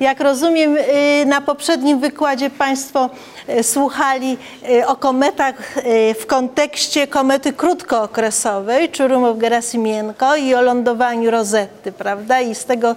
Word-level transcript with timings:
Jak 0.00 0.20
rozumiem, 0.20 0.76
y, 0.76 1.26
na 1.26 1.40
poprzednim 1.40 2.00
wykładzie 2.00 2.50
Państwo 2.50 3.10
y, 3.48 3.62
słuchali 3.62 4.36
y, 4.70 4.86
o 4.86 4.96
kometach 4.96 5.74
w 6.20 6.26
kontekście 6.26 7.06
komety 7.06 7.52
krótkookresowej, 7.52 8.88
Czurumów 8.88 9.38
Gerasimienko 9.38 10.36
i 10.36 10.54
o 10.54 10.62
lądowaniu 10.62 11.30
Rozetty, 11.30 11.92
prawda? 11.92 12.40
I 12.40 12.54
z 12.54 12.64
tego, 12.64 12.94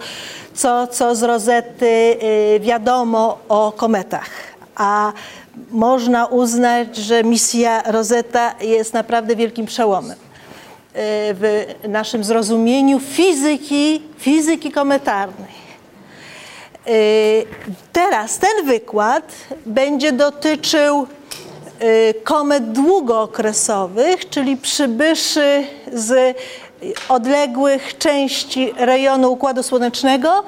co, 0.53 0.87
co 0.87 1.15
z 1.15 1.23
Rozety 1.23 2.17
y, 2.55 2.59
wiadomo 2.59 3.37
o 3.49 3.71
kometach. 3.71 4.29
A 4.75 5.13
można 5.71 6.25
uznać, 6.25 6.97
że 6.97 7.23
misja 7.23 7.83
Rosetta 7.85 8.55
jest 8.61 8.93
naprawdę 8.93 9.35
wielkim 9.35 9.65
przełomem 9.65 10.17
w 11.33 11.65
naszym 11.87 12.23
zrozumieniu 12.23 12.99
fizyki, 12.99 14.01
fizyki 14.17 14.71
kometarnej. 14.71 15.70
Y, 16.87 17.45
Teraz 17.91 18.37
ten 18.37 18.65
wykład 18.65 19.31
będzie 19.65 20.11
dotyczył 20.11 21.07
y, 21.81 22.13
komet 22.23 22.71
długookresowych, 22.71 24.29
czyli 24.29 24.57
przybyszy 24.57 25.63
z 25.93 26.37
odległych 27.09 27.97
części 27.97 28.73
rejonu 28.77 29.31
Układu 29.31 29.63
Słonecznego. 29.63 30.43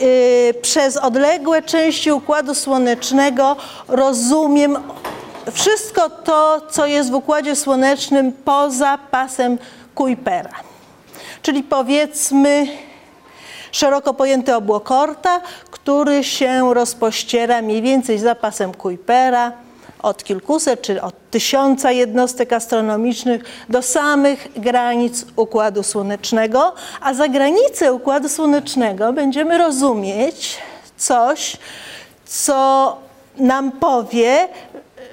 Y, 0.00 0.54
Przez 0.62 0.96
odległe 0.96 1.62
części 1.62 2.12
Układu 2.12 2.54
Słonecznego 2.54 3.56
rozumiem 3.88 4.78
wszystko 5.52 6.10
to, 6.10 6.60
co 6.70 6.86
jest 6.86 7.10
w 7.10 7.14
Układzie 7.14 7.56
Słonecznym 7.56 8.32
poza 8.32 8.98
pasem 9.10 9.58
Kuipera. 9.94 10.54
Czyli 11.42 11.62
powiedzmy 11.62 12.66
szeroko 13.72 14.14
pojęty 14.14 14.54
obłok 14.54 14.90
Oorta, 14.90 15.40
który 15.70 16.24
się 16.24 16.74
rozpościera 16.74 17.62
mniej 17.62 17.82
więcej 17.82 18.18
za 18.18 18.34
pasem 18.34 18.74
Kuipera 18.74 19.52
od 20.02 20.24
kilkuset 20.24 20.82
czy 20.82 21.02
od 21.02 21.14
tysiąca 21.30 21.90
jednostek 21.92 22.52
astronomicznych 22.52 23.44
do 23.68 23.82
samych 23.82 24.48
granic 24.56 25.26
Układu 25.36 25.82
Słonecznego, 25.82 26.74
a 27.00 27.14
za 27.14 27.28
granicę 27.28 27.92
Układu 27.92 28.28
Słonecznego 28.28 29.12
będziemy 29.12 29.58
rozumieć 29.58 30.58
coś, 30.96 31.56
co 32.26 32.96
nam 33.36 33.72
powie, 33.72 34.48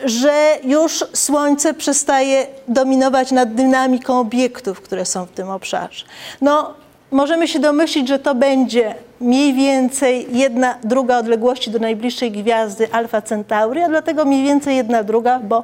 że 0.06 0.58
już 0.64 1.06
Słońce 1.14 1.74
przestaje 1.74 2.48
dominować 2.68 3.32
nad 3.32 3.54
dynamiką 3.54 4.20
obiektów, 4.20 4.82
które 4.82 5.06
są 5.06 5.26
w 5.26 5.32
tym 5.32 5.50
obszarze. 5.50 6.06
No, 6.42 6.74
możemy 7.12 7.48
się 7.48 7.60
domyślić, 7.60 8.08
że 8.08 8.20
to 8.20 8.36
będzie 8.36 8.96
mniej 9.22 9.54
więcej 9.54 10.28
jedna 10.38 10.78
druga 10.84 11.18
odległości 11.18 11.72
do 11.72 11.80
najbliższej 11.80 12.32
gwiazdy 12.32 12.92
Alfa 12.92 13.22
Centauri, 13.22 13.82
a 13.82 13.88
dlatego 13.88 14.26
mniej 14.26 14.44
więcej 14.44 14.76
jedna 14.76 15.04
druga, 15.04 15.40
bo 15.40 15.64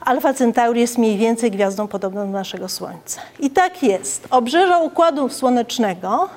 Alfa 0.00 0.34
Centauri 0.34 0.80
jest 0.80 0.98
mniej 0.98 1.18
więcej 1.18 1.50
gwiazdą 1.50 1.88
podobną 1.88 2.26
do 2.26 2.32
naszego 2.32 2.68
Słońca. 2.68 3.20
I 3.40 3.50
tak 3.50 3.82
jest. 3.82 4.26
Obrzeża 4.30 4.78
Układu 4.78 5.28
Słonecznego 5.28 6.28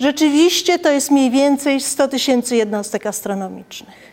rzeczywiście 0.00 0.78
to 0.78 0.90
jest 0.90 1.10
mniej 1.10 1.30
więcej 1.30 1.80
100 1.80 2.08
tysięcy 2.08 2.56
jednostek 2.56 3.06
astronomicznych. 3.06 4.07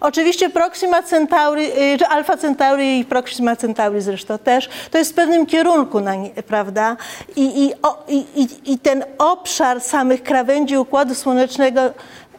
Oczywiście 0.00 0.50
Proxima 0.50 1.02
Centauri, 1.02 1.66
czy 1.98 2.06
Alfa 2.06 2.36
Centauri 2.36 2.98
i 2.98 3.04
Proxima 3.04 3.56
Centauri 3.56 4.00
zresztą 4.00 4.38
też, 4.38 4.68
to 4.90 4.98
jest 4.98 5.10
w 5.12 5.14
pewnym 5.14 5.46
kierunku, 5.46 6.00
prawda? 6.46 6.96
I, 7.36 7.64
i, 7.66 7.72
o, 7.82 8.04
i, 8.08 8.24
i, 8.64 8.78
ten 8.78 9.04
obszar 9.18 9.80
samych 9.80 10.22
krawędzi 10.22 10.76
Układu 10.76 11.14
Słonecznego 11.14 11.80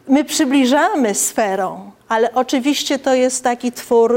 my 0.07 0.23
przybliżamy 0.23 1.15
sferą, 1.15 1.91
ale 2.09 2.33
oczywiście 2.33 2.99
to 2.99 3.13
jest 3.13 3.43
taki 3.43 3.71
twór 3.71 4.15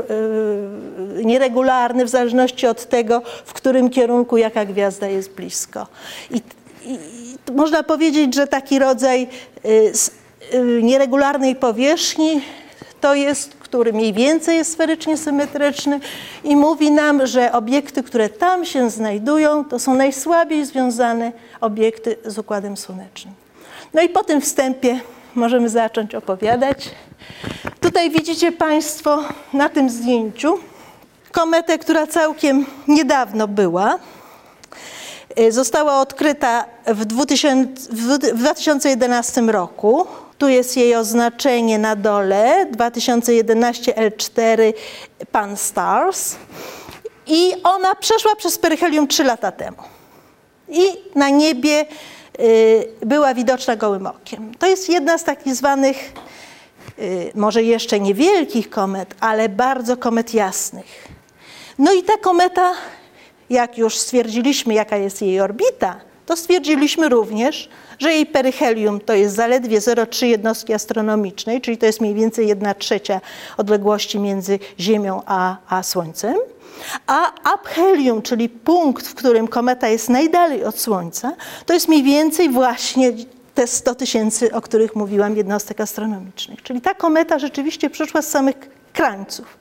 y, 1.21 1.25
nieregularny 1.25 2.05
w 2.05 2.09
zależności 2.09 2.67
od 2.67 2.85
tego, 2.89 3.23
w 3.45 3.53
którym 3.53 3.91
kierunku 3.91 4.37
jaka 4.37 4.65
gwiazda 4.65 5.07
jest 5.07 5.33
blisko. 5.33 5.87
I, 6.31 6.41
i, 6.85 6.99
można 7.53 7.83
powiedzieć, 7.83 8.35
że 8.35 8.47
taki 8.47 8.79
rodzaj 8.79 9.23
y, 9.23 9.69
s- 9.91 10.11
y, 10.55 10.81
nieregularnej 10.83 11.57
powierzchni 11.57 12.41
to 13.03 13.15
jest, 13.15 13.55
który 13.55 13.93
mniej 13.93 14.13
więcej 14.13 14.57
jest 14.57 14.73
sferycznie 14.73 15.17
symetryczny 15.17 16.01
i 16.45 16.57
mówi 16.57 16.91
nam, 16.91 17.27
że 17.27 17.53
obiekty, 17.53 18.03
które 18.03 18.29
tam 18.29 18.65
się 18.65 18.91
znajdują, 18.91 19.65
to 19.65 19.79
są 19.79 19.95
najsłabiej 19.95 20.65
związane 20.65 21.33
obiekty 21.61 22.17
z 22.25 22.39
Układem 22.39 22.77
Słonecznym. 22.77 23.35
No 23.95 24.03
i 24.03 24.09
po 24.09 24.25
tym 24.25 24.41
wstępie 24.41 25.01
możemy 25.35 25.69
zacząć 25.69 26.15
opowiadać. 26.15 26.91
Tutaj 27.81 28.11
widzicie 28.11 28.53
Państwo 28.53 29.25
na 29.53 29.69
tym 29.69 29.91
zdjęciu 29.91 30.59
kometę, 31.33 31.79
która 31.79 32.07
całkiem 32.07 32.67
niedawno 32.89 33.49
była. 33.49 33.99
Y, 35.39 35.53
Została 35.53 36.01
odkryta 36.01 36.65
w 36.87 37.05
2000 37.05 37.93
w 37.93 38.19
2011 38.19 39.41
roku. 39.41 40.07
Tu 40.43 40.49
jest 40.49 40.77
jej 40.77 40.97
oznaczenie 40.97 41.79
na 41.79 41.97
dole 41.97 42.67
2011 42.71 43.93
L4 43.93 44.73
Pan 45.33 45.57
Stars. 45.57 46.37
I 47.27 47.53
ona 47.65 47.95
przeszła 47.95 48.37
przez 48.37 48.59
peryhelium 48.59 49.09
3 49.09 49.25
lata 49.25 49.53
temu. 49.53 49.77
I 50.69 50.83
na 51.15 51.29
niebie 51.29 51.87
y, 52.41 52.89
była 53.07 53.35
widoczna 53.35 53.77
gołym 53.77 54.07
okiem. 54.07 54.55
To 54.59 54.67
jest 54.67 54.89
jedna 54.89 55.19
z 55.19 55.25
takich 55.25 55.55
zwanych, 55.55 56.13
y, 56.99 57.33
może 57.35 57.63
jeszcze 57.63 58.01
niewielkich 58.01 58.71
komet, 58.71 59.15
ale 59.21 59.49
bardzo 59.49 59.97
komet 59.97 60.35
jasnych. 60.35 61.09
No 61.79 61.93
i 61.93 62.03
ta 62.03 62.17
kometa, 62.17 62.73
jak 63.51 63.79
już 63.79 63.99
stwierdziliśmy, 63.99 64.75
jaka 64.75 64.97
jest 64.97 65.23
jej 65.23 65.41
orbita, 65.41 66.12
to 66.27 66.37
stwierdziliśmy 66.37 67.09
również, 67.09 67.69
że 67.99 68.13
jej 68.13 68.27
peryhelium 68.27 69.01
to 69.01 69.13
jest 69.13 69.37
zaledwie 69.37 69.79
0,3 69.79 70.27
jednostki 70.27 70.73
astronomicznej, 70.73 71.61
czyli 71.61 71.79
to 71.79 71.87
jest 71.87 72.01
mniej 72.01 72.15
więcej 72.15 72.49
1 72.49 72.75
trzecia 72.79 73.21
odległości 73.57 74.19
między 74.19 74.59
Ziemią 74.81 75.23
a, 75.27 75.57
a 75.69 75.83
Słońcem. 75.83 76.35
A 77.07 77.53
aphelium, 77.55 78.23
czyli 78.23 78.49
punkt, 78.49 79.07
w 79.07 79.15
którym 79.15 79.49
kometa 79.49 79.89
jest 79.89 80.09
najdalej 80.09 80.65
od 80.65 80.79
Słońca, 80.79 81.33
to 81.67 81.75
jest 81.75 81.89
mniej 81.89 82.03
więcej 82.03 82.51
właśnie 82.51 83.13
te 83.55 83.67
100 83.67 83.95
tysięcy, 83.95 84.53
o 84.55 84.61
których 84.61 84.97
mówiłam, 84.97 85.37
jednostek 85.37 85.81
astronomicznych. 85.81 86.63
Czyli 86.63 86.81
ta 86.81 86.95
kometa 86.95 87.39
rzeczywiście 87.39 87.91
przyszła 87.91 88.23
z 88.23 88.29
samych 88.29 88.57
krańców. 88.93 89.59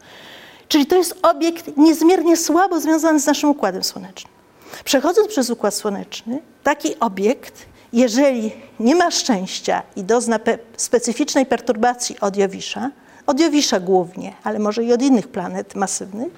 Czyli 0.68 0.86
to 0.86 0.96
jest 0.96 1.16
obiekt 1.22 1.78
niezmiernie 1.78 2.38
słabo 2.38 2.80
związany 2.80 3.20
z 3.20 3.26
naszym 3.26 3.50
Układem 3.50 3.84
Słonecznym. 3.84 4.41
Przechodząc 4.84 5.28
przez 5.28 5.50
Układ 5.50 5.76
Słoneczny, 5.76 6.42
taki 6.64 7.00
obiekt, 7.00 7.66
jeżeli 7.94 8.52
nie 8.80 8.96
ma 8.96 9.12
szczęścia 9.12 9.84
i 9.96 10.04
dozna 10.04 10.40
pe- 10.40 10.58
specyficznej 10.78 11.46
perturbacji 11.46 12.20
od 12.20 12.38
Jowisza, 12.38 12.92
od 13.28 13.40
Jowisza 13.40 13.80
głównie, 13.80 14.34
ale 14.44 14.60
może 14.60 14.84
i 14.84 14.94
od 14.94 15.02
innych 15.02 15.28
planet 15.28 15.76
masywnych, 15.76 16.34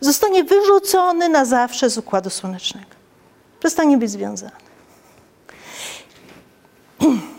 zostanie 0.00 0.44
wyrzucony 0.44 1.28
na 1.28 1.44
zawsze 1.44 1.90
z 1.90 1.98
Układu 1.98 2.30
Słonecznego. 2.30 2.86
Przestanie 3.60 3.98
być 3.98 4.10
związany. 4.10 4.52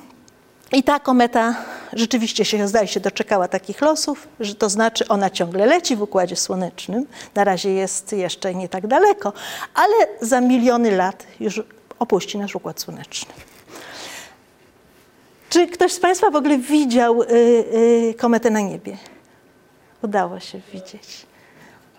I 0.76 0.84
ta 0.84 1.00
kometa 1.00 1.56
rzeczywiście 1.94 2.46
się, 2.46 2.68
zdaje 2.68 2.88
się, 2.88 3.00
doczekała 3.00 3.48
takich 3.48 3.82
losów, 3.82 4.28
że 4.40 4.56
to 4.56 4.70
znaczy 4.70 5.08
ona 5.08 5.30
ciągle 5.30 5.66
leci 5.66 5.96
w 5.96 6.02
Układzie 6.02 6.36
Słonecznym. 6.36 7.06
Na 7.36 7.44
razie 7.44 7.74
jest 7.74 8.14
jeszcze 8.14 8.56
nie 8.56 8.70
tak 8.70 8.88
daleko, 8.88 9.34
ale 9.74 9.96
za 10.22 10.42
miliony 10.42 10.92
lat 10.92 11.28
już 11.40 11.62
opuści 12.00 12.38
nasz 12.38 12.56
Układ 12.56 12.82
Słoneczny. 12.82 13.34
Czy 15.50 15.68
ktoś 15.68 15.92
z 15.92 16.00
Państwa 16.00 16.30
w 16.30 16.36
ogóle 16.36 16.58
widział 16.58 17.22
y, 17.22 17.28
y, 17.30 18.14
kometę 18.18 18.50
na 18.50 18.60
niebie? 18.62 18.98
Udało 20.02 20.40
się 20.40 20.62
widzieć. 20.74 21.26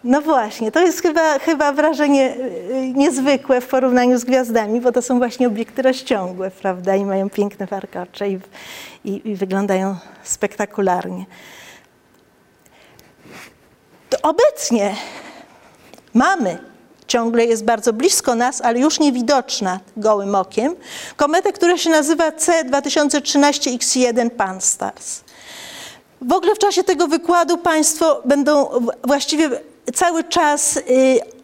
No 0.04 0.20
właśnie, 0.20 0.72
to 0.72 0.80
jest 0.80 1.02
chyba, 1.02 1.38
chyba 1.38 1.72
wrażenie 1.72 2.36
y, 2.36 2.92
niezwykłe 2.94 3.60
w 3.60 3.66
porównaniu 3.66 4.18
z 4.18 4.24
gwiazdami, 4.24 4.80
bo 4.80 4.92
to 4.92 5.02
są 5.02 5.18
właśnie 5.18 5.46
obiekty 5.46 5.82
rozciągłe, 5.82 6.50
prawda, 6.50 6.96
i 6.96 7.04
mają 7.04 7.30
piękne 7.30 7.66
warkocze 7.66 8.28
i, 8.28 8.38
i, 9.04 9.30
i 9.30 9.34
wyglądają 9.34 9.96
spektakularnie. 10.22 11.26
To 14.10 14.18
obecnie 14.22 14.94
mamy, 16.14 16.58
ciągle 17.06 17.44
jest 17.44 17.64
bardzo 17.64 17.92
blisko 17.92 18.34
nas, 18.34 18.60
ale 18.60 18.78
już 18.78 19.00
niewidoczna 19.00 19.80
gołym 19.96 20.34
okiem, 20.34 20.76
kometę, 21.16 21.52
która 21.52 21.78
się 21.78 21.90
nazywa 21.90 22.30
C2013X1 22.30 24.30
Pan-STARRS. 24.30 25.24
W 26.20 26.32
ogóle 26.32 26.54
w 26.54 26.58
czasie 26.58 26.84
tego 26.84 27.08
wykładu 27.08 27.58
Państwo 27.58 28.22
będą 28.24 28.68
właściwie 29.04 29.50
cały 29.94 30.24
czas 30.24 30.76
y, 30.76 30.82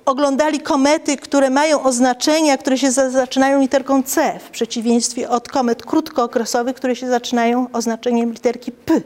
oglądali 0.05 0.61
komety, 0.61 1.17
które 1.17 1.51
mają 1.51 1.83
oznaczenia, 1.83 2.59
które 2.59 2.79
się 2.79 2.91
za, 2.91 3.11
zaczynają 3.11 3.61
literką 3.61 4.03
C, 4.03 4.39
w 4.39 4.51
przeciwieństwie 4.51 5.31
od 5.31 5.49
komet 5.49 5.83
krótkookresowych, 5.83 6.77
które 6.77 6.97
się 6.97 7.09
zaczynają 7.09 7.67
oznaczeniem 7.73 8.33
literki 8.33 8.73
P. 8.73 9.01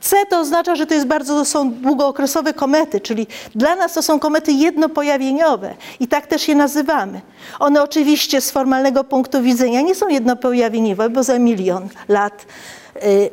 C 0.00 0.16
to 0.30 0.40
oznacza, 0.40 0.76
że 0.76 0.86
to 0.86 0.94
jest 0.94 1.06
bardzo, 1.06 1.34
to 1.34 1.44
są 1.44 1.72
długookresowe 1.72 2.54
komety, 2.54 3.00
czyli 3.00 3.26
dla 3.54 3.76
nas 3.76 3.92
to 3.92 4.02
są 4.02 4.18
komety 4.18 4.52
jednopojawieniowe 4.52 5.74
i 6.00 6.08
tak 6.08 6.26
też 6.26 6.48
je 6.48 6.54
nazywamy. 6.54 7.20
One 7.58 7.82
oczywiście 7.82 8.40
z 8.40 8.50
formalnego 8.50 9.04
punktu 9.04 9.42
widzenia 9.42 9.80
nie 9.80 9.94
są 9.94 10.08
jednopojawieniowe, 10.08 11.10
bo 11.10 11.22
za 11.22 11.38
milion 11.38 11.88
lat 12.08 12.46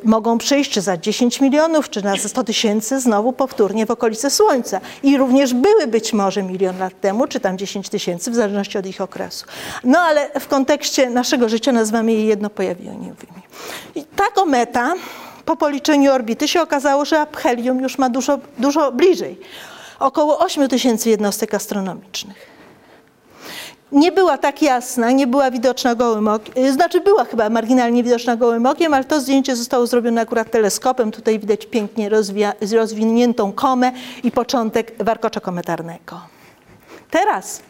mogą 0.04 0.38
przyjść, 0.38 0.70
czy 0.70 0.80
za 0.80 0.96
10 0.96 1.40
milionów, 1.40 1.90
czy 1.90 2.04
na 2.04 2.16
100 2.16 2.44
tysięcy 2.44 3.00
znowu 3.00 3.32
powtórnie 3.32 3.86
w 3.86 3.90
okolice 3.90 4.30
Słońca. 4.30 4.80
I 5.02 5.16
również 5.16 5.54
były 5.54 5.86
być 5.86 6.12
może 6.12 6.42
milion 6.42 6.78
lat 6.78 7.00
temu, 7.00 7.26
czy 7.26 7.40
tam 7.40 7.58
10 7.58 7.88
tysięcy, 7.88 8.30
w 8.30 8.34
zależności 8.34 8.78
od 8.78 8.86
ich 8.86 9.00
okresu. 9.00 9.46
No 9.84 9.98
ale 9.98 10.30
w 10.40 10.48
kontekście 10.48 11.10
naszego 11.10 11.48
życia 11.48 11.72
nazywamy 11.72 12.12
je 12.12 12.24
jednopojawieniowymi. 12.24 13.42
I 13.94 14.04
ta 14.04 14.24
kometa 14.34 14.94
po 15.44 15.56
policzeniu 15.56 16.12
orbity 16.12 16.48
się 16.48 16.62
okazało, 16.62 17.04
że 17.04 17.20
aphelium 17.20 17.80
już 17.80 17.98
ma 17.98 18.10
dużo, 18.10 18.38
dużo 18.58 18.92
bliżej. 18.92 19.40
Około 19.98 20.38
8 20.38 20.68
tysięcy 20.68 21.10
jednostek 21.10 21.54
astronomicznych. 21.54 22.53
Nie 23.94 24.12
była 24.12 24.38
tak 24.38 24.62
jasna, 24.62 25.10
nie 25.10 25.26
była 25.26 25.50
widoczna 25.50 25.94
gołym 25.94 26.28
okiem, 26.28 26.72
znaczy 26.72 27.00
była 27.00 27.24
chyba 27.24 27.50
marginalnie 27.50 28.02
widoczna 28.02 28.36
gołym 28.36 28.66
okiem, 28.66 28.94
ale 28.94 29.04
to 29.04 29.20
zdjęcie 29.20 29.56
zostało 29.56 29.86
zrobione 29.86 30.20
akurat 30.20 30.50
teleskopem. 30.50 31.10
Tutaj 31.10 31.38
widać 31.38 31.66
pięknie 31.66 32.10
rozwiniętą 32.72 33.52
komę 33.52 33.92
i 34.22 34.30
początek 34.30 34.92
warkocza 34.98 35.40
kometarnego. 35.40 36.20
Teraz 37.10 37.60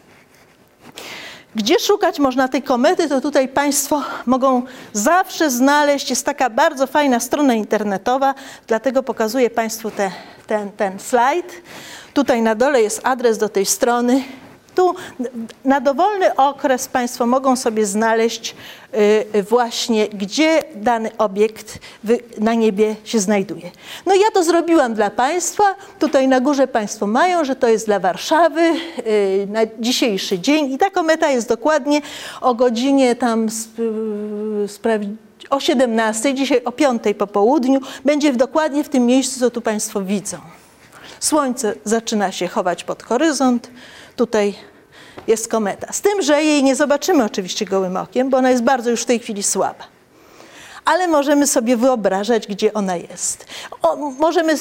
gdzie 1.55 1.79
szukać 1.79 2.19
można 2.19 2.47
tej 2.47 2.63
komety, 2.63 3.09
to 3.09 3.21
tutaj 3.21 3.47
Państwo 3.47 4.01
mogą 4.25 4.61
zawsze 4.93 5.49
znaleźć. 5.49 6.09
Jest 6.09 6.25
taka 6.25 6.49
bardzo 6.49 6.87
fajna 6.87 7.19
strona 7.19 7.53
internetowa, 7.53 8.33
dlatego 8.67 9.03
pokazuję 9.03 9.49
Państwu 9.49 9.91
te, 9.91 10.11
ten, 10.47 10.71
ten 10.71 10.99
slajd. 10.99 11.61
Tutaj 12.13 12.41
na 12.41 12.55
dole 12.55 12.81
jest 12.81 13.01
adres 13.03 13.37
do 13.37 13.49
tej 13.49 13.65
strony. 13.65 14.23
Na 15.65 15.79
dowolny 15.79 16.35
okres 16.35 16.87
Państwo 16.87 17.25
mogą 17.25 17.55
sobie 17.55 17.85
znaleźć 17.85 18.55
y, 19.35 19.43
właśnie, 19.43 20.07
gdzie 20.07 20.63
dany 20.75 21.17
obiekt 21.17 21.79
na 22.39 22.53
niebie 22.53 22.95
się 23.03 23.19
znajduje. 23.19 23.71
No 24.05 24.15
ja 24.15 24.31
to 24.33 24.43
zrobiłam 24.43 24.93
dla 24.93 25.09
Państwa. 25.09 25.63
Tutaj 25.99 26.27
na 26.27 26.39
górze 26.39 26.67
Państwo 26.67 27.07
mają, 27.07 27.45
że 27.45 27.55
to 27.55 27.67
jest 27.67 27.85
dla 27.85 27.99
Warszawy 27.99 28.61
y, 28.61 29.47
na 29.49 29.61
dzisiejszy 29.79 30.39
dzień 30.39 30.73
i 30.73 30.77
ta 30.77 30.89
kometa 30.89 31.29
jest 31.29 31.49
dokładnie 31.49 32.01
o 32.41 32.55
godzinie 32.55 33.15
tam 33.15 33.47
o 35.49 35.59
17, 35.59 36.33
dzisiaj 36.33 36.61
o 36.65 36.71
5 36.71 37.03
po 37.17 37.27
południu, 37.27 37.79
będzie 38.05 38.33
dokładnie 38.33 38.83
w 38.83 38.89
tym 38.89 39.05
miejscu, 39.05 39.39
co 39.39 39.49
tu 39.49 39.61
Państwo 39.61 40.01
widzą. 40.01 40.37
Słońce 41.19 41.73
zaczyna 41.83 42.31
się 42.31 42.47
chować 42.47 42.83
pod 42.83 43.03
horyzont. 43.03 43.69
Tutaj 44.15 44.55
jest 45.27 45.47
kometa. 45.47 45.93
Z 45.93 46.01
tym, 46.01 46.21
że 46.21 46.43
jej 46.43 46.63
nie 46.63 46.75
zobaczymy 46.75 47.23
oczywiście 47.23 47.65
gołym 47.65 47.97
okiem, 47.97 48.29
bo 48.29 48.37
ona 48.37 48.49
jest 48.49 48.63
bardzo 48.63 48.89
już 48.89 49.01
w 49.01 49.05
tej 49.05 49.19
chwili 49.19 49.43
słaba. 49.43 49.83
Ale 50.85 51.07
możemy 51.07 51.47
sobie 51.47 51.77
wyobrażać, 51.77 52.47
gdzie 52.47 52.73
ona 52.73 52.95
jest. 52.95 53.45
O, 53.81 53.95
możemy 53.95 54.55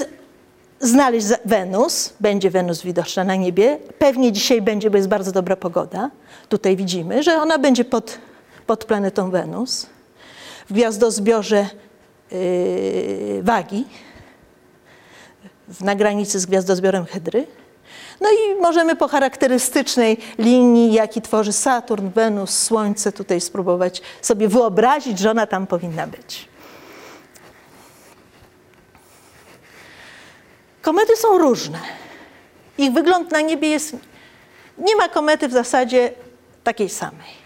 znaleźć 0.80 1.26
Wenus, 1.44 2.12
będzie 2.20 2.50
Wenus 2.50 2.82
widoczna 2.82 3.24
na 3.24 3.34
niebie. 3.34 3.78
Pewnie 3.98 4.32
dzisiaj 4.32 4.62
będzie, 4.62 4.90
bo 4.90 4.96
jest 4.96 5.08
bardzo 5.08 5.32
dobra 5.32 5.56
pogoda. 5.56 6.10
Tutaj 6.48 6.76
widzimy, 6.76 7.22
że 7.22 7.42
ona 7.42 7.58
będzie 7.58 7.84
pod, 7.84 8.18
pod 8.66 8.84
planetą 8.84 9.30
Wenus. 9.30 9.86
W 10.70 10.72
gwiazdozbiorze 10.72 11.66
yy, 12.30 13.42
Wagi, 13.42 13.84
na 15.80 15.94
granicy 15.94 16.40
z 16.40 16.46
gwiazdozbiorem 16.46 17.04
Hydry. 17.04 17.46
No 18.20 18.28
i 18.30 18.60
możemy 18.60 18.96
po 18.96 19.08
charakterystycznej 19.08 20.18
linii, 20.38 20.92
jaki 20.92 21.22
tworzy 21.22 21.52
Saturn, 21.52 22.08
Wenus, 22.08 22.58
Słońce, 22.58 23.12
tutaj 23.12 23.40
spróbować 23.40 24.02
sobie 24.22 24.48
wyobrazić, 24.48 25.18
że 25.18 25.30
ona 25.30 25.46
tam 25.46 25.66
powinna 25.66 26.06
być. 26.06 26.48
Komety 30.82 31.16
są 31.16 31.38
różne. 31.38 31.78
Ich 32.78 32.92
wygląd 32.92 33.32
na 33.32 33.40
niebie 33.40 33.68
jest. 33.68 33.96
Nie 34.78 34.96
ma 34.96 35.08
komety 35.08 35.48
w 35.48 35.52
zasadzie 35.52 36.12
takiej 36.64 36.88
samej. 36.88 37.44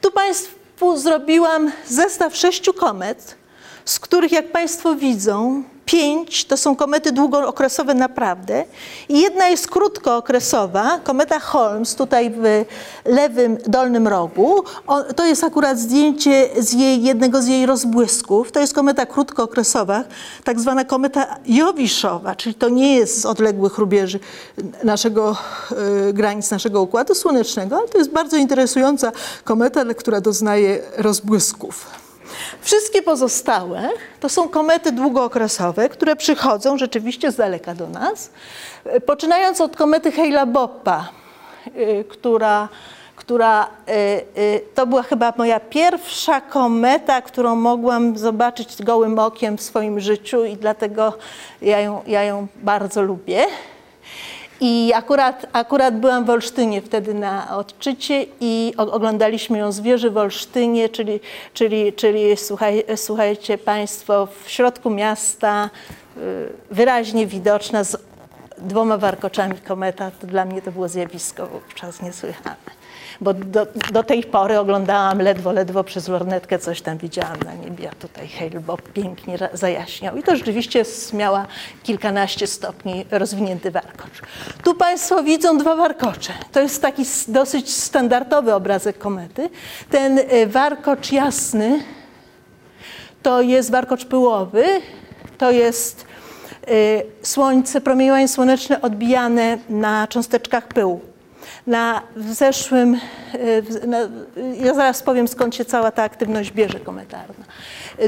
Tu 0.00 0.10
Państwu 0.10 0.96
zrobiłam 0.96 1.72
zestaw 1.86 2.36
sześciu 2.36 2.74
komet, 2.74 3.36
z 3.84 3.98
których, 3.98 4.32
jak 4.32 4.52
Państwo 4.52 4.94
widzą, 4.94 5.64
pięć 5.84 6.44
to 6.44 6.56
są 6.56 6.76
komety 6.76 7.12
długookresowe 7.12 7.94
naprawdę 7.94 8.64
i 9.08 9.20
jedna 9.20 9.48
jest 9.48 9.68
krótkookresowa, 9.68 11.00
kometa 11.04 11.40
Holmes 11.40 11.94
tutaj 11.94 12.30
w 12.30 12.64
lewym 13.04 13.58
dolnym 13.66 14.08
rogu. 14.08 14.64
O, 14.86 15.02
to 15.02 15.26
jest 15.26 15.44
akurat 15.44 15.78
zdjęcie 15.78 16.48
z 16.58 16.72
jej, 16.72 17.02
jednego 17.02 17.42
z 17.42 17.46
jej 17.46 17.66
rozbłysków. 17.66 18.52
To 18.52 18.60
jest 18.60 18.74
kometa 18.74 19.06
krótkookresowa, 19.06 20.04
tak 20.44 20.60
zwana 20.60 20.84
kometa 20.84 21.36
Jowiszowa, 21.46 22.34
czyli 22.34 22.54
to 22.54 22.68
nie 22.68 22.96
jest 22.96 23.20
z 23.20 23.26
odległych 23.26 23.78
rubieży 23.78 24.20
naszego, 24.84 25.36
y, 26.08 26.12
granic 26.12 26.50
naszego 26.50 26.82
Układu 26.82 27.14
Słonecznego, 27.14 27.76
ale 27.76 27.88
to 27.88 27.98
jest 27.98 28.10
bardzo 28.10 28.36
interesująca 28.36 29.12
kometa, 29.44 29.84
która 29.94 30.20
doznaje 30.20 30.82
rozbłysków. 30.96 32.03
Wszystkie 32.60 33.02
pozostałe 33.02 33.88
to 34.20 34.28
są 34.28 34.48
komety 34.48 34.92
długookresowe, 34.92 35.88
które 35.88 36.16
przychodzą 36.16 36.78
rzeczywiście 36.78 37.32
z 37.32 37.36
daleka 37.36 37.74
do 37.74 37.88
nas. 37.88 38.30
Poczynając 39.06 39.60
od 39.60 39.76
komety 39.76 40.12
Hale-Boppa, 40.12 41.00
y, 41.76 42.04
która, 42.08 42.68
która 43.16 43.68
y, 43.88 44.40
y, 44.40 44.60
to 44.74 44.86
była 44.86 45.02
chyba 45.02 45.32
moja 45.36 45.60
pierwsza 45.60 46.40
kometa, 46.40 47.22
którą 47.22 47.56
mogłam 47.56 48.18
zobaczyć 48.18 48.82
gołym 48.82 49.18
okiem 49.18 49.56
w 49.56 49.62
swoim 49.62 50.00
życiu 50.00 50.44
i 50.44 50.56
dlatego 50.56 51.12
ja 51.62 51.80
ją, 51.80 52.02
ja 52.06 52.24
ją 52.24 52.46
bardzo 52.56 53.02
lubię. 53.02 53.46
I 54.60 54.92
akurat, 54.94 55.46
akurat 55.52 56.00
byłam 56.00 56.24
w 56.24 56.30
Olsztynie 56.30 56.82
wtedy 56.82 57.14
na 57.14 57.56
odczycie 57.56 58.26
i 58.40 58.74
oglądaliśmy 58.76 59.58
ją 59.58 59.72
z 59.72 59.80
wieży 59.80 60.10
w 60.10 60.16
Olsztynie, 60.16 60.88
czyli, 60.88 61.20
czyli, 61.54 61.92
czyli 61.92 62.36
słuchaj, 62.36 62.84
słuchajcie 62.96 63.58
Państwo, 63.58 64.28
w 64.44 64.50
środku 64.50 64.90
miasta, 64.90 65.70
y, 66.16 66.20
wyraźnie 66.70 67.26
widoczna 67.26 67.84
z 67.84 67.96
dwoma 68.58 68.98
warkoczami 68.98 69.58
kometa. 69.58 70.10
To 70.10 70.26
dla 70.26 70.44
mnie 70.44 70.62
to 70.62 70.72
było 70.72 70.88
zjawisko 70.88 71.46
wówczas 71.46 72.02
niesłychane 72.02 72.83
bo 73.20 73.34
do, 73.34 73.66
do, 73.92 74.02
tej 74.02 74.24
pory 74.24 74.58
oglądałam 74.58 75.18
ledwo, 75.18 75.52
ledwo 75.52 75.84
przez 75.84 76.08
lornetkę 76.08 76.58
coś 76.58 76.82
tam 76.82 76.98
widziałam 76.98 77.42
na 77.44 77.54
niebie, 77.54 77.90
a 77.90 77.94
tutaj 77.94 78.28
Hale 78.28 78.60
Bob 78.60 78.82
pięknie 78.82 79.38
zajaśniał. 79.52 80.16
I 80.16 80.22
to 80.22 80.36
rzeczywiście 80.36 80.84
miała 81.12 81.46
kilkanaście 81.82 82.46
stopni 82.46 83.06
rozwinięty 83.10 83.70
warkocz. 83.70 84.22
Tu 84.64 84.74
Państwo 84.74 85.22
widzą 85.22 85.58
dwa 85.58 85.76
warkocze. 85.76 86.32
To 86.52 86.60
jest 86.60 86.82
taki 86.82 87.02
dosyć 87.28 87.74
standardowy 87.74 88.54
obrazek 88.54 88.98
komety. 88.98 89.50
Ten 89.90 90.18
y, 90.18 90.46
warkocz 90.46 91.12
jasny 91.12 91.80
to 93.22 93.42
jest 93.42 93.70
warkocz 93.70 94.04
pyłowy, 94.04 94.64
to 95.38 95.50
jest 95.50 96.04
y, 96.68 97.02
słońce, 97.22 97.80
promieniowanie 97.80 98.28
słoneczne 98.28 98.82
odbijane 98.82 99.58
na 99.68 100.06
cząsteczkach 100.06 100.68
pyłu. 100.68 101.13
Na 101.66 102.02
w 102.16 102.32
zeszłym, 102.32 103.00
e, 103.84 103.86
na, 103.86 103.98
ja 104.64 104.74
zaraz 104.74 105.02
powiem 105.02 105.28
skąd 105.28 105.54
się 105.54 105.64
cała 105.64 105.90
ta 105.90 106.02
aktywność 106.02 106.52
bierze 106.52 106.80
kometarna. 106.80 107.44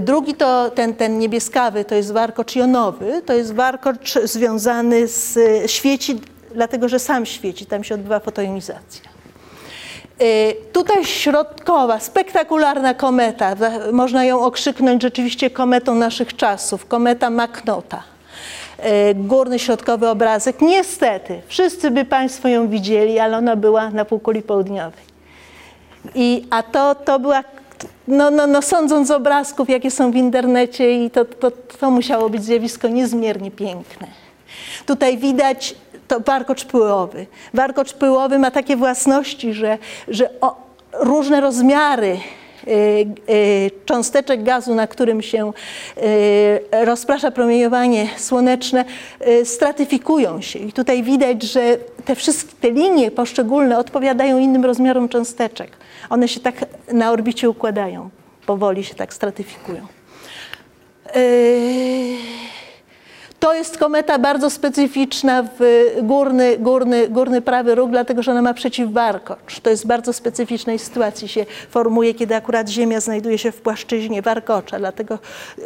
Drugi 0.01 0.35
to 0.35 0.71
ten, 0.71 0.95
ten 0.95 1.19
niebieskawy, 1.19 1.85
to 1.85 1.95
jest 1.95 2.13
warkocz 2.13 2.57
jonowy, 2.57 3.23
to 3.27 3.33
jest 3.33 3.55
warkocz 3.55 4.15
związany 4.25 5.09
z 5.09 5.39
świeci, 5.71 6.21
dlatego 6.55 6.89
że 6.89 6.99
sam 6.99 7.27
świeci, 7.27 7.67
tam 7.67 7.85
się 7.85 7.95
odbywa 7.95 8.21
fotonizacja. 8.21 9.03
E, 10.19 10.53
tutaj 10.73 11.05
środkowa, 11.05 12.01
spektakularna 12.01 12.95
kometa, 12.95 13.55
można 13.93 14.25
ją 14.25 14.45
okrzyknąć 14.45 15.03
rzeczywiście 15.03 15.51
kometą 15.51 15.95
naszych 15.95 16.37
czasów, 16.37 16.87
kometa 16.87 17.31
Maknota. 17.31 18.16
E, 18.79 19.15
górny 19.15 19.59
środkowy 19.59 20.09
obrazek. 20.09 20.61
Niestety, 20.61 21.43
wszyscy 21.47 21.91
by 21.91 22.05
Państwo 22.05 22.49
ją 22.49 22.69
widzieli, 22.69 23.19
ale 23.19 23.37
ona 23.37 23.57
była 23.57 23.91
na 23.91 24.05
półkuli 24.05 24.43
południowej. 24.43 25.07
I, 26.15 26.47
a 26.51 26.63
to, 26.63 26.95
to 26.95 27.19
była, 27.19 27.45
no, 28.09 28.31
no, 28.31 28.47
no 28.47 28.63
sądząc 28.63 29.09
z 29.09 29.11
obrazków, 29.11 29.71
jakie 29.71 29.91
są 29.91 30.11
w 30.11 30.17
internecie, 30.17 31.05
i 31.05 31.11
to, 31.11 31.25
to, 31.25 31.51
to 31.51 31.91
musiało 31.91 32.31
być 32.31 32.45
zjawisko 32.45 32.89
niezmiernie 32.89 33.51
piękne. 33.51 34.07
Tutaj 34.87 35.19
widać 35.19 35.75
to 36.09 36.21
warkocz 36.21 36.65
pyłowy. 36.65 37.27
Warkocz 37.55 37.93
pyłowy 37.93 38.39
ma 38.39 38.51
takie 38.51 38.77
własności, 38.77 39.55
że, 39.55 39.79
że 40.09 40.41
o, 40.41 40.57
różne 40.93 41.41
rozmiary 41.41 42.19
cząsteczek 43.85 44.43
gazu, 44.43 44.75
na 44.75 44.87
którym 44.87 45.23
się 45.23 45.53
y, 45.99 46.85
rozprasza 46.85 47.31
promieniowanie 47.31 48.09
słoneczne, 48.17 48.85
stratyfikują 49.45 50.41
się. 50.41 50.59
I 50.59 50.73
tutaj 50.73 51.03
widać, 51.03 51.43
że 51.43 51.79
te 52.05 52.15
wszystkie 52.15 52.53
te 52.61 52.71
linie 52.71 53.11
poszczególne 53.11 53.79
odpowiadają 53.79 54.39
innym 54.39 54.65
rozmiarom 54.65 55.09
cząsteczek. 55.09 55.71
One 56.11 56.29
się 56.29 56.41
tak 56.41 56.55
na 56.93 57.11
orbicie 57.11 57.51
układają, 57.51 58.11
powoli 58.47 58.85
się 58.85 58.95
tak 58.95 59.15
stratyfikują. 59.15 59.87
To 63.47 63.55
jest 63.55 63.79
kometa 63.79 64.19
bardzo 64.19 64.51
specyficzna 64.51 65.43
w 65.59 65.61
górny, 66.03 66.59
górny, 66.59 67.09
górny 67.09 67.43
prawy 67.43 67.75
róg, 67.75 67.91
dlatego 67.91 68.23
że 68.23 68.31
ona 68.31 68.43
ma 68.43 68.55
przeciwwarkocz. 68.55 69.61
To 69.61 69.71
jest 69.71 69.85
w 69.85 69.87
bardzo 69.87 70.13
specyficznej 70.13 70.79
sytuacji 70.79 71.29
się 71.29 71.47
formuje, 71.71 72.15
kiedy 72.15 72.35
akurat 72.35 72.69
Ziemia 72.69 73.01
znajduje 73.01 73.39
się 73.39 73.53
w 73.53 73.61
płaszczyźnie 73.61 74.23
warkocza, 74.23 74.79
dlatego, 74.79 75.19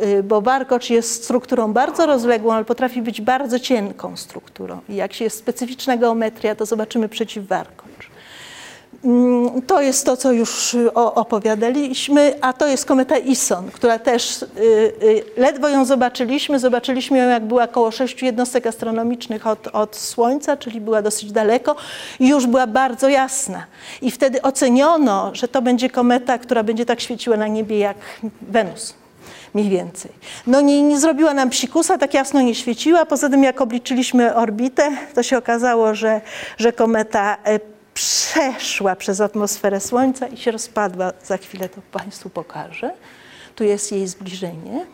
y, 0.02 0.22
bo 0.22 0.40
warkocz 0.40 0.90
jest 0.90 1.24
strukturą 1.24 1.72
bardzo 1.72 2.06
rozległą, 2.06 2.52
ale 2.52 2.64
potrafi 2.64 3.02
być 3.02 3.20
bardzo 3.20 3.58
cienką 3.58 4.16
strukturą. 4.16 4.80
I 4.88 4.94
jak 4.96 5.12
się 5.12 5.24
jest 5.24 5.38
specyficzna 5.38 5.96
geometria, 5.96 6.54
to 6.54 6.66
zobaczymy 6.66 7.08
przeciwwarkocz. 7.08 7.99
Mm, 9.04 9.62
to 9.62 9.80
jest 9.80 10.06
to, 10.06 10.16
co 10.16 10.32
już 10.32 10.74
y, 10.74 10.94
opowiadaliśmy, 10.94 12.34
a 12.40 12.52
to 12.52 12.66
jest 12.66 12.84
kometa 12.84 13.18
Ison, 13.18 13.70
która 13.70 13.98
też 13.98 14.42
y, 14.42 14.46
y, 15.02 15.24
ledwo 15.36 15.68
ją 15.68 15.84
zobaczyliśmy. 15.84 16.58
Zobaczyliśmy 16.58 17.18
ją, 17.18 17.28
jak 17.28 17.44
była 17.44 17.64
około 17.64 17.90
sześciu 17.90 18.24
jednostek 18.24 18.66
astronomicznych 18.66 19.46
od, 19.46 19.66
od 19.66 19.96
Słońca, 19.96 20.56
czyli 20.56 20.80
była 20.80 21.02
dosyć 21.02 21.32
daleko 21.32 21.76
i 22.18 22.28
już 22.28 22.46
była 22.46 22.66
bardzo 22.66 23.08
jasna. 23.08 23.66
I 24.02 24.10
wtedy 24.10 24.42
oceniono, 24.42 25.30
że 25.34 25.48
to 25.48 25.62
będzie 25.62 25.90
kometa, 25.90 26.38
która 26.38 26.62
będzie 26.62 26.86
tak 26.86 27.00
świeciła 27.00 27.36
na 27.36 27.46
niebie 27.46 27.78
jak 27.78 27.96
Wenus 28.42 28.94
mniej 29.54 29.68
więcej. 29.68 30.10
No 30.46 30.60
nie, 30.60 30.82
nie 30.82 31.00
zrobiła 31.00 31.34
nam 31.34 31.50
psikusa, 31.50 31.98
tak 31.98 32.14
jasno 32.14 32.40
nie 32.40 32.54
świeciła. 32.54 33.06
Poza 33.06 33.28
tym, 33.28 33.44
jak 33.44 33.60
obliczyliśmy 33.60 34.34
orbitę, 34.34 34.90
to 35.14 35.22
się 35.22 35.38
okazało, 35.38 35.94
że, 35.94 36.20
że 36.58 36.72
kometa 36.72 37.36
e, 37.44 37.60
przeszła 38.00 38.96
przez 38.96 39.20
atmosferę 39.20 39.80
Słońca 39.80 40.26
i 40.26 40.36
się 40.36 40.50
rozpadła. 40.50 41.12
Za 41.24 41.36
chwilę 41.36 41.68
to 41.68 41.80
Państwu 41.92 42.30
pokażę. 42.30 42.90
Tu 43.54 43.64
jest 43.64 43.92
jej 43.92 44.06
zbliżenie. 44.06 44.86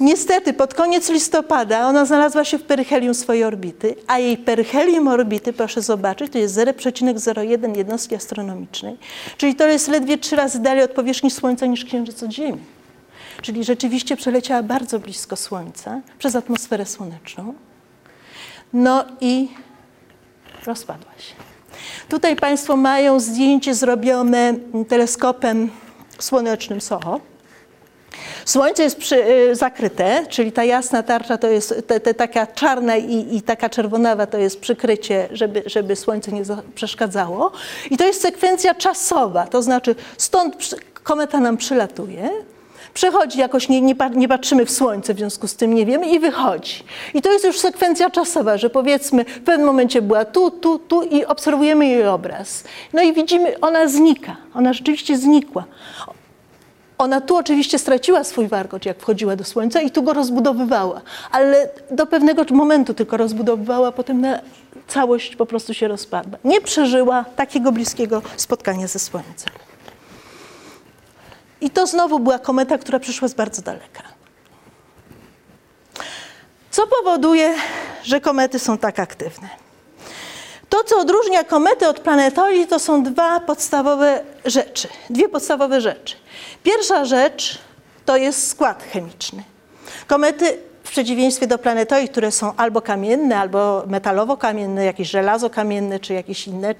Niestety, 0.00 0.52
pod 0.52 0.74
koniec 0.74 1.08
listopada 1.08 1.86
ona 1.86 2.04
znalazła 2.04 2.44
się 2.44 2.58
w 2.58 2.62
peryhelium 2.62 3.14
swojej 3.14 3.44
orbity, 3.44 3.94
a 4.06 4.18
jej 4.18 4.36
peryhelium 4.38 5.08
orbity, 5.08 5.52
proszę 5.52 5.82
zobaczyć, 5.82 6.32
to 6.32 6.38
jest 6.38 6.56
0,01 6.56 7.76
jednostki 7.76 8.14
astronomicznej, 8.14 8.96
czyli 9.36 9.54
to 9.54 9.68
jest 9.68 9.88
ledwie 9.88 10.18
trzy 10.18 10.36
razy 10.36 10.58
dalej 10.58 10.84
od 10.84 10.90
powierzchni 10.90 11.30
Słońca 11.30 11.66
niż 11.66 11.84
Księżyc 11.84 12.22
od 12.22 12.32
Ziemi. 12.32 12.60
Czyli 13.42 13.64
rzeczywiście 13.64 14.16
przeleciała 14.16 14.62
bardzo 14.62 14.98
blisko 14.98 15.36
Słońca 15.36 16.00
przez 16.18 16.36
atmosferę 16.36 16.86
słoneczną. 16.86 17.54
No 18.72 19.04
i 19.20 19.48
rozpadła 20.66 21.12
się. 21.18 21.34
Tutaj 22.08 22.36
Państwo 22.36 22.76
mają 22.76 23.20
zdjęcie 23.20 23.74
zrobione 23.74 24.54
teleskopem 24.88 25.70
słonecznym 26.18 26.80
SOHO. 26.80 27.20
Słońce 28.44 28.82
jest 28.82 28.96
przy, 28.96 29.24
y, 29.24 29.54
zakryte, 29.54 30.26
czyli 30.28 30.52
ta 30.52 30.64
jasna 30.64 31.02
tarcza 31.02 31.38
to 31.38 31.46
jest 31.46 31.74
te, 31.86 32.00
te 32.00 32.14
taka 32.14 32.46
czarna 32.46 32.96
i, 32.96 33.36
i, 33.36 33.42
taka 33.42 33.68
czerwonawa 33.68 34.26
to 34.26 34.38
jest 34.38 34.60
przykrycie, 34.60 35.28
żeby, 35.32 35.62
żeby 35.66 35.96
słońce 35.96 36.32
nie 36.32 36.42
przeszkadzało. 36.74 37.52
I 37.90 37.96
to 37.96 38.04
jest 38.04 38.22
sekwencja 38.22 38.74
czasowa, 38.74 39.46
to 39.46 39.62
znaczy 39.62 39.94
stąd 40.16 40.74
kometa 41.02 41.40
nam 41.40 41.56
przylatuje, 41.56 42.30
Przechodzi 42.94 43.38
jakoś, 43.38 43.68
nie, 43.68 43.80
nie, 43.80 43.94
nie, 44.14 44.28
patrzymy 44.28 44.66
w 44.66 44.70
słońce, 44.70 45.14
w 45.14 45.18
związku 45.18 45.48
z 45.48 45.56
tym 45.56 45.74
nie 45.74 45.86
wiemy 45.86 46.08
i 46.08 46.18
wychodzi. 46.18 46.84
I 47.14 47.22
to 47.22 47.32
jest 47.32 47.44
już 47.44 47.58
sekwencja 47.58 48.10
czasowa, 48.10 48.58
że 48.58 48.70
powiedzmy 48.70 49.24
w 49.24 49.40
pewnym 49.40 49.66
momencie 49.66 50.02
była 50.02 50.24
tu, 50.24 50.50
tu, 50.50 50.78
tu 50.78 51.02
i 51.02 51.24
obserwujemy 51.24 51.86
jej 51.86 52.06
obraz. 52.06 52.64
No 52.92 53.02
i 53.02 53.12
widzimy, 53.12 53.60
ona 53.60 53.88
znika, 53.88 54.36
ona 54.54 54.72
rzeczywiście 54.72 55.18
znikła. 55.18 55.64
Ona 56.98 57.20
tu 57.20 57.36
oczywiście 57.36 57.78
straciła 57.78 58.24
swój 58.24 58.48
warkocz, 58.48 58.86
jak 58.86 58.98
wchodziła 58.98 59.36
do 59.36 59.44
słońca 59.44 59.80
i 59.80 59.90
tu 59.90 60.02
go 60.02 60.12
rozbudowywała, 60.12 61.00
ale 61.30 61.68
do 61.90 62.06
pewnego 62.06 62.44
momentu 62.50 62.94
tylko 62.94 63.16
rozbudowywała, 63.16 63.92
potem 63.92 64.20
na 64.20 64.40
całość 64.88 65.36
po 65.36 65.46
prostu 65.46 65.74
się 65.74 65.88
rozpadła. 65.88 66.38
Nie 66.44 66.60
przeżyła 66.60 67.24
takiego 67.36 67.72
bliskiego 67.72 68.22
spotkania 68.36 68.86
ze 68.86 68.98
słońcem. 68.98 69.69
I 71.60 71.70
to 71.70 71.86
znowu 71.86 72.18
była 72.18 72.38
kometa, 72.38 72.78
która 72.78 72.98
przyszła 72.98 73.28
z 73.28 73.34
bardzo 73.34 73.62
daleka. 73.62 74.02
Co 76.70 76.86
powoduje, 76.86 77.54
że 78.02 78.20
komety 78.20 78.58
są 78.58 78.78
tak 78.78 78.98
aktywne? 78.98 79.48
To, 80.68 80.84
co 80.84 80.98
odróżnia 81.00 81.44
komety 81.44 81.88
od 81.88 82.00
planetoli, 82.00 82.66
to 82.66 82.78
są 82.78 83.02
dwa 83.02 83.40
podstawowe 83.40 84.22
rzeczy. 84.44 84.88
Dwie 85.10 85.28
podstawowe 85.28 85.80
rzeczy. 85.80 86.16
Pierwsza 86.62 87.04
rzecz 87.04 87.58
to 88.04 88.16
jest 88.16 88.48
skład 88.48 88.82
chemiczny. 88.92 89.42
Komety 90.06 90.58
w 90.84 90.90
przeciwieństwie 90.90 91.46
do 91.46 91.58
planetoi, 91.58 92.08
które 92.08 92.32
są 92.32 92.52
albo 92.56 92.82
kamienne, 92.82 93.38
albo 93.38 93.82
metalowo-kamienne, 93.86 94.84
jakieś 94.84 95.10
żelazo-kamienne, 95.10 96.00
czy 96.00 96.14
jakieś 96.14 96.46
inne, 96.46 96.74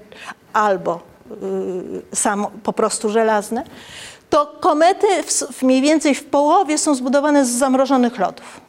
albo 0.53 0.99
yy, 1.41 2.15
samo 2.15 2.51
po 2.63 2.73
prostu 2.73 3.09
żelazne, 3.09 3.63
to 4.31 4.45
komety 4.45 5.07
w, 5.23 5.61
mniej 5.63 5.81
więcej 5.81 6.15
w 6.15 6.25
połowie 6.25 6.77
są 6.77 6.95
zbudowane 6.95 7.45
z 7.45 7.49
zamrożonych 7.49 8.19
lodów. 8.19 8.61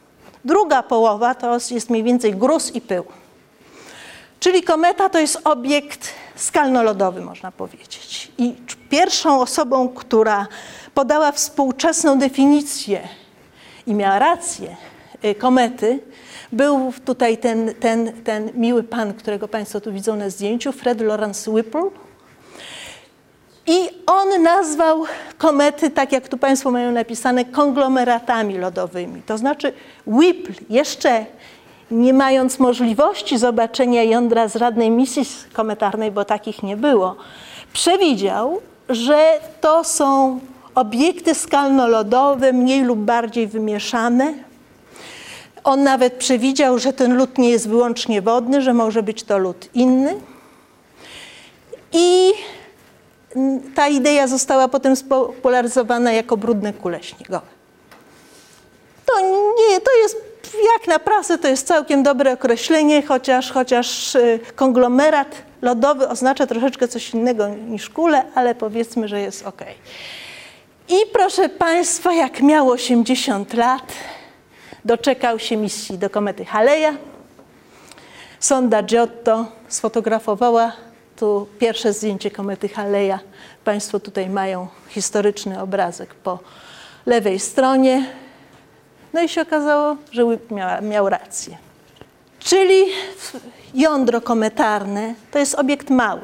Druga 0.45 0.83
połowa 0.83 1.35
to 1.35 1.53
jest 1.71 1.89
mniej 1.89 2.03
więcej 2.03 2.35
gruz 2.35 2.75
i 2.75 2.81
pył. 2.81 3.03
Czyli 4.39 4.63
kometa 4.63 5.09
to 5.09 5.19
jest 5.19 5.39
obiekt 5.43 6.09
skalnolodowy, 6.35 7.21
można 7.21 7.51
powiedzieć. 7.51 8.31
I 8.37 8.55
pierwszą 8.89 9.41
osobą, 9.41 9.89
która 9.89 10.47
podała 10.93 11.31
współczesną 11.31 12.19
definicję 12.19 13.07
i 13.87 13.93
miała 13.93 14.19
rację 14.19 14.75
y, 15.25 15.35
komety, 15.35 15.99
był 16.51 16.93
tutaj 17.05 17.37
ten, 17.37 17.73
ten, 17.79 18.23
ten 18.23 18.51
miły 18.55 18.83
pan, 18.83 19.13
którego 19.13 19.47
Państwo 19.47 19.81
tu 19.81 19.93
widzą 19.93 20.15
na 20.15 20.29
zdjęciu, 20.29 20.71
Fred 20.71 21.01
Lawrence 21.01 21.51
Whipple, 21.51 21.89
i 23.67 23.89
on 24.05 24.43
nazwał 24.43 25.03
komety, 25.37 25.89
tak 25.89 26.11
jak 26.11 26.27
tu 26.27 26.37
Państwo 26.37 26.71
mają 26.71 26.91
napisane, 26.91 27.45
konglomeratami 27.45 28.57
lodowymi. 28.57 29.21
To 29.21 29.37
znaczy 29.37 29.73
Whipple 30.07 30.53
jeszcze 30.69 31.25
nie 31.91 32.13
mając 32.13 32.59
możliwości 32.59 33.37
zobaczenia 33.37 34.03
jądra 34.03 34.47
z 34.47 34.55
żadnej 34.55 34.89
misji 34.89 35.23
kometarnej, 35.53 36.11
bo 36.11 36.25
takich 36.25 36.63
nie 36.63 36.77
było, 36.77 37.15
przewidział, 37.73 38.61
że 38.89 39.39
to 39.61 39.83
są 39.83 40.39
obiekty 40.75 41.35
skalno-lodowe, 41.35 42.53
mniej 42.53 42.83
lub 42.83 42.99
bardziej 42.99 43.47
wymieszane. 43.47 44.33
On 45.63 45.83
nawet 45.83 46.13
przewidział, 46.13 46.79
że 46.79 46.93
ten 46.93 47.17
lód 47.17 47.37
nie 47.37 47.49
jest 47.49 47.69
wyłącznie 47.69 48.21
wodny, 48.21 48.61
że 48.61 48.73
może 48.73 49.03
być 49.03 49.23
to 49.23 49.37
lód 49.37 49.69
inny. 49.73 50.15
I 51.93 52.31
ta 53.75 53.87
idea 53.87 54.27
została 54.27 54.67
potem 54.67 54.95
spopularyzowana 54.95 56.11
jako 56.11 56.37
brudne 56.37 56.73
kule 56.73 57.03
śniegowe. 57.03 57.47
To 59.05 59.21
nie, 59.21 59.81
to 59.81 59.91
jest 60.01 60.33
jak 60.73 60.87
na 60.87 60.99
prasę 60.99 61.37
to 61.37 61.47
jest 61.47 61.67
całkiem 61.67 62.03
dobre 62.03 62.33
określenie, 62.33 63.01
chociaż, 63.01 63.51
chociaż 63.51 64.15
y, 64.15 64.39
konglomerat 64.55 65.35
lodowy 65.61 66.07
oznacza 66.07 66.47
troszeczkę 66.47 66.87
coś 66.87 67.13
innego 67.13 67.47
niż 67.47 67.89
kule, 67.89 68.25
ale 68.35 68.55
powiedzmy, 68.55 69.07
że 69.07 69.19
jest 69.21 69.47
ok. 69.47 69.61
I 70.89 70.95
proszę 71.13 71.49
Państwa, 71.49 72.13
jak 72.13 72.41
miał 72.41 72.69
80 72.69 73.53
lat, 73.53 73.93
doczekał 74.85 75.39
się 75.39 75.57
misji 75.57 75.97
do 75.97 76.09
komety 76.09 76.45
Haleja. 76.45 76.95
Sonda 78.39 78.83
Giotto 78.83 79.45
sfotografowała 79.67 80.71
tu 81.15 81.47
pierwsze 81.59 81.93
zdjęcie 81.93 82.31
komety 82.31 82.69
Haleja. 82.69 83.19
Państwo 83.63 83.99
tutaj 83.99 84.29
mają 84.29 84.67
historyczny 84.89 85.61
obrazek 85.61 86.15
po 86.15 86.39
lewej 87.05 87.39
stronie. 87.39 88.05
No 89.13 89.21
i 89.21 89.29
się 89.29 89.41
okazało, 89.41 89.97
że 90.11 90.25
Whip 90.25 90.51
miał, 90.51 90.81
miał 90.81 91.09
rację. 91.09 91.57
Czyli 92.39 92.83
jądro 93.73 94.21
kometarne 94.21 95.15
to 95.31 95.39
jest 95.39 95.55
obiekt 95.55 95.89
mały. 95.89 96.21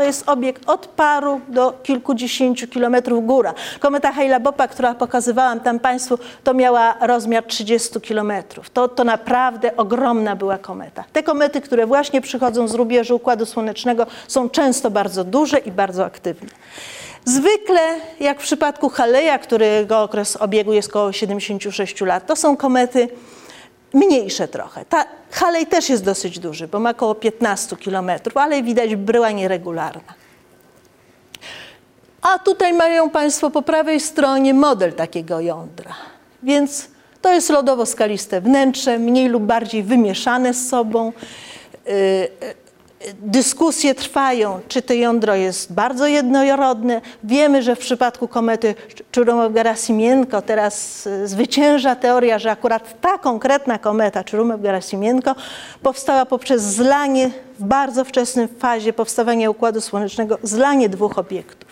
To 0.00 0.04
jest 0.04 0.28
obiekt 0.28 0.70
od 0.70 0.86
paru 0.86 1.40
do 1.48 1.72
kilkudziesięciu 1.82 2.68
kilometrów 2.68 3.26
góra. 3.26 3.54
Kometa 3.80 4.12
Hale-Bopa, 4.12 4.68
która 4.68 4.94
pokazywałam 4.94 5.60
tam 5.60 5.78
Państwu, 5.78 6.18
to 6.44 6.54
miała 6.54 6.94
rozmiar 7.00 7.44
30 7.44 8.00
kilometrów. 8.00 8.70
To, 8.70 8.88
to 8.88 9.04
naprawdę 9.04 9.76
ogromna 9.76 10.36
była 10.36 10.58
kometa. 10.58 11.04
Te 11.12 11.22
komety, 11.22 11.60
które 11.60 11.86
właśnie 11.86 12.20
przychodzą 12.20 12.68
z 12.68 12.74
rubieżu 12.74 13.16
Układu 13.16 13.46
Słonecznego 13.46 14.06
są 14.28 14.50
często 14.50 14.90
bardzo 14.90 15.24
duże 15.24 15.58
i 15.58 15.72
bardzo 15.72 16.04
aktywne. 16.04 16.48
Zwykle, 17.24 17.80
jak 18.20 18.40
w 18.40 18.42
przypadku 18.42 18.88
Haleja, 18.88 19.38
którego 19.38 20.02
okres 20.02 20.36
obiegu 20.36 20.72
jest 20.72 20.88
około 20.88 21.12
76 21.12 22.00
lat, 22.00 22.26
to 22.26 22.36
są 22.36 22.56
komety 22.56 23.08
mniejsze 23.94 24.48
trochę. 24.48 24.84
Ta 24.84 25.04
Halej 25.30 25.66
też 25.66 25.88
jest 25.88 26.04
dosyć 26.04 26.38
duży, 26.38 26.68
bo 26.68 26.78
ma 26.80 26.90
około 26.90 27.14
15 27.14 27.76
km, 27.76 28.10
ale 28.34 28.62
widać 28.62 28.96
bryła 28.96 29.30
nieregularna. 29.30 30.14
A 32.22 32.38
tutaj 32.38 32.72
mają 32.72 33.10
Państwo 33.10 33.50
po 33.50 33.62
prawej 33.62 34.00
stronie 34.00 34.54
model 34.54 34.92
takiego 34.92 35.40
jądra. 35.40 35.94
Więc 36.42 36.88
to 37.22 37.32
jest 37.32 37.50
lodowo-skaliste 37.50 38.40
wnętrze, 38.40 38.98
mniej 38.98 39.28
lub 39.28 39.42
bardziej 39.42 39.82
wymieszane 39.82 40.54
z 40.54 40.68
sobą. 40.68 41.12
Y, 43.00 43.08
y, 43.08 43.14
Dyskusje 43.22 43.94
trwają, 43.94 44.60
czy 44.68 44.82
to 44.82 44.92
jądro 44.92 45.34
jest 45.34 45.72
bardzo 45.72 46.06
jednorodne. 46.06 47.00
Wiemy, 47.24 47.62
że 47.62 47.76
w 47.76 47.78
przypadku 47.78 48.28
komety 48.28 48.74
Czurumow-Gerasimienko 49.12 50.42
teraz 50.42 51.06
e, 51.06 51.28
zwycięża 51.28 51.96
teoria, 51.96 52.38
że 52.38 52.50
akurat 52.50 53.00
ta 53.00 53.18
konkretna 53.18 53.78
kometa 53.78 54.22
Czurumow-Gerasimienko 54.22 55.34
powstała 55.82 56.26
poprzez 56.26 56.62
zlanie 56.62 57.30
w 57.58 57.64
bardzo 57.64 58.04
wczesnym 58.04 58.48
fazie 58.48 58.92
powstawania 58.92 59.50
Układu 59.50 59.80
Słonecznego, 59.80 60.38
zlanie 60.42 60.88
dwóch 60.88 61.18
obiektów 61.18 61.69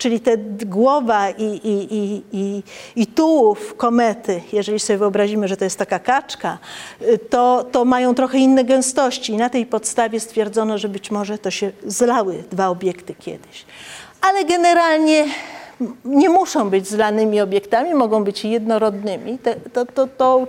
czyli 0.00 0.20
te 0.20 0.36
głowa 0.66 1.30
i, 1.30 1.44
i, 1.44 1.94
i, 1.94 2.22
i, 2.32 2.62
i 2.96 3.06
tułów 3.06 3.74
komety, 3.76 4.40
jeżeli 4.52 4.78
sobie 4.78 4.98
wyobrazimy, 4.98 5.48
że 5.48 5.56
to 5.56 5.64
jest 5.64 5.78
taka 5.78 5.98
kaczka, 5.98 6.58
y, 7.02 7.18
to, 7.18 7.64
to 7.72 7.84
mają 7.84 8.14
trochę 8.14 8.38
inne 8.38 8.64
gęstości 8.64 9.32
i 9.32 9.36
na 9.36 9.50
tej 9.50 9.66
podstawie 9.66 10.20
stwierdzono, 10.20 10.78
że 10.78 10.88
być 10.88 11.10
może 11.10 11.38
to 11.38 11.50
się 11.50 11.72
zlały 11.86 12.44
dwa 12.50 12.68
obiekty 12.68 13.14
kiedyś. 13.14 13.64
Ale 14.20 14.44
generalnie 14.44 15.24
nie 16.04 16.28
muszą 16.28 16.70
być 16.70 16.88
zlanymi 16.88 17.40
obiektami, 17.40 17.94
mogą 17.94 18.24
być 18.24 18.44
jednorodnymi. 18.44 19.38
To, 19.72 19.86
to, 19.86 20.06
to, 20.06 20.46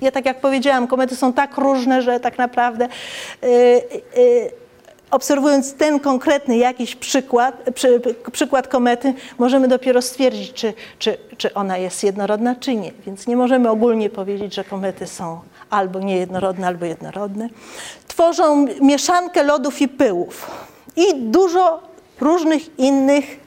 ja 0.00 0.10
tak 0.10 0.26
jak 0.26 0.40
powiedziałam, 0.40 0.86
komety 0.86 1.16
są 1.16 1.32
tak 1.32 1.56
różne, 1.56 2.02
że 2.02 2.20
tak 2.20 2.38
naprawdę 2.38 2.88
yy, 3.42 3.48
yy, 4.16 4.59
obserwując 5.10 5.74
ten 5.74 6.00
konkretny 6.00 6.56
jakiś 6.56 6.96
przykład, 6.96 7.54
przy, 7.74 8.00
przykład 8.32 8.68
komety, 8.68 9.14
możemy 9.38 9.68
dopiero 9.68 10.02
stwierdzić, 10.02 10.52
czy, 10.52 10.72
czy, 10.98 11.18
czy 11.36 11.54
ona 11.54 11.78
jest 11.78 12.04
jednorodna, 12.04 12.54
czy 12.54 12.74
nie. 12.76 12.92
Więc 13.06 13.26
nie 13.26 13.36
możemy 13.36 13.70
ogólnie 13.70 14.10
powiedzieć, 14.10 14.54
że 14.54 14.64
komety 14.64 15.06
są 15.06 15.40
albo 15.70 16.00
niejednorodne, 16.00 16.66
albo 16.66 16.86
jednorodne. 16.86 17.48
Tworzą 18.08 18.66
mieszankę 18.80 19.42
lodów 19.42 19.80
i 19.80 19.88
pyłów 19.88 20.50
i 20.96 21.14
dużo 21.14 21.80
różnych 22.20 22.78
innych 22.78 23.40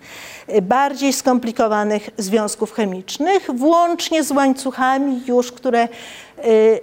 bardziej 0.61 1.13
skomplikowanych 1.13 2.09
związków 2.17 2.71
chemicznych, 2.73 3.49
włącznie 3.55 4.23
z 4.23 4.31
łańcuchami 4.31 5.21
już, 5.27 5.51
które 5.51 5.83
y, 5.83 5.87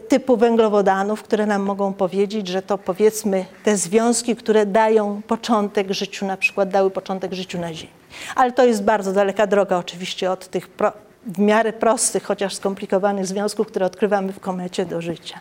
typu 0.09 0.37
węglowodanów, 0.37 1.23
które 1.23 1.47
nam 1.47 1.63
mogą 1.63 1.93
powiedzieć, 1.93 2.49
że 2.49 2.63
to 2.63 2.79
powiedzmy 2.79 3.45
te 3.65 3.77
związki, 3.77 4.37
które 4.37 4.67
dają 4.67 5.23
początek 5.27 5.93
życiu, 5.93 6.27
na 6.27 6.37
przykład 6.37 6.69
dały 6.69 6.91
początek 6.91 7.33
życiu 7.33 7.59
na 7.59 7.75
Ziemi. 7.75 7.93
Ale 8.35 8.53
to 8.53 8.65
jest 8.65 8.83
bardzo 8.83 9.13
daleka 9.13 9.47
droga 9.47 9.77
oczywiście 9.77 10.31
od 10.31 10.49
tych 10.49 10.69
pro, 10.69 10.93
w 11.27 11.39
miarę 11.39 11.73
prostych, 11.73 12.25
chociaż 12.25 12.55
skomplikowanych 12.55 13.27
związków, 13.27 13.67
które 13.67 13.87
odkrywamy 13.87 14.33
w 14.33 14.41
komecie 14.41 14.87
do 14.87 15.01
życia. 15.01 15.41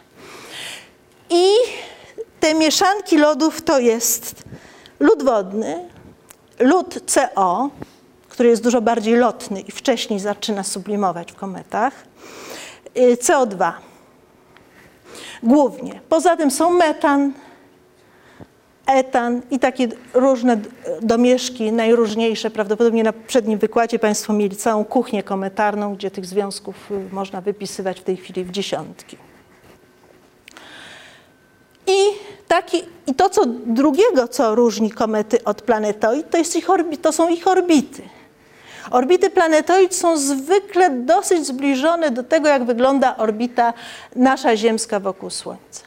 I 1.30 1.46
te 2.40 2.54
mieszanki 2.54 3.18
lodów 3.18 3.62
to 3.62 3.80
jest 3.80 4.44
lód 5.00 5.24
wodny, 5.24 5.90
lód 6.60 7.00
CO, 7.06 7.70
który 8.30 8.50
jest 8.50 8.64
dużo 8.64 8.82
bardziej 8.82 9.16
lotny 9.16 9.62
i 9.62 9.72
wcześniej 9.72 10.20
zaczyna 10.20 10.64
sublimować 10.64 11.32
w 11.32 11.36
kometach. 11.36 11.94
Y, 12.98 13.16
CO2 13.16 13.89
głównie. 15.44 16.00
Poza 16.10 16.38
tym 16.38 16.52
są 16.52 16.70
metan, 16.70 17.34
etan 18.88 19.42
i 19.52 19.60
takie 19.60 19.88
różne 20.14 20.58
domieszki, 21.02 21.72
najróżniejsze. 21.72 22.50
Prawdopodobnie 22.50 23.04
na 23.04 23.14
przednim 23.14 23.60
wykładzie 23.60 24.00
Państwo 24.00 24.34
mieli 24.34 24.56
całą 24.56 24.86
kuchnię 24.86 25.24
kometarną, 25.24 25.96
gdzie 25.96 26.12
tych 26.12 26.26
związków 26.26 26.92
y, 26.92 27.14
można 27.14 27.42
wypisywać 27.42 28.00
w 28.00 28.04
tej 28.04 28.18
chwili 28.18 28.44
w 28.44 28.52
dziesiątki. 28.52 29.18
I, 31.88 31.98
taki, 32.48 32.78
I 33.08 33.16
to, 33.16 33.30
co 33.30 33.46
drugiego, 33.66 34.28
co 34.28 34.56
różni 34.56 34.92
komety 34.92 35.44
od 35.44 35.62
planetoid, 35.62 36.30
to, 36.30 36.38
jest 36.38 36.56
ich 36.56 36.68
to 37.02 37.12
są 37.12 37.30
ich 37.30 37.48
orbity. 37.48 38.02
Orbity 38.92 39.30
planetoid 39.30 39.96
są 39.96 40.18
zwykle 40.18 40.90
dosyć 40.90 41.48
zbliżone 41.48 42.12
do 42.12 42.24
tego, 42.24 42.50
jak 42.50 42.64
wygląda 42.64 43.18
orbita 43.18 43.74
nasza 44.16 44.58
ziemska 44.58 45.00
wokół 45.00 45.30
Słońca. 45.30 45.84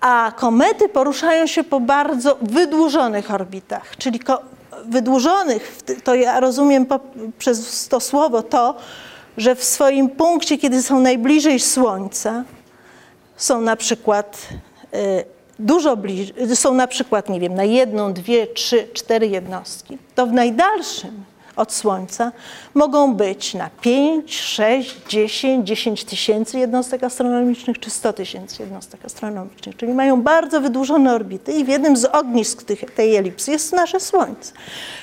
A 0.00 0.32
komety 0.36 0.88
poruszają 0.88 1.46
się 1.46 1.64
po 1.64 1.80
bardzo 1.80 2.38
wydłużonych 2.42 3.30
orbitach, 3.30 3.96
czyli 3.96 4.20
wydłużonych, 4.84 5.78
to 6.04 6.14
ja 6.14 6.40
rozumiem 6.40 6.86
przez 7.38 7.88
to 7.88 8.00
słowo 8.00 8.42
to, 8.42 8.74
że 9.36 9.54
w 9.54 9.64
swoim 9.64 10.10
punkcie, 10.10 10.58
kiedy 10.58 10.82
są 10.82 11.00
najbliżej 11.00 11.60
Słońca, 11.60 12.44
są 13.36 13.60
na 13.60 13.76
przykład 13.76 14.48
y, 14.94 15.24
dużo 15.58 15.96
bliżej, 15.96 16.56
są 16.56 16.74
na 16.74 16.86
przykład, 16.86 17.28
nie 17.28 17.40
wiem, 17.40 17.54
na 17.54 17.64
jedną, 17.64 18.12
dwie, 18.12 18.46
trzy, 18.46 18.88
cztery 18.92 19.28
jednostki, 19.28 19.98
to 20.14 20.26
w 20.26 20.32
najdalszym 20.32 21.24
od 21.56 21.72
Słońca 21.72 22.32
mogą 22.74 23.14
być 23.14 23.54
na 23.54 23.70
5, 23.80 24.40
6, 24.40 24.96
10, 25.08 25.68
10 25.68 26.04
tysięcy 26.04 26.58
jednostek 26.58 27.04
astronomicznych 27.04 27.80
czy 27.80 27.90
100 27.90 28.12
tysięcy 28.12 28.62
jednostek 28.62 29.04
astronomicznych. 29.04 29.76
Czyli 29.76 29.94
mają 29.94 30.22
bardzo 30.22 30.60
wydłużone 30.60 31.14
orbity 31.14 31.52
i 31.52 31.64
w 31.64 31.68
jednym 31.68 31.96
z 31.96 32.04
ognisk 32.04 32.62
tych, 32.62 32.90
tej 32.90 33.16
elipsy 33.16 33.50
jest 33.50 33.72
nasze 33.72 34.00
Słońce. 34.00 34.52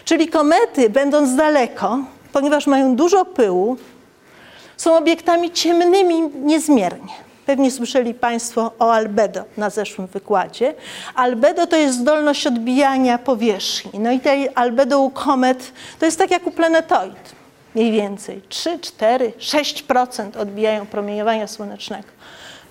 Czyli 0.05 0.27
komety, 0.27 0.89
będąc 0.89 1.35
daleko, 1.35 1.99
ponieważ 2.33 2.67
mają 2.67 2.95
dużo 2.95 3.25
pyłu, 3.25 3.77
są 4.77 4.97
obiektami 4.97 5.51
ciemnymi 5.51 6.29
niezmiernie. 6.35 7.32
Pewnie 7.45 7.71
słyszeli 7.71 8.13
Państwo 8.13 8.71
o 8.79 8.93
albedo 8.93 9.43
na 9.57 9.69
zeszłym 9.69 10.07
wykładzie. 10.07 10.73
Albedo 11.15 11.67
to 11.67 11.75
jest 11.75 11.97
zdolność 11.97 12.47
odbijania 12.47 13.17
powierzchni. 13.17 13.99
No 13.99 14.11
i 14.11 14.19
tej 14.19 14.49
albedo 14.55 14.99
u 14.99 15.09
komet 15.09 15.71
to 15.99 16.05
jest 16.05 16.17
tak 16.17 16.31
jak 16.31 16.47
u 16.47 16.51
planetoid. 16.51 17.35
Mniej 17.75 17.91
więcej 17.91 18.41
3, 18.49 18.79
4, 18.79 19.33
6% 19.39 20.37
odbijają 20.37 20.85
promieniowania 20.85 21.47
słonecznego. 21.47 22.07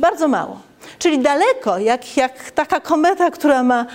Bardzo 0.01 0.29
mało. 0.29 0.61
Czyli 0.99 1.19
daleko, 1.19 1.79
jak, 1.79 2.17
jak 2.17 2.51
taka 2.51 2.81
kometa, 2.81 3.31
która 3.31 3.63
ma 3.63 3.87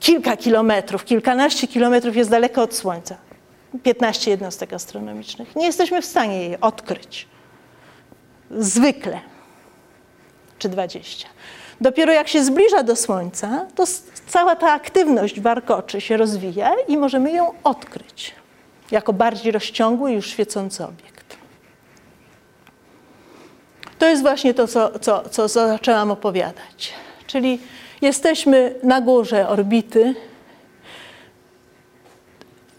kilka 0.00 0.36
kilometrów, 0.36 1.04
kilkanaście 1.04 1.68
kilometrów 1.68 2.16
jest 2.16 2.30
daleko 2.30 2.62
od 2.62 2.74
Słońca. 2.74 3.16
15 3.82 4.30
jednostek 4.30 4.72
astronomicznych. 4.72 5.56
Nie 5.56 5.66
jesteśmy 5.66 6.02
w 6.02 6.04
stanie 6.04 6.42
jej 6.42 6.60
odkryć. 6.60 7.28
Zwykle 8.50 9.20
czy 10.64 10.68
20. 10.68 11.28
Dopiero 11.80 12.12
jak 12.12 12.28
się 12.28 12.44
zbliża 12.44 12.82
do 12.82 12.96
Słońca, 12.96 13.66
to 13.74 13.84
cała 14.26 14.56
ta 14.56 14.72
aktywność 14.72 15.40
warkoczy 15.40 16.00
się 16.00 16.16
rozwija 16.16 16.74
i 16.88 16.96
możemy 16.96 17.32
ją 17.32 17.52
odkryć 17.64 18.34
jako 18.90 19.12
bardziej 19.12 19.52
rozciągły 19.52 20.12
już 20.12 20.26
świecący 20.26 20.84
obiekt. 20.84 21.36
To 23.98 24.06
jest 24.06 24.22
właśnie 24.22 24.54
to, 24.54 24.68
co, 24.68 24.98
co, 24.98 25.28
co 25.28 25.48
zaczęłam 25.48 26.10
opowiadać. 26.10 26.92
Czyli 27.26 27.58
jesteśmy 28.02 28.74
na 28.82 29.00
górze 29.00 29.48
orbity, 29.48 30.14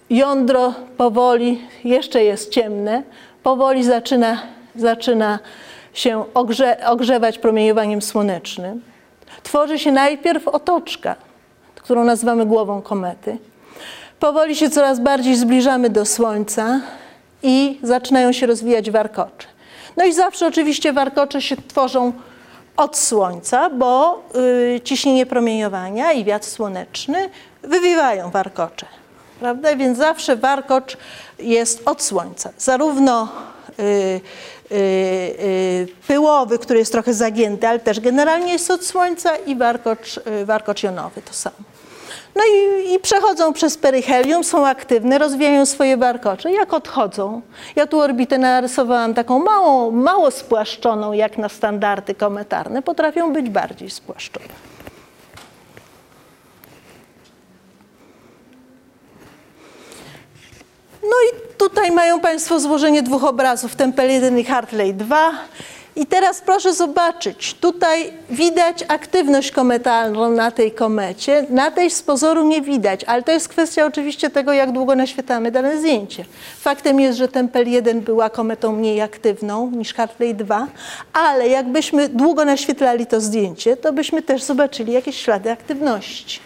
jądro 0.10 0.74
powoli, 0.98 1.62
jeszcze 1.84 2.24
jest 2.24 2.52
ciemne, 2.52 3.04
powoli 3.44 3.84
zaczyna, 3.84 4.42
zaczyna 4.76 5.40
się 5.96 6.26
ogrze 6.34 6.86
ogrzewać 6.88 7.38
promieniowaniem 7.38 8.02
słonecznym, 8.02 8.82
tworzy 9.44 9.80
się 9.80 9.92
najpierw 9.92 10.48
otoczka, 10.48 11.16
którą 11.76 12.04
nazywamy 12.04 12.46
głową 12.46 12.82
komety. 12.82 13.38
Powoli 14.20 14.56
się 14.56 14.70
coraz 14.70 15.00
bardziej 15.00 15.36
zbliżamy 15.36 15.90
do 15.90 16.06
Słońca 16.06 16.82
i 17.44 17.80
zaczynają 17.84 18.32
się 18.32 18.46
rozwijać 18.46 18.92
warkocze. 18.92 19.48
No 19.98 20.06
i 20.06 20.14
zawsze 20.14 20.48
oczywiście 20.48 20.94
warkocze 20.94 21.42
się 21.42 21.56
tworzą 21.68 22.14
od 22.78 22.98
Słońca, 22.98 23.70
bo 23.70 24.24
y, 24.76 24.82
ciśnienie 24.84 25.26
promieniowania 25.26 26.12
i 26.12 26.24
wiatr 26.24 26.48
słoneczny 26.48 27.30
wywiewają 27.64 28.32
warkocze. 28.32 28.86
Prawda? 29.40 29.76
Więc 29.76 29.98
zawsze 29.98 30.36
warkocz 30.36 30.98
jest 31.40 31.82
od 31.86 32.04
słońca. 32.04 32.50
Zarówno 32.58 33.28
y, 33.80 34.22
pyłowy, 36.08 36.60
który 36.60 36.80
jest 36.80 36.92
trochę 36.92 37.14
zagięty, 37.14 37.68
ale 37.68 37.80
też 37.80 38.00
generalnie 38.00 38.54
jest 38.54 38.72
od 38.72 38.86
słońca 38.86 39.36
i 39.36 39.56
warkocz, 39.56 40.18
y, 40.18 40.46
warkocz 40.46 40.84
jonowy 40.84 41.22
to 41.22 41.34
samo. 41.34 41.56
No 42.36 42.42
i, 42.54 42.94
i, 42.94 43.00
przechodzą 43.00 43.54
przez 43.54 43.78
peryhelium, 43.78 44.44
są 44.44 44.68
aktywne, 44.68 45.18
rozwijają 45.18 45.66
swoje 45.66 45.98
warkocze. 45.98 46.52
Jak 46.52 46.74
odchodzą? 46.74 47.42
Ja 47.76 47.88
tu 47.88 48.00
orbitę 48.00 48.38
narysowałam 48.38 49.14
taką 49.14 49.40
mało, 49.40 49.92
mało 49.92 50.32
spłaszczoną, 50.32 51.14
jak 51.14 51.38
na 51.38 51.50
standardy 51.50 52.16
kometarne. 52.16 52.82
Potrafią 52.82 53.34
być 53.34 53.50
bardziej 53.50 53.90
spłaszczone. 53.90 54.46
No 61.04 61.16
i 61.32 61.45
tutaj 61.58 61.92
mają 61.92 62.20
Państwo 62.20 62.60
złożenie 62.60 63.04
dwóch 63.04 63.24
obrazów, 63.24 63.76
Tempel 63.76 64.10
1 64.10 64.40
i 64.40 64.44
Hartley 64.44 64.94
2. 64.94 65.32
I 65.98 66.06
teraz 66.06 66.42
proszę 66.42 66.74
zobaczyć, 66.74 67.54
tutaj 67.54 68.14
widać 68.30 68.86
aktywność 68.88 69.52
kometalną 69.52 70.30
na 70.30 70.52
tej 70.52 70.72
komecie, 70.72 71.46
na 71.50 71.72
tej 71.72 71.90
z 71.92 72.02
pozoru 72.02 72.48
nie 72.48 72.62
widać, 72.62 73.04
ale 73.04 73.24
to 73.24 73.32
jest 73.32 73.48
kwestia 73.48 73.86
oczywiście 73.86 74.30
tego, 74.30 74.54
jak 74.54 74.72
długo 74.72 74.96
naświetlamy 74.96 75.52
dane 75.52 75.78
zdjęcie. 75.78 76.26
Faktem 76.60 77.00
jest, 77.00 77.18
że 77.18 77.28
Tempel 77.28 77.70
1 77.70 78.02
była 78.02 78.30
kometą 78.30 78.72
mniej 78.72 79.02
aktywną 79.02 79.72
niż 79.72 79.94
Hartley 79.94 80.36
2, 80.36 80.68
ale 81.14 81.48
jakbyśmy 81.48 82.10
długo 82.10 82.46
naświetlali 82.46 83.06
to 83.06 83.22
zdjęcie, 83.22 83.78
to 83.78 83.94
byśmy 83.94 84.22
też 84.22 84.44
zobaczyli 84.44 84.94
jakieś 84.94 85.22
ślady 85.22 85.52
aktywności. 85.52 86.40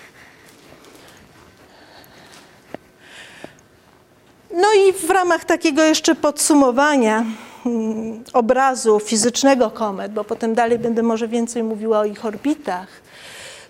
No 4.51 4.67
i 4.73 4.93
w 4.93 5.09
ramach 5.09 5.45
takiego 5.45 5.83
jeszcze 5.83 6.15
podsumowania 6.15 7.25
mm, 7.65 8.23
obrazu 8.33 8.99
fizycznego 8.99 9.69
komet, 9.71 10.13
bo 10.13 10.23
potem 10.23 10.53
dalej 10.53 10.79
będę 10.79 11.03
może 11.03 11.27
więcej 11.27 11.63
mówiła 11.63 11.99
o 11.99 12.05
ich 12.05 12.25
orbitach, 12.25 12.87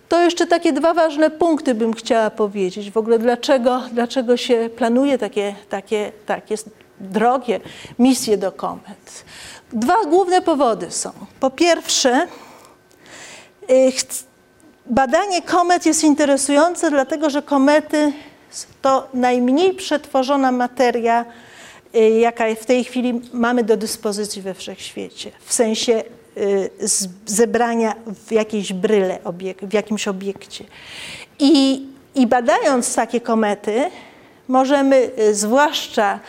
to 0.10 0.22
jeszcze 0.22 0.48
takie 0.48 0.74
dwa 0.74 0.94
ważne 0.94 1.30
punkty 1.30 1.76
bym 1.76 1.94
chciała 1.94 2.30
powiedzieć. 2.30 2.92
W 2.92 2.98
ogóle 2.98 3.20
dlaczego, 3.20 3.82
dlaczego 3.92 4.38
się 4.38 4.70
planuje 4.76 5.18
takie, 5.18 5.56
takie, 5.70 6.12
takie 6.26 6.56
drogie 7.00 7.60
misje 8.00 8.38
do 8.38 8.52
komet. 8.52 9.26
Dwa 9.74 10.06
główne 10.06 10.42
powody 10.42 10.92
są. 10.92 11.12
Po 11.40 11.50
pierwsze, 11.50 12.28
y, 13.70 13.92
badanie 14.86 15.42
komet 15.42 15.86
jest 15.86 16.04
interesujące, 16.04 16.92
dlatego 16.92 17.30
że 17.30 17.42
komety 17.42 18.14
to 18.82 19.08
najmniej 19.14 19.74
przetworzona 19.74 20.52
materia, 20.52 21.26
y, 21.96 22.10
jaka 22.10 22.56
w 22.56 22.66
tej 22.66 22.84
chwili 22.84 23.22
mamy 23.34 23.64
do 23.64 23.78
dyspozycji 23.78 24.42
we 24.42 24.54
wszechświecie. 24.54 25.32
W 25.46 25.54
sensie 25.54 26.04
y, 26.38 26.70
zebrania 27.26 27.96
w 28.28 28.32
jakiejś 28.32 28.74
bryle, 28.74 29.20
w 29.62 29.74
jakimś 29.74 30.08
obiekcie. 30.08 30.66
I, 31.40 31.86
I 32.16 32.28
badając 32.28 32.96
takie 32.96 33.22
komety, 33.22 33.90
możemy 34.48 35.12
y, 35.20 35.36
zwłaszcza 35.36 36.20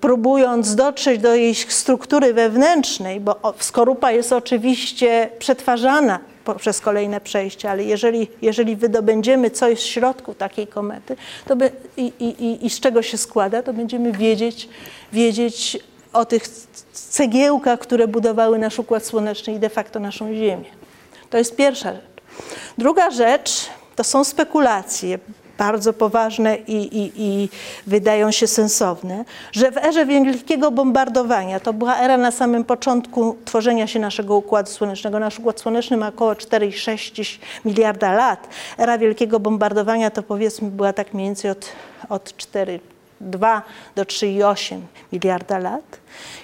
próbując 0.00 0.74
dotrzeć 0.74 1.20
do 1.20 1.34
jej 1.34 1.54
struktury 1.54 2.34
wewnętrznej, 2.34 3.20
bo 3.20 3.54
skorupa 3.58 4.12
jest 4.12 4.32
oczywiście 4.32 5.30
przetwarzana 5.38 6.18
przez 6.54 6.80
kolejne 6.80 7.20
przejście, 7.20 7.70
ale 7.70 7.84
jeżeli, 7.84 8.28
jeżeli 8.42 8.76
wydobędziemy 8.76 9.50
coś 9.50 9.78
w 9.78 9.86
środku 9.86 10.34
takiej 10.34 10.66
komety 10.66 11.16
to 11.46 11.56
by, 11.56 11.70
i, 11.96 12.12
i, 12.18 12.66
i 12.66 12.70
z 12.70 12.80
czego 12.80 13.02
się 13.02 13.18
składa, 13.18 13.62
to 13.62 13.72
będziemy 13.72 14.12
wiedzieć, 14.12 14.68
wiedzieć 15.12 15.78
o 16.12 16.24
tych 16.24 16.48
cegiełkach, 16.92 17.78
które 17.78 18.08
budowały 18.08 18.58
nasz 18.58 18.78
Układ 18.78 19.06
Słoneczny 19.06 19.52
i 19.52 19.58
de 19.58 19.68
facto 19.68 20.00
naszą 20.00 20.34
Ziemię. 20.34 20.70
To 21.30 21.38
jest 21.38 21.56
pierwsza 21.56 21.92
rzecz. 21.92 22.02
Druga 22.78 23.10
rzecz 23.10 23.66
to 23.96 24.04
są 24.04 24.24
spekulacje 24.24 25.18
bardzo 25.58 25.92
poważne 25.92 26.56
i, 26.56 26.98
i, 26.98 27.12
i 27.16 27.48
wydają 27.86 28.30
się 28.30 28.46
sensowne, 28.46 29.24
że 29.52 29.70
w 29.70 29.76
erze 29.76 30.06
wielkiego 30.06 30.70
bombardowania, 30.70 31.60
to 31.60 31.72
była 31.72 31.96
era 31.96 32.16
na 32.16 32.30
samym 32.30 32.64
początku 32.64 33.36
tworzenia 33.44 33.86
się 33.86 33.98
naszego 33.98 34.36
Układu 34.36 34.70
Słonecznego, 34.70 35.18
nasz 35.18 35.38
Układ 35.38 35.60
Słoneczny 35.60 35.96
ma 35.96 36.08
około 36.08 36.32
4,6 36.32 37.38
miliarda 37.64 38.12
lat. 38.12 38.48
Era 38.78 38.98
wielkiego 38.98 39.40
bombardowania 39.40 40.10
to 40.10 40.22
powiedzmy 40.22 40.70
była 40.70 40.92
tak 40.92 41.14
mniej 41.14 41.26
więcej 41.26 41.50
od, 41.50 41.72
od 42.08 42.36
4 42.36 42.80
2 43.20 43.62
do 43.96 44.02
3,8 44.02 44.80
miliarda 45.12 45.58
lat. 45.58 45.98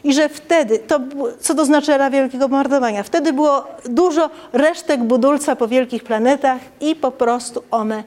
I 0.05 0.14
że 0.14 0.29
wtedy, 0.29 0.79
to, 0.79 1.00
co 1.40 1.55
to 1.55 1.64
znaczy 1.64 1.94
era 1.94 2.11
wielkiego 2.11 2.48
bombardowania? 2.48 3.03
Wtedy 3.03 3.33
było 3.33 3.64
dużo 3.85 4.31
resztek 4.53 5.03
budulca 5.03 5.57
po 5.57 5.68
wielkich 5.68 6.05
planetach 6.05 6.59
i 6.81 6.96
po 6.96 7.11
prostu 7.11 7.62
one 7.70 8.05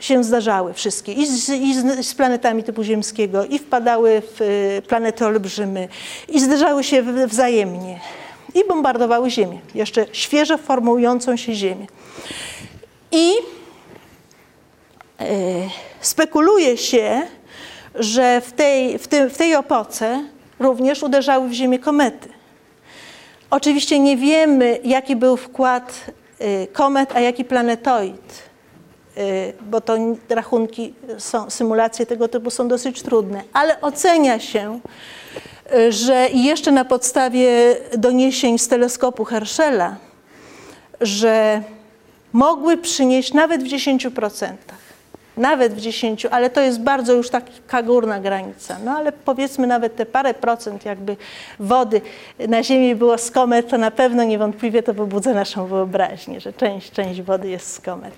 się 0.00 0.24
zdarzały 0.24 0.74
wszystkie, 0.74 1.12
i 1.12 1.26
z, 1.26 1.48
i 1.48 1.74
z, 1.74 2.06
z, 2.06 2.14
planetami 2.14 2.62
typu 2.62 2.82
ziemskiego, 2.82 3.44
i 3.44 3.58
wpadały 3.58 4.22
w 4.36 4.40
y, 4.40 4.82
planety 4.88 5.26
olbrzymy, 5.26 5.88
i 6.28 6.40
zdarzały 6.40 6.84
się 6.84 7.02
wzajemnie, 7.26 8.00
i 8.54 8.64
bombardowały 8.68 9.30
Ziemię, 9.30 9.58
jeszcze 9.74 10.06
świeżo 10.12 10.58
formującą 10.58 11.36
się 11.36 11.54
Ziemię. 11.54 11.86
I 13.12 13.32
y, 15.20 15.24
spekuluje 16.00 16.76
się, 16.76 17.22
że 17.94 18.40
w 18.40 18.52
tej, 18.52 18.98
w, 18.98 19.08
w 19.30 19.36
tej 19.36 19.52
epoce 19.52 20.24
również 20.58 21.02
uderzały 21.02 21.48
w 21.48 21.52
Ziemię 21.52 21.78
komety. 21.78 22.28
Oczywiście 23.50 23.98
nie 23.98 24.16
wiemy, 24.16 24.78
jaki 24.84 25.16
był 25.16 25.36
wkład 25.36 26.04
y, 26.40 26.66
komet, 26.72 27.16
a 27.16 27.20
jaki 27.20 27.44
planetoid 27.44 28.45
bo 29.60 29.80
to 29.80 29.96
rachunki, 30.28 30.94
są, 31.18 31.50
symulacje 31.50 32.06
tego 32.06 32.28
typu 32.28 32.50
są 32.50 32.68
dosyć 32.68 33.02
trudne, 33.02 33.42
ale 33.52 33.80
ocenia 33.80 34.38
się, 34.38 34.80
y, 35.74 35.92
że 35.92 36.28
jeszcze 36.32 36.72
na 36.72 36.84
podstawie 36.84 37.76
doniesień 37.98 38.58
z 38.58 38.68
teleskopu 38.68 39.24
Herschela, 39.24 39.96
że 41.00 41.62
mogły 42.32 42.76
przynieść 42.76 43.32
nawet 43.32 43.62
w 43.62 43.66
10%. 43.66 44.52
Nawet 45.36 45.74
w 45.74 45.80
10, 45.80 46.26
ale 46.26 46.50
to 46.50 46.60
jest 46.60 46.80
bardzo 46.80 47.12
już 47.12 47.30
taka 47.30 47.82
górna 47.82 48.20
granica. 48.20 48.76
No 48.84 48.90
ale 48.96 49.12
powiedzmy 49.12 49.66
nawet 49.66 49.96
te 49.96 50.06
parę 50.06 50.34
procent 50.34 50.84
jakby 50.84 51.16
wody 51.58 52.00
na 52.48 52.62
Ziemi 52.62 52.94
było 52.94 53.18
z 53.18 53.30
komet, 53.30 53.68
to 53.68 53.78
na 53.78 53.90
pewno 53.90 54.24
niewątpliwie 54.24 54.82
to 54.82 54.94
pobudza 54.94 55.34
naszą 55.34 55.66
wyobraźnię, 55.66 56.40
że 56.40 56.52
część, 56.52 56.90
część 56.92 57.22
wody 57.22 57.48
jest 57.48 57.72
z 57.72 57.80
komet. 57.80 58.14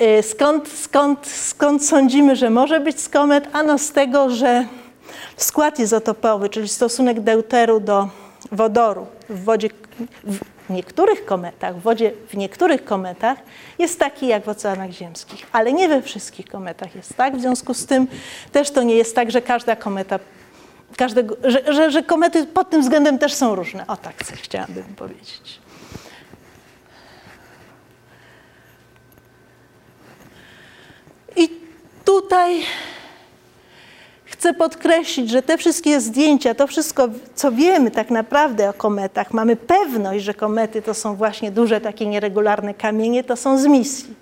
Y, 0.00 0.22
skąd, 0.22 0.68
skąd, 0.68 1.26
skąd 1.26 1.86
sądzimy, 1.86 2.36
że 2.36 2.50
może 2.50 2.80
być 2.80 3.00
z 3.00 3.08
komet? 3.08 3.48
Ano 3.52 3.78
z 3.78 3.92
tego, 3.92 4.30
że 4.30 4.66
skład 5.36 5.78
izotopowy, 5.78 6.48
czyli 6.48 6.68
stosunek 6.68 7.20
deuteru 7.20 7.80
do 7.80 8.08
wodoru 8.52 9.06
w 9.28 9.44
wodzie 9.44 9.68
w 10.24 10.40
niektórych 10.70 11.24
kometach, 11.24 11.76
w 11.76 11.82
wodzie 11.82 12.12
w 12.28 12.36
niektórych 12.36 12.84
kometach 12.84 13.38
jest 13.78 13.98
taki 13.98 14.26
jak 14.26 14.44
w 14.44 14.48
oceanach 14.48 14.90
ziemskich, 14.90 15.46
ale 15.52 15.72
nie 15.72 15.88
we 15.88 16.02
wszystkich 16.02 16.46
kometach 16.46 16.94
jest 16.94 17.16
tak. 17.16 17.36
W 17.36 17.40
związku 17.40 17.74
z 17.74 17.86
tym 17.86 18.06
też 18.52 18.70
to 18.70 18.82
nie 18.82 18.94
jest 18.94 19.14
tak, 19.14 19.30
że 19.30 19.42
każda 19.42 19.76
kometa, 19.76 20.18
każdego, 20.96 21.36
że, 21.44 21.74
że, 21.74 21.90
że 21.90 22.02
komety 22.02 22.46
pod 22.46 22.70
tym 22.70 22.82
względem 22.82 23.18
też 23.18 23.34
są 23.34 23.54
różne. 23.54 23.86
O 23.86 23.96
tak 23.96 24.14
chciałabym 24.42 24.84
powiedzieć. 24.96 25.60
Tutaj 32.04 32.62
chcę 34.24 34.54
podkreślić, 34.54 35.30
że 35.30 35.42
te 35.42 35.58
wszystkie 35.58 36.00
zdjęcia, 36.00 36.54
to 36.54 36.66
wszystko, 36.66 37.08
co 37.34 37.52
wiemy 37.52 37.90
tak 37.90 38.10
naprawdę 38.10 38.70
o 38.70 38.72
kometach, 38.72 39.32
mamy 39.32 39.56
pewność, 39.56 40.24
że 40.24 40.34
komety 40.34 40.82
to 40.82 40.94
są 40.94 41.16
właśnie 41.16 41.50
duże 41.50 41.80
takie 41.80 42.06
nieregularne 42.06 42.74
kamienie, 42.74 43.24
to 43.24 43.36
są 43.36 43.58
z 43.58 43.66
misji. 43.66 44.14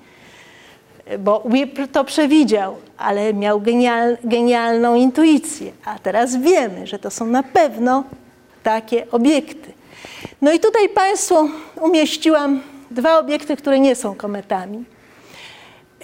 Bo 1.19 1.43
Whip 1.45 1.79
to 1.93 2.05
przewidział, 2.05 2.77
ale 2.97 3.35
miał 3.35 3.61
genial, 3.61 4.17
genialną 4.25 4.95
intuicję. 4.95 5.73
A 5.85 5.99
teraz 5.99 6.37
wiemy, 6.37 6.87
że 6.87 6.99
to 6.99 7.11
są 7.11 7.27
na 7.27 7.43
pewno 7.43 8.05
takie 8.62 9.11
obiekty. 9.11 9.73
No 10.43 10.53
i 10.53 10.61
tutaj 10.61 10.88
Państwu 10.88 11.51
umieściłam 11.81 12.61
dwa 12.91 13.19
obiekty, 13.19 13.57
które 13.57 13.81
nie 13.81 13.95
są 13.95 14.14
kometami. 14.14 14.85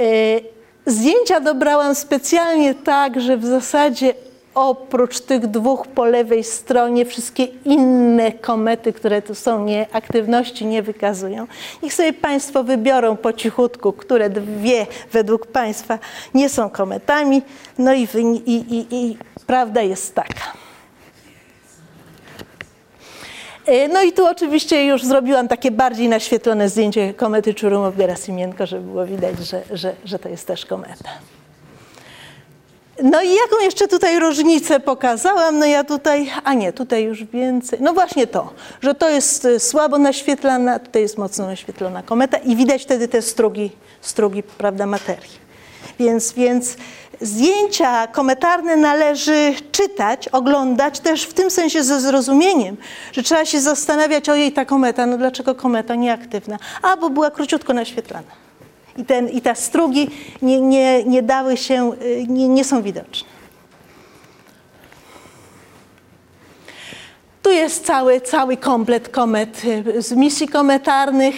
Y, 0.00 0.53
Zdjęcia 0.86 1.40
dobrałam 1.40 1.94
specjalnie 1.94 2.74
tak, 2.74 3.20
że 3.20 3.36
w 3.36 3.44
zasadzie 3.44 4.14
oprócz 4.54 5.20
tych 5.20 5.46
dwóch 5.46 5.86
po 5.86 6.04
lewej 6.04 6.44
stronie, 6.44 7.04
wszystkie 7.04 7.44
inne 7.64 8.32
komety, 8.32 8.92
które 8.92 9.22
tu 9.22 9.34
są, 9.34 9.64
nie, 9.64 9.86
aktywności 9.92 10.66
nie 10.66 10.82
wykazują. 10.82 11.46
Niech 11.82 11.94
sobie 11.94 12.12
Państwo 12.12 12.64
wybiorą 12.64 13.16
po 13.16 13.32
cichutku, 13.32 13.92
które 13.92 14.30
dwie 14.30 14.86
według 15.12 15.46
Państwa 15.46 15.98
nie 16.34 16.48
są 16.48 16.70
kometami. 16.70 17.42
No 17.78 17.94
i, 17.94 18.08
i, 18.46 18.54
i, 18.54 18.86
i 18.90 19.16
prawda 19.46 19.82
jest 19.82 20.14
taka. 20.14 20.63
No 23.88 24.02
i 24.02 24.12
tu 24.12 24.26
oczywiście 24.26 24.86
już 24.86 25.04
zrobiłam 25.04 25.48
takie 25.48 25.70
bardziej 25.70 26.08
naświetlone 26.08 26.68
zdjęcie 26.68 27.14
komety 27.14 27.54
Czurumow-Gerasimienko, 27.54 28.66
żeby 28.66 28.82
było 28.82 29.06
widać, 29.06 29.38
że, 29.38 29.62
że, 29.70 29.94
że 30.04 30.18
to 30.18 30.28
jest 30.28 30.46
też 30.46 30.66
kometa. 30.66 31.10
No 33.02 33.22
i 33.22 33.28
jaką 33.28 33.64
jeszcze 33.64 33.88
tutaj 33.88 34.18
różnicę 34.18 34.80
pokazałam? 34.80 35.58
No 35.58 35.66
ja 35.66 35.84
tutaj, 35.84 36.30
a 36.44 36.54
nie, 36.54 36.72
tutaj 36.72 37.04
już 37.04 37.24
więcej. 37.24 37.78
No 37.82 37.92
właśnie 37.92 38.26
to, 38.26 38.52
że 38.82 38.94
to 38.94 39.08
jest 39.08 39.44
y, 39.44 39.60
słabo 39.60 39.98
naświetlana, 39.98 40.78
tutaj 40.78 41.02
jest 41.02 41.18
mocno 41.18 41.46
naświetlona 41.46 42.02
kometa 42.02 42.38
i 42.38 42.56
widać 42.56 42.82
wtedy 42.82 43.08
te 43.08 43.22
strugi, 43.22 43.70
strugi 44.00 44.42
prawda, 44.42 44.86
materii. 44.86 45.43
Więc, 45.98 46.32
więc 46.32 46.76
zdjęcia 47.20 48.06
kometarne 48.06 48.76
należy 48.76 49.54
czytać, 49.72 50.28
oglądać 50.28 51.00
też 51.00 51.22
w 51.22 51.34
tym 51.34 51.50
sensie 51.50 51.82
ze 51.82 52.00
zrozumieniem, 52.00 52.76
że 53.12 53.22
trzeba 53.22 53.44
się 53.44 53.60
zastanawiać, 53.60 54.28
ojej, 54.28 54.52
ta 54.52 54.64
kometa, 54.64 55.06
no 55.06 55.18
dlaczego 55.18 55.54
kometa 55.54 55.94
nieaktywna? 55.94 56.58
A, 56.82 56.96
bo 56.96 57.10
była 57.10 57.30
króciutko 57.30 57.74
naświetlana 57.74 58.44
i, 58.96 59.04
ten, 59.04 59.28
i 59.28 59.40
te 59.40 59.54
strugi 59.54 60.10
nie, 60.42 60.60
nie, 60.60 61.04
nie 61.04 61.22
dały 61.22 61.56
się, 61.56 61.92
y, 62.02 62.26
nie, 62.28 62.48
nie 62.48 62.64
są 62.64 62.82
widoczne. 62.82 63.33
Tu 67.44 67.50
jest 67.50 67.86
cały, 67.86 68.20
cały 68.20 68.56
komplet 68.56 69.08
komet 69.08 69.62
y, 69.64 70.02
z 70.02 70.12
misji 70.12 70.48
kometarnych. 70.48 71.34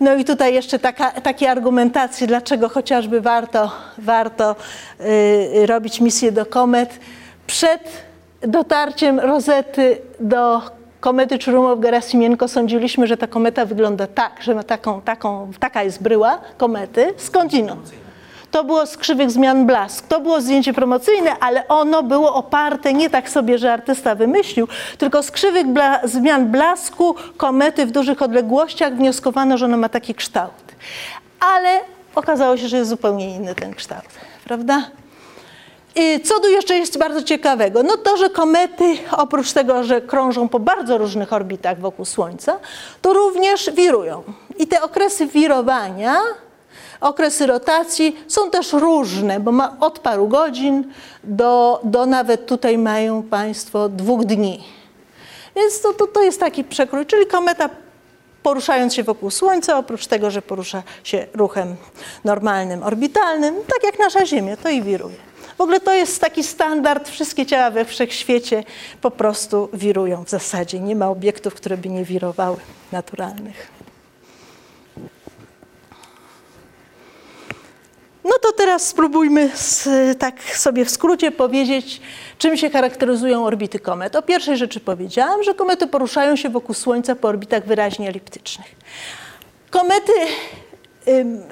No 0.00 0.14
i 0.14 0.24
tutaj 0.24 0.54
jeszcze 0.54 0.78
taka, 0.78 1.10
takie 1.10 1.50
argumentacje, 1.50 2.26
dlaczego 2.26 2.68
chociażby 2.68 3.20
warto, 3.20 3.70
warto 3.98 4.56
y, 5.00 5.66
robić 5.66 6.00
misję 6.00 6.32
do 6.32 6.46
komet. 6.46 7.00
Przed 7.46 7.82
dotarciem 8.40 9.20
rozety 9.20 9.98
do 10.20 10.62
komety 11.00 11.38
Czurumow-Gerasimienko 11.38 12.48
sądziliśmy, 12.48 13.06
że 13.06 13.16
ta 13.16 13.26
kometa 13.26 13.66
wygląda 13.66 14.06
tak, 14.06 14.32
że 14.40 14.54
ma 14.54 14.62
taką, 14.62 15.00
taką, 15.00 15.50
taka 15.58 15.82
jest 15.82 16.02
bryła 16.02 16.38
komety, 16.56 17.14
skądinąd. 17.16 18.01
To 18.52 18.64
było 18.64 18.86
z 18.86 18.96
krzywych 18.96 19.30
zmian 19.30 19.66
blask. 19.66 20.06
To 20.06 20.20
było 20.20 20.40
zdjęcie 20.40 20.72
promocyjne, 20.72 21.38
ale 21.40 21.68
ono 21.68 22.02
było 22.02 22.34
oparte 22.34 22.92
nie 22.92 23.10
tak 23.10 23.30
sobie, 23.30 23.58
że 23.58 23.72
artysta 23.72 24.14
wymyślił, 24.14 24.68
tylko 24.98 25.22
z 25.22 25.30
krzywych 25.30 25.66
bla 25.66 26.00
zmian 26.04 26.50
blasku 26.50 27.14
komety 27.36 27.86
w 27.86 27.90
dużych 27.90 28.22
odległościach 28.22 28.96
wnioskowano, 28.96 29.58
że 29.58 29.64
ono 29.64 29.76
ma 29.76 29.88
taki 29.88 30.14
kształt. 30.14 30.52
Ale 31.40 31.80
okazało 32.14 32.56
się, 32.56 32.68
że 32.68 32.76
jest 32.76 32.90
zupełnie 32.90 33.36
inny 33.36 33.54
ten 33.54 33.74
kształt, 33.74 34.08
prawda? 34.44 34.82
Co 36.24 36.40
tu 36.40 36.48
jeszcze 36.48 36.74
jest 36.74 36.98
bardzo 36.98 37.22
ciekawego? 37.22 37.82
No 37.82 37.96
to, 37.96 38.16
że 38.16 38.30
komety 38.30 38.98
oprócz 39.10 39.52
tego, 39.52 39.84
że 39.84 40.00
krążą 40.00 40.48
po 40.48 40.58
bardzo 40.58 40.98
różnych 40.98 41.32
orbitach 41.32 41.80
wokół 41.80 42.04
Słońca, 42.04 42.58
to 43.02 43.12
również 43.12 43.70
wirują. 43.70 44.22
I 44.58 44.66
te 44.66 44.82
okresy 44.82 45.26
wirowania, 45.26 46.16
okresy 47.02 47.46
rotacji 47.46 48.16
są 48.28 48.50
też 48.50 48.72
różne, 48.72 49.40
bo 49.40 49.52
ma 49.52 49.76
od 49.80 49.98
paru 49.98 50.28
godzin 50.28 50.92
do, 51.24 51.80
do 51.84 52.06
nawet 52.06 52.46
tutaj 52.46 52.78
mają 52.78 53.22
Państwo 53.22 53.88
dwóch 53.88 54.24
dni. 54.24 54.64
Więc 55.56 55.80
to, 55.80 55.92
to, 55.92 56.06
to 56.06 56.22
jest 56.22 56.40
taki 56.40 56.64
przekrój, 56.64 57.06
czyli 57.06 57.26
kometa 57.26 57.70
poruszając 58.42 58.94
się 58.94 59.02
wokół 59.02 59.30
Słońca, 59.30 59.78
oprócz 59.78 60.06
tego, 60.06 60.30
że 60.30 60.42
porusza 60.42 60.82
się 61.04 61.26
ruchem 61.34 61.76
normalnym, 62.24 62.82
orbitalnym, 62.82 63.54
tak 63.54 63.84
jak 63.84 63.98
nasza 63.98 64.26
Ziemia, 64.26 64.56
to 64.56 64.68
i 64.68 64.82
wiruje. 64.82 65.16
W 65.58 65.60
ogóle 65.60 65.80
to 65.80 65.92
jest 65.92 66.20
taki 66.20 66.42
standard, 66.42 67.08
wszystkie 67.08 67.46
ciała 67.46 67.70
we 67.70 67.84
wszechświecie 67.84 68.64
po 69.00 69.10
prostu 69.10 69.68
wirują 69.72 70.24
w 70.24 70.30
zasadzie. 70.30 70.80
Nie 70.80 70.96
ma 70.96 71.08
obiektów, 71.08 71.54
które 71.54 71.76
by 71.76 71.88
nie 71.88 72.04
wirowały, 72.04 72.56
naturalnych. 72.92 73.81
No 78.24 78.30
to 78.42 78.52
teraz 78.52 78.88
spróbujmy 78.88 79.50
z, 79.54 79.88
tak 80.18 80.42
sobie 80.42 80.84
w 80.84 80.90
skrócie 80.90 81.30
powiedzieć, 81.30 82.00
czym 82.38 82.56
się 82.56 82.70
charakteryzują 82.70 83.44
orbity 83.44 83.78
komet. 83.78 84.16
O 84.16 84.22
pierwszej 84.22 84.56
rzeczy 84.56 84.80
powiedziałam, 84.80 85.42
że 85.42 85.54
komety 85.54 85.86
poruszają 85.86 86.36
się 86.36 86.48
wokół 86.48 86.74
Słońca 86.74 87.14
po 87.14 87.28
orbitach 87.28 87.66
wyraźnie 87.66 88.08
eliptycznych. 88.08 88.66
Komety 89.70 90.12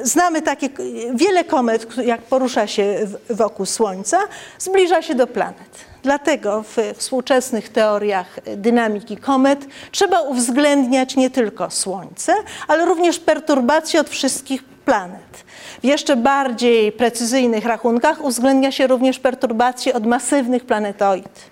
Znamy 0.02 0.42
takie, 0.42 0.68
wiele 1.14 1.44
komet, 1.44 1.96
jak 2.04 2.22
porusza 2.22 2.66
się 2.66 2.98
wokół 3.30 3.66
Słońca, 3.66 4.18
zbliża 4.58 5.02
się 5.02 5.14
do 5.14 5.26
planet. 5.26 5.90
Dlatego 6.02 6.62
w 6.62 6.76
współczesnych 6.96 7.68
teoriach 7.68 8.40
dynamiki 8.56 9.16
komet 9.16 9.66
trzeba 9.90 10.20
uwzględniać 10.20 11.16
nie 11.16 11.30
tylko 11.30 11.70
Słońce, 11.70 12.34
ale 12.68 12.84
również 12.84 13.18
perturbacje 13.18 14.00
od 14.00 14.08
wszystkich 14.08 14.64
planet. 14.64 15.44
W 15.82 15.84
jeszcze 15.84 16.16
bardziej 16.16 16.92
precyzyjnych 16.92 17.64
rachunkach 17.64 18.24
uwzględnia 18.24 18.72
się 18.72 18.86
również 18.86 19.18
perturbacje 19.18 19.94
od 19.94 20.06
masywnych 20.06 20.64
planetoid, 20.64 21.50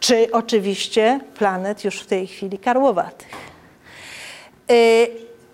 czy 0.00 0.28
oczywiście 0.32 1.20
planet 1.38 1.84
już 1.84 2.00
w 2.00 2.06
tej 2.06 2.26
chwili 2.26 2.58
karłowatych. 2.58 3.28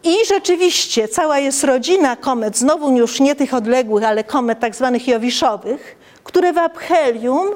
I 0.04 0.26
rzeczywiście 0.26 1.08
cała 1.08 1.38
jest 1.38 1.64
rodzina 1.64 2.16
komet, 2.16 2.58
znowu 2.58 2.96
już 2.96 3.20
nie 3.20 3.34
tych 3.34 3.54
odległych, 3.54 4.04
ale 4.04 4.24
komet 4.24 4.60
tak 4.60 4.76
zwanych 4.76 5.08
jowiszowych, 5.08 5.96
które 6.24 6.52
w 6.52 6.58
aphelium 6.58 7.48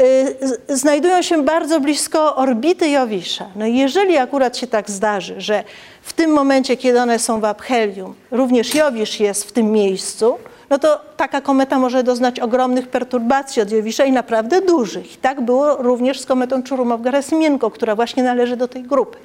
y, 0.00 0.76
znajdują 0.76 1.22
się 1.22 1.44
bardzo 1.44 1.80
blisko 1.80 2.36
orbity 2.36 2.88
Jowisza. 2.88 3.48
No 3.56 3.66
jeżeli 3.66 4.16
akurat 4.16 4.56
się 4.56 4.66
tak 4.66 4.90
zdarzy, 4.90 5.34
że 5.40 5.64
w 6.02 6.12
tym 6.12 6.30
momencie, 6.30 6.76
kiedy 6.76 7.00
one 7.00 7.18
są 7.18 7.40
w 7.40 7.44
aphelium, 7.44 8.14
również 8.30 8.74
Jowisz 8.74 9.20
jest 9.20 9.44
w 9.44 9.52
tym 9.52 9.72
miejscu, 9.72 10.38
no 10.72 10.78
to 10.78 11.00
taka 11.16 11.40
kometa 11.40 11.78
może 11.78 12.02
doznać 12.02 12.40
ogromnych 12.40 12.88
perturbacji 12.88 13.62
od 13.62 13.70
Jowisza 13.70 14.04
i 14.04 14.12
naprawdę 14.12 14.60
dużych. 14.60 15.20
Tak 15.20 15.40
było 15.40 15.76
również 15.76 16.20
z 16.20 16.26
kometą 16.26 16.62
Czurumow-Gerasimienko, 16.62 17.70
która 17.70 17.94
właśnie 17.96 18.22
należy 18.22 18.56
do 18.56 18.68
tej 18.68 18.82
grupy. 18.82 19.18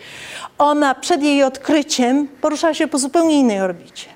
Ona 0.57 0.95
przed 0.95 1.23
jej 1.23 1.43
odkryciem 1.43 2.27
poruszała 2.41 2.73
się 2.73 2.87
po 2.87 2.97
zupełnie 2.97 3.39
innej 3.39 3.61
orbicie. 3.61 4.07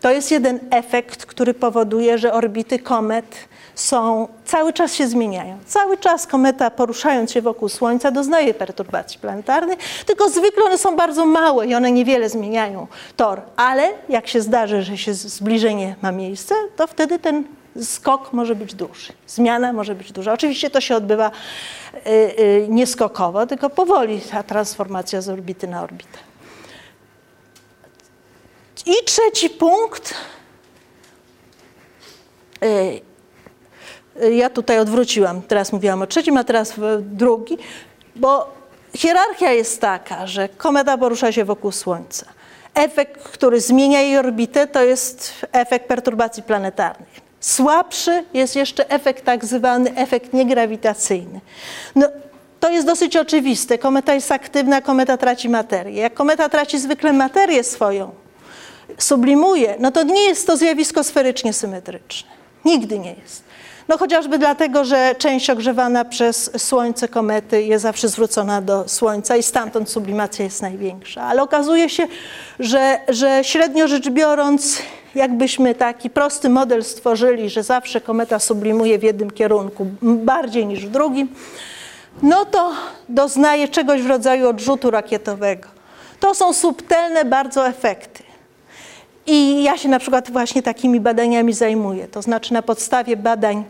To 0.00 0.10
jest 0.10 0.30
jeden 0.30 0.60
efekt, 0.70 1.26
który 1.26 1.54
powoduje, 1.54 2.18
że 2.18 2.32
orbity 2.32 2.78
komet 2.78 3.48
są, 3.80 4.28
cały 4.44 4.72
czas 4.72 4.94
się 4.94 5.08
zmieniają. 5.08 5.58
Cały 5.66 5.96
czas 5.96 6.26
kometa 6.26 6.70
poruszając 6.70 7.32
się 7.32 7.42
wokół 7.42 7.68
Słońca 7.68 8.10
doznaje 8.10 8.54
perturbacji 8.54 9.20
planetarnych, 9.20 9.78
tylko 10.06 10.28
zwykle 10.28 10.64
one 10.64 10.78
są 10.78 10.96
bardzo 10.96 11.26
małe 11.26 11.66
i 11.66 11.74
one 11.74 11.92
niewiele 11.92 12.28
zmieniają 12.28 12.86
tor, 13.16 13.40
ale 13.56 13.92
jak 14.08 14.28
się 14.28 14.40
zdarzy, 14.40 14.82
że 14.82 14.98
się 14.98 15.14
zbliżenie 15.14 15.96
ma 16.02 16.12
miejsce, 16.12 16.54
to 16.76 16.86
wtedy 16.86 17.18
ten 17.18 17.44
skok 17.82 18.32
może 18.32 18.54
być 18.54 18.74
duży, 18.74 19.12
zmiana 19.26 19.72
może 19.72 19.94
być 19.94 20.12
duża. 20.12 20.32
Oczywiście 20.32 20.70
to 20.70 20.80
się 20.80 20.96
odbywa 20.96 21.30
y, 21.30 22.10
y, 22.10 22.66
nieskokowo, 22.68 23.46
tylko 23.46 23.70
powoli 23.70 24.20
ta 24.20 24.42
transformacja 24.42 25.20
z 25.20 25.28
orbity 25.28 25.68
na 25.68 25.82
orbitę. 25.82 26.18
I 28.86 29.04
trzeci 29.04 29.50
punkt. 29.50 30.14
Ja 34.32 34.50
tutaj 34.50 34.78
odwróciłam, 34.78 35.42
teraz 35.42 35.72
mówiłam 35.72 36.02
o 36.02 36.06
trzecim, 36.06 36.36
a 36.36 36.44
teraz 36.44 36.74
drugi, 37.00 37.58
bo 38.16 38.54
hierarchia 38.96 39.52
jest 39.52 39.80
taka, 39.80 40.26
że 40.26 40.48
kometa 40.48 40.98
porusza 40.98 41.32
się 41.32 41.44
wokół 41.44 41.72
Słońca. 41.72 42.26
Efekt, 42.74 43.22
który 43.22 43.60
zmienia 43.60 44.00
jej 44.00 44.18
orbitę, 44.18 44.66
to 44.66 44.84
jest 44.84 45.32
efekt 45.52 45.88
perturbacji 45.88 46.42
planetarnych. 46.42 47.20
Słabszy 47.40 48.24
jest 48.34 48.56
jeszcze 48.56 48.90
efekt 48.90 49.24
tak 49.24 49.44
zwany 49.44 49.94
efekt 49.96 50.32
niegrawitacyjny. 50.32 51.40
No, 51.94 52.08
to 52.60 52.70
jest 52.70 52.86
dosyć 52.86 53.16
oczywiste. 53.16 53.78
Kometa 53.78 54.14
jest 54.14 54.32
aktywna, 54.32 54.80
kometa 54.80 55.16
traci 55.16 55.48
materię. 55.48 56.02
Jak 56.02 56.14
kometa 56.14 56.48
traci 56.48 56.78
zwykle 56.78 57.12
materię 57.12 57.64
swoją, 57.64 58.10
sublimuje, 58.98 59.74
no 59.78 59.90
to 59.90 60.02
nie 60.02 60.22
jest 60.22 60.46
to 60.46 60.56
zjawisko 60.56 61.04
sferycznie 61.04 61.52
symetryczne. 61.52 62.30
Nigdy 62.64 62.98
nie 62.98 63.14
jest. 63.22 63.49
No 63.88 63.98
chociażby 63.98 64.38
dlatego, 64.38 64.84
że 64.84 65.14
część 65.18 65.50
ogrzewana 65.50 66.04
przez 66.04 66.62
Słońce 66.62 67.08
komety 67.08 67.62
jest 67.62 67.82
zawsze 67.82 68.08
zwrócona 68.08 68.62
do 68.62 68.88
Słońca 68.88 69.36
i 69.36 69.42
stamtąd 69.42 69.90
sublimacja 69.90 70.44
jest 70.44 70.62
największa. 70.62 71.22
Ale 71.22 71.42
okazuje 71.42 71.88
się, 71.88 72.06
że, 72.58 73.00
że 73.08 73.40
średnio 73.42 73.88
rzecz 73.88 74.10
biorąc 74.10 74.78
jakbyśmy 75.14 75.74
taki 75.74 76.10
prosty 76.10 76.48
model 76.48 76.84
stworzyli, 76.84 77.50
że 77.50 77.62
zawsze 77.62 78.00
kometa 78.00 78.38
sublimuje 78.38 78.98
w 78.98 79.02
jednym 79.02 79.30
kierunku 79.30 79.86
bardziej 80.02 80.66
niż 80.66 80.86
w 80.86 80.90
drugim, 80.90 81.28
no 82.22 82.44
to 82.44 82.72
doznaje 83.08 83.68
czegoś 83.68 84.02
w 84.02 84.06
rodzaju 84.06 84.48
odrzutu 84.48 84.90
rakietowego. 84.90 85.68
To 86.20 86.34
są 86.34 86.52
subtelne 86.52 87.24
bardzo 87.24 87.68
efekty. 87.68 88.29
I 89.32 89.62
ja 89.62 89.78
się 89.78 89.88
na 89.88 89.98
przykład 89.98 90.30
właśnie 90.30 90.62
takimi 90.62 91.00
badaniami 91.00 91.52
zajmuję. 91.52 92.08
To 92.08 92.22
znaczy 92.22 92.52
na 92.52 92.62
podstawie 92.62 93.16
badań, 93.16 93.64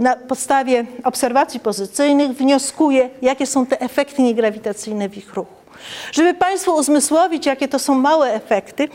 na 0.00 0.16
podstawie 0.16 0.84
obserwacji 1.04 1.60
pozycyjnych 1.60 2.32
wnioskuję, 2.32 3.10
jakie 3.22 3.46
są 3.46 3.66
te 3.66 3.80
efekty 3.80 4.22
niegrawitacyjne 4.22 5.08
w 5.08 5.16
ich 5.16 5.34
ruchu. 5.34 5.52
Żeby 6.12 6.34
Państwu 6.34 6.74
uzmysłowić, 6.74 7.46
jakie 7.46 7.68
to 7.68 7.78
są 7.78 7.94
małe 7.94 8.32
efekty, 8.32 8.88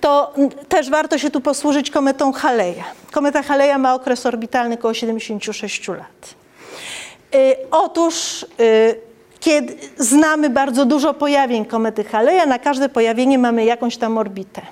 to 0.00 0.34
też 0.68 0.90
warto 0.90 1.18
się 1.18 1.30
tu 1.30 1.40
posłużyć 1.40 1.90
kometą 1.90 2.32
Haleja. 2.32 2.84
Kometa 3.12 3.42
Haleja 3.42 3.78
ma 3.78 3.94
okres 3.94 4.26
orbitalny 4.26 4.74
około 4.74 4.94
76 4.94 5.88
lat. 5.88 6.34
Y, 7.34 7.56
otóż 7.70 8.46
y, 8.60 9.00
kiedy 9.40 9.76
znamy 9.96 10.50
bardzo 10.50 10.84
dużo 10.84 11.14
pojawień 11.14 11.64
komety 11.64 12.04
Haleja, 12.04 12.46
na 12.46 12.58
każde 12.58 12.88
pojawienie 12.88 13.38
mamy 13.38 13.64
jakąś 13.64 13.96
tam 13.96 14.18
orbitę. 14.18 14.62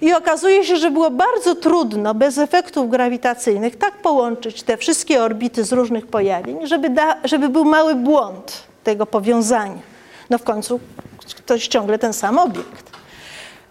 I 0.00 0.14
okazuje 0.14 0.64
się, 0.64 0.76
że 0.76 0.90
było 0.90 1.10
bardzo 1.10 1.54
trudno 1.54 2.14
bez 2.14 2.38
efektów 2.38 2.90
grawitacyjnych 2.90 3.76
tak 3.76 3.96
połączyć 3.96 4.62
te 4.62 4.76
wszystkie 4.76 5.22
orbity 5.22 5.64
z 5.64 5.72
różnych 5.72 6.06
pojawień, 6.06 6.66
żeby, 6.66 6.90
da, 6.90 7.16
żeby 7.24 7.48
był 7.48 7.64
mały 7.64 7.94
błąd 7.94 8.62
tego 8.84 9.06
powiązania. 9.06 9.78
No 10.30 10.38
w 10.38 10.42
końcu 10.42 10.80
to 11.46 11.54
jest 11.54 11.68
ciągle 11.68 11.98
ten 11.98 12.12
sam 12.12 12.38
obiekt. 12.38 12.90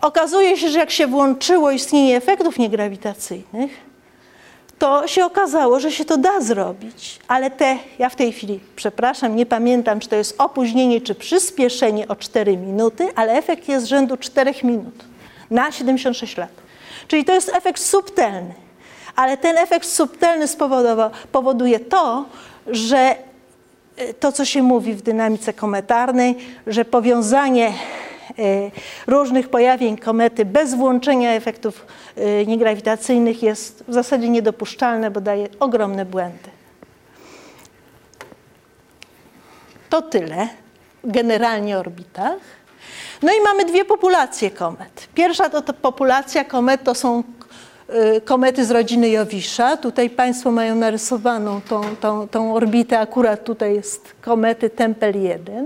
Okazuje 0.02 0.58
się, 0.58 0.70
że 0.70 0.80
jak 0.80 0.92
się 0.92 1.08
włączyło 1.08 1.72
istnienie 1.72 2.18
efektów 2.18 2.60
niegrawitacyjnych, 2.60 3.94
to 4.80 5.08
się 5.08 5.26
okazało, 5.26 5.80
że 5.80 5.92
się 5.92 6.06
to 6.06 6.18
da 6.18 6.42
zrobić, 6.42 7.20
ale 7.28 7.52
te, 7.52 7.78
ja 8.00 8.10
w 8.10 8.16
tej 8.16 8.34
chwili, 8.34 8.60
przepraszam, 8.76 9.36
nie 9.36 9.46
pamiętam, 9.46 10.00
czy 10.00 10.10
to 10.10 10.16
jest 10.16 10.36
opóźnienie, 10.42 11.02
czy 11.02 11.16
przyspieszenie 11.16 12.08
o 12.08 12.16
4 12.16 12.58
minuty, 12.58 13.08
ale 13.16 13.34
efekt 13.34 13.68
jest 13.68 13.88
rzędu 13.88 14.18
4 14.18 14.54
minut 14.64 15.13
na 15.54 15.72
76 15.72 16.38
lat. 16.38 16.50
Czyli 17.08 17.26
to 17.26 17.34
jest 17.34 17.50
efekt 17.56 17.82
subtelny. 17.82 18.54
Ale 19.16 19.38
ten 19.38 19.58
efekt 19.58 19.88
subtelny 19.90 20.46
powoduje 21.32 21.80
to, 21.80 22.26
że 22.68 23.16
e, 23.98 24.14
to, 24.14 24.32
co 24.32 24.46
się 24.46 24.64
mówi 24.64 24.94
w 24.94 25.02
dynamice 25.02 25.54
kometarnej, 25.54 26.36
że 26.68 26.86
powiązanie 26.86 27.68
e, 27.68 27.72
różnych 29.08 29.50
pojawień 29.50 29.98
komety 29.98 30.46
bez 30.46 30.74
włączenia 30.74 31.34
efektów 31.34 31.86
e, 32.16 32.46
niegrawitacyjnych 32.46 33.44
jest 33.44 33.84
w 33.88 33.94
zasadzie 33.94 34.30
niedopuszczalne, 34.30 35.12
bo 35.12 35.22
daje 35.22 35.48
ogromne 35.60 36.06
błędy. 36.06 36.50
To 39.90 40.02
tyle 40.02 40.48
generalnie 41.04 41.78
o 41.78 41.80
orbitach. 41.80 42.63
No 43.24 43.32
i 43.34 43.42
mamy 43.44 43.66
dwie 43.66 43.86
populacje 43.86 44.52
komet. 44.52 45.08
Pierwsza 45.16 45.50
to, 45.50 45.62
to 45.62 45.74
populacja 45.74 46.46
komet 46.46 46.84
to 46.84 46.96
są 46.96 47.24
y, 48.18 48.22
komety 48.22 48.66
z 48.66 48.72
rodziny 48.72 49.10
Jowisza. 49.10 49.78
Tutaj 49.78 50.10
Państwo 50.10 50.52
mają 50.52 50.76
narysowaną 50.76 51.62
tą, 51.62 51.96
tą, 51.96 52.28
tą 52.28 52.56
orbitę, 52.56 53.00
akurat 53.00 53.44
tutaj 53.44 53.76
jest 53.76 54.14
komety 54.22 54.70
Tempel 54.70 55.22
1. 55.22 55.66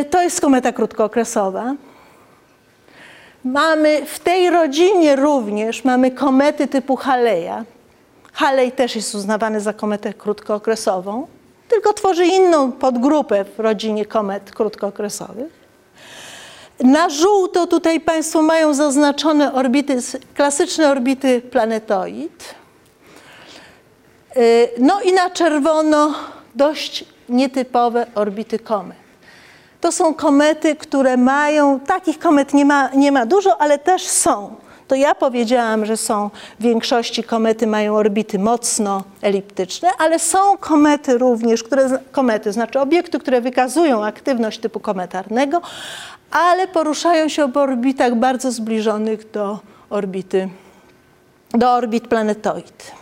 Y, 0.00 0.04
to 0.04 0.22
jest 0.22 0.40
kometa 0.40 0.72
krótkookresowa. 0.72 1.74
Mamy 3.44 4.06
w 4.06 4.18
tej 4.18 4.50
rodzinie 4.50 5.16
również 5.16 5.84
mamy 5.84 6.10
komety 6.10 6.66
typu 6.68 6.96
Haleja. 6.96 7.64
Halej 8.32 8.72
też 8.72 8.96
jest 8.96 9.14
uznawany 9.14 9.60
za 9.60 9.72
kometę 9.72 10.14
krótkookresową 10.14 11.26
tylko 11.68 11.92
tworzy 11.92 12.26
inną 12.26 12.72
podgrupę 12.72 13.44
w 13.44 13.60
rodzinie 13.60 14.06
komet 14.06 14.50
krótkookresowych. 14.50 15.58
Na 16.80 17.10
żółto 17.10 17.66
tutaj 17.66 18.00
Państwo 18.00 18.42
mają 18.42 18.74
zaznaczone 18.74 19.52
orbity, 19.52 19.98
klasyczne 20.34 20.90
orbity 20.90 21.40
planetoid. 21.40 22.54
Y, 24.36 24.68
no 24.78 25.00
i 25.00 25.12
na 25.12 25.30
czerwono 25.30 26.14
dość 26.54 27.04
nietypowe 27.28 28.06
orbity 28.14 28.58
komet. 28.58 28.98
To 29.80 29.92
są 29.92 30.14
komety, 30.14 30.76
które 30.76 31.16
mają, 31.16 31.80
takich 31.80 32.18
komet 32.18 32.54
nie 32.54 32.64
ma, 32.64 32.88
nie 32.88 33.12
ma 33.12 33.26
dużo, 33.26 33.60
ale 33.60 33.78
też 33.78 34.02
są 34.02 34.56
to 34.88 34.94
ja 34.94 35.14
powiedziałam, 35.14 35.86
że 35.86 35.96
są 35.96 36.30
w 36.60 36.62
większości 36.62 37.24
komety 37.24 37.66
mają 37.66 37.96
orbity 37.96 38.38
mocno 38.38 39.04
eliptyczne, 39.22 39.88
ale 39.98 40.18
są 40.18 40.56
komety 40.56 41.18
również, 41.18 41.62
które, 41.62 41.98
komety, 42.12 42.52
znaczy 42.52 42.80
obiekty, 42.80 43.18
które 43.18 43.40
wykazują 43.40 44.04
aktywność 44.04 44.58
typu 44.58 44.80
kometarnego, 44.80 45.60
ale 46.30 46.68
poruszają 46.68 47.28
się 47.28 47.52
w 47.52 47.56
orbitach 47.56 48.14
bardzo 48.14 48.52
zbliżonych 48.52 49.30
do 49.30 49.58
orbity, 49.90 50.48
do 51.50 51.72
orbit 51.72 52.08
planetoid. 52.08 52.92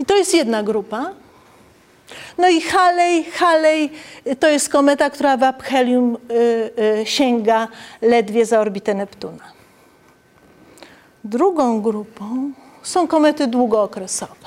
I 0.00 0.04
to 0.04 0.16
jest 0.16 0.34
jedna 0.34 0.62
grupa. 0.62 1.10
No 2.38 2.48
i 2.48 2.60
Halley, 2.60 3.24
Halley 3.24 3.90
to 4.40 4.48
jest 4.48 4.68
kometa, 4.68 5.10
która 5.10 5.36
w 5.36 5.42
aphelium 5.42 6.16
y, 6.30 6.70
y, 7.02 7.06
sięga 7.06 7.68
ledwie 8.02 8.46
za 8.46 8.60
orbitę 8.60 8.94
Neptuna. 8.94 9.53
Drugą 11.24 11.82
grupą 11.82 12.52
są 12.82 13.06
komety 13.06 13.46
długookresowe. 13.46 14.46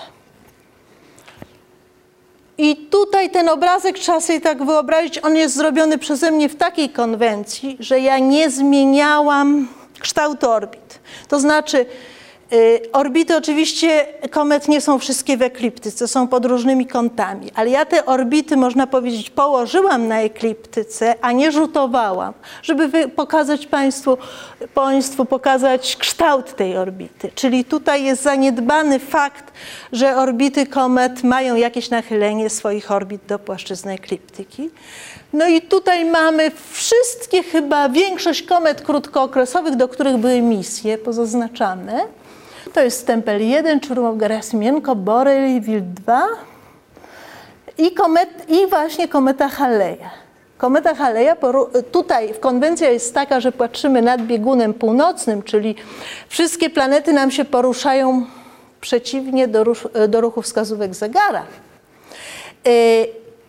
I 2.57 2.75
tutaj 2.75 3.29
ten 3.29 3.49
obrazek 3.49 3.99
trzeba 3.99 4.21
sobie 4.21 4.41
tak 4.41 4.63
wyobrazić, 4.63 5.19
on 5.23 5.35
jest 5.35 5.55
zrobiony 5.55 5.97
przeze 5.97 6.31
mnie 6.31 6.49
w 6.49 6.55
takiej 6.55 6.89
konwencji, 6.89 7.77
że 7.79 7.99
ja 7.99 8.19
nie 8.19 8.49
zmieniałam 8.49 9.67
kształtu 9.99 10.49
orbit. 10.49 10.99
To 11.27 11.39
znaczy, 11.39 11.85
orbity 12.93 13.37
oczywiście 13.37 14.05
komet 14.31 14.67
nie 14.67 14.81
są 14.81 14.99
wszystkie 14.99 15.37
w 15.37 15.41
ekliptyce, 15.41 16.07
są 16.07 16.27
pod 16.27 16.45
różnymi 16.45 16.85
kątami, 16.85 17.51
ale 17.55 17.69
ja 17.69 17.85
te 17.85 18.05
orbity, 18.05 18.57
można 18.57 18.87
powiedzieć, 18.87 19.29
położyłam 19.29 20.07
na 20.07 20.21
ekliptyce, 20.21 21.15
a 21.21 21.31
nie 21.31 21.51
rzutowałam, 21.51 22.33
żeby 22.63 23.09
pokazać 23.09 23.67
Państwu, 23.67 24.17
Państwu 24.73 25.25
pokazać 25.25 25.95
kształt 25.95 26.55
tej 26.55 26.77
orbity. 26.77 27.31
Czyli 27.35 27.65
tutaj 27.65 28.03
jest 28.03 28.23
zaniedbany 28.23 28.99
fakt, 28.99 29.53
że 29.91 30.15
orbity 30.15 30.65
komet 30.65 31.23
mają 31.23 31.55
jakieś 31.55 31.89
nachylenie 31.89 32.49
swoich 32.49 32.91
orbit 32.91 33.21
do 33.27 33.39
płaszczyzny 33.39 33.93
ekliptyki. 33.93 34.69
No 35.33 35.47
i 35.47 35.61
tutaj 35.61 36.05
mamy 36.05 36.51
wszystkie 36.71 37.43
chyba, 37.43 37.89
większość 37.89 38.43
komet 38.43 38.81
krótkookresowych, 38.81 39.75
do 39.75 39.87
których 39.87 40.17
były 40.17 40.41
misje 40.41 40.97
pozaznaczane. 40.97 42.07
To 42.73 42.81
jest 42.81 43.07
Tempel 43.07 43.41
1, 43.41 43.79
Czurmow 43.79 44.17
Gerasimienko, 44.17 44.95
Borel, 44.95 45.61
Wil 45.61 45.81
2 45.83 46.27
i, 47.77 47.91
komet, 47.91 48.29
i 48.49 48.67
właśnie 48.67 49.07
kometa 49.07 49.49
Haleja. 49.49 50.09
Kometa 50.57 50.95
Haleja, 50.95 51.35
tutaj 51.91 52.33
konwencja 52.39 52.89
jest 52.89 53.13
taka, 53.13 53.39
że 53.39 53.51
patrzymy 53.51 54.01
nad 54.01 54.21
biegunem 54.21 54.73
północnym, 54.73 55.43
czyli 55.43 55.75
wszystkie 56.29 56.69
planety 56.69 57.13
nam 57.13 57.31
się 57.31 57.45
poruszają 57.45 58.25
przeciwnie 58.81 59.47
do, 59.47 59.63
ruch, 59.63 59.87
do 60.07 60.21
ruchu 60.21 60.41
wskazówek 60.41 60.95
zegara. 60.95 61.43
E, 62.65 62.71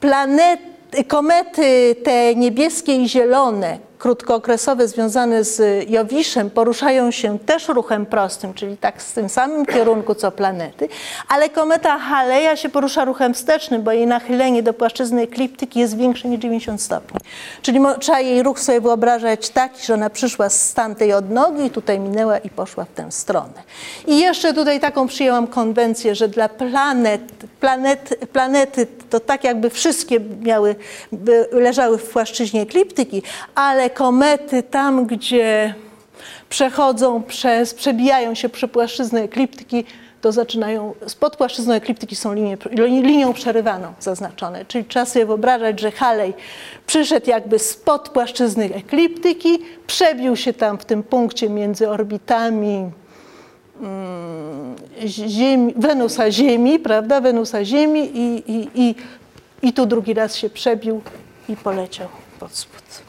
Planet, 0.00 0.60
komety 1.08 1.96
te 2.04 2.34
niebieskie 2.34 2.96
i 2.96 3.08
zielone, 3.08 3.78
krótkookresowe 3.98 4.88
związane 4.88 5.44
z 5.44 5.88
Jowiszem 5.90 6.50
poruszają 6.50 7.10
się 7.10 7.38
też 7.38 7.68
ruchem 7.68 8.06
prostym, 8.06 8.54
czyli 8.54 8.76
tak 8.76 9.02
w 9.02 9.12
tym 9.12 9.28
samym 9.28 9.66
kierunku 9.66 10.14
co 10.14 10.30
planety, 10.30 10.88
ale 11.28 11.48
kometa 11.48 11.98
Haleja 11.98 12.56
się 12.56 12.68
porusza 12.68 13.04
ruchem 13.04 13.34
wstecznym, 13.34 13.82
bo 13.82 13.92
jej 13.92 14.06
nachylenie 14.06 14.62
do 14.62 14.72
płaszczyzny 14.72 15.22
ekliptyki 15.22 15.80
jest 15.80 15.96
większe 15.96 16.28
niż 16.28 16.40
90 16.40 16.82
stopni. 16.82 17.20
Czyli 17.62 17.80
trzeba 18.00 18.20
jej 18.20 18.42
ruch 18.42 18.60
sobie 18.60 18.80
wyobrażać 18.80 19.48
taki, 19.48 19.86
że 19.86 19.94
ona 19.94 20.10
przyszła 20.10 20.48
z 20.48 20.74
tamtej 20.74 21.12
odnogi 21.12 21.70
tutaj 21.70 22.00
minęła 22.00 22.38
i 22.38 22.50
poszła 22.50 22.84
w 22.84 22.92
tę 22.92 23.12
stronę. 23.12 23.62
I 24.06 24.18
jeszcze 24.18 24.54
tutaj 24.54 24.80
taką 24.80 25.06
przyjęłam 25.06 25.46
konwencję, 25.46 26.14
że 26.14 26.28
dla 26.28 26.48
planet, 26.48 27.22
planet 27.60 28.18
planety 28.32 28.86
to 29.10 29.20
tak 29.20 29.44
jakby 29.44 29.70
wszystkie 29.70 30.20
miały, 30.20 30.74
leżały 31.52 31.98
w 31.98 32.10
płaszczyźnie 32.10 32.62
ekliptyki, 32.62 33.22
ale 33.54 33.87
komety 33.90 34.62
tam, 34.62 35.06
gdzie 35.06 35.74
przechodzą 36.48 37.22
przez, 37.22 37.74
przebijają 37.74 38.34
się 38.34 38.48
przy 38.48 38.68
płaszczyznę 38.68 39.22
ekliptyki, 39.22 39.84
to 40.20 40.32
zaczynają, 40.32 40.94
spod 41.06 41.36
płaszczyzną 41.36 41.74
ekliptyki 41.74 42.16
są 42.16 42.34
linie, 42.34 42.56
linią 43.02 43.32
przerywaną 43.32 43.92
zaznaczone, 44.00 44.64
czyli 44.64 44.84
trzeba 44.84 45.06
sobie 45.06 45.26
wyobrażać, 45.26 45.80
że 45.80 45.90
Halej 45.90 46.34
przyszedł 46.86 47.30
jakby 47.30 47.58
spod 47.58 48.08
płaszczyzny 48.08 48.74
ekliptyki, 48.74 49.58
przebił 49.86 50.36
się 50.36 50.52
tam 50.52 50.78
w 50.78 50.84
tym 50.84 51.02
punkcie 51.02 51.50
między 51.50 51.88
orbitami 51.88 52.90
mm, 53.80 54.76
Ziemi, 55.06 55.74
Wenusa 55.76 56.30
Ziemi, 56.30 56.78
prawda, 56.78 57.20
Wenusa 57.20 57.64
Ziemi 57.64 58.10
i, 58.14 58.52
i, 58.52 58.68
i, 58.74 58.94
i 59.62 59.72
tu 59.72 59.86
drugi 59.86 60.14
raz 60.14 60.36
się 60.36 60.50
przebił 60.50 61.02
i 61.48 61.56
poleciał 61.56 62.08
pod 62.40 62.56
spód. 62.56 63.07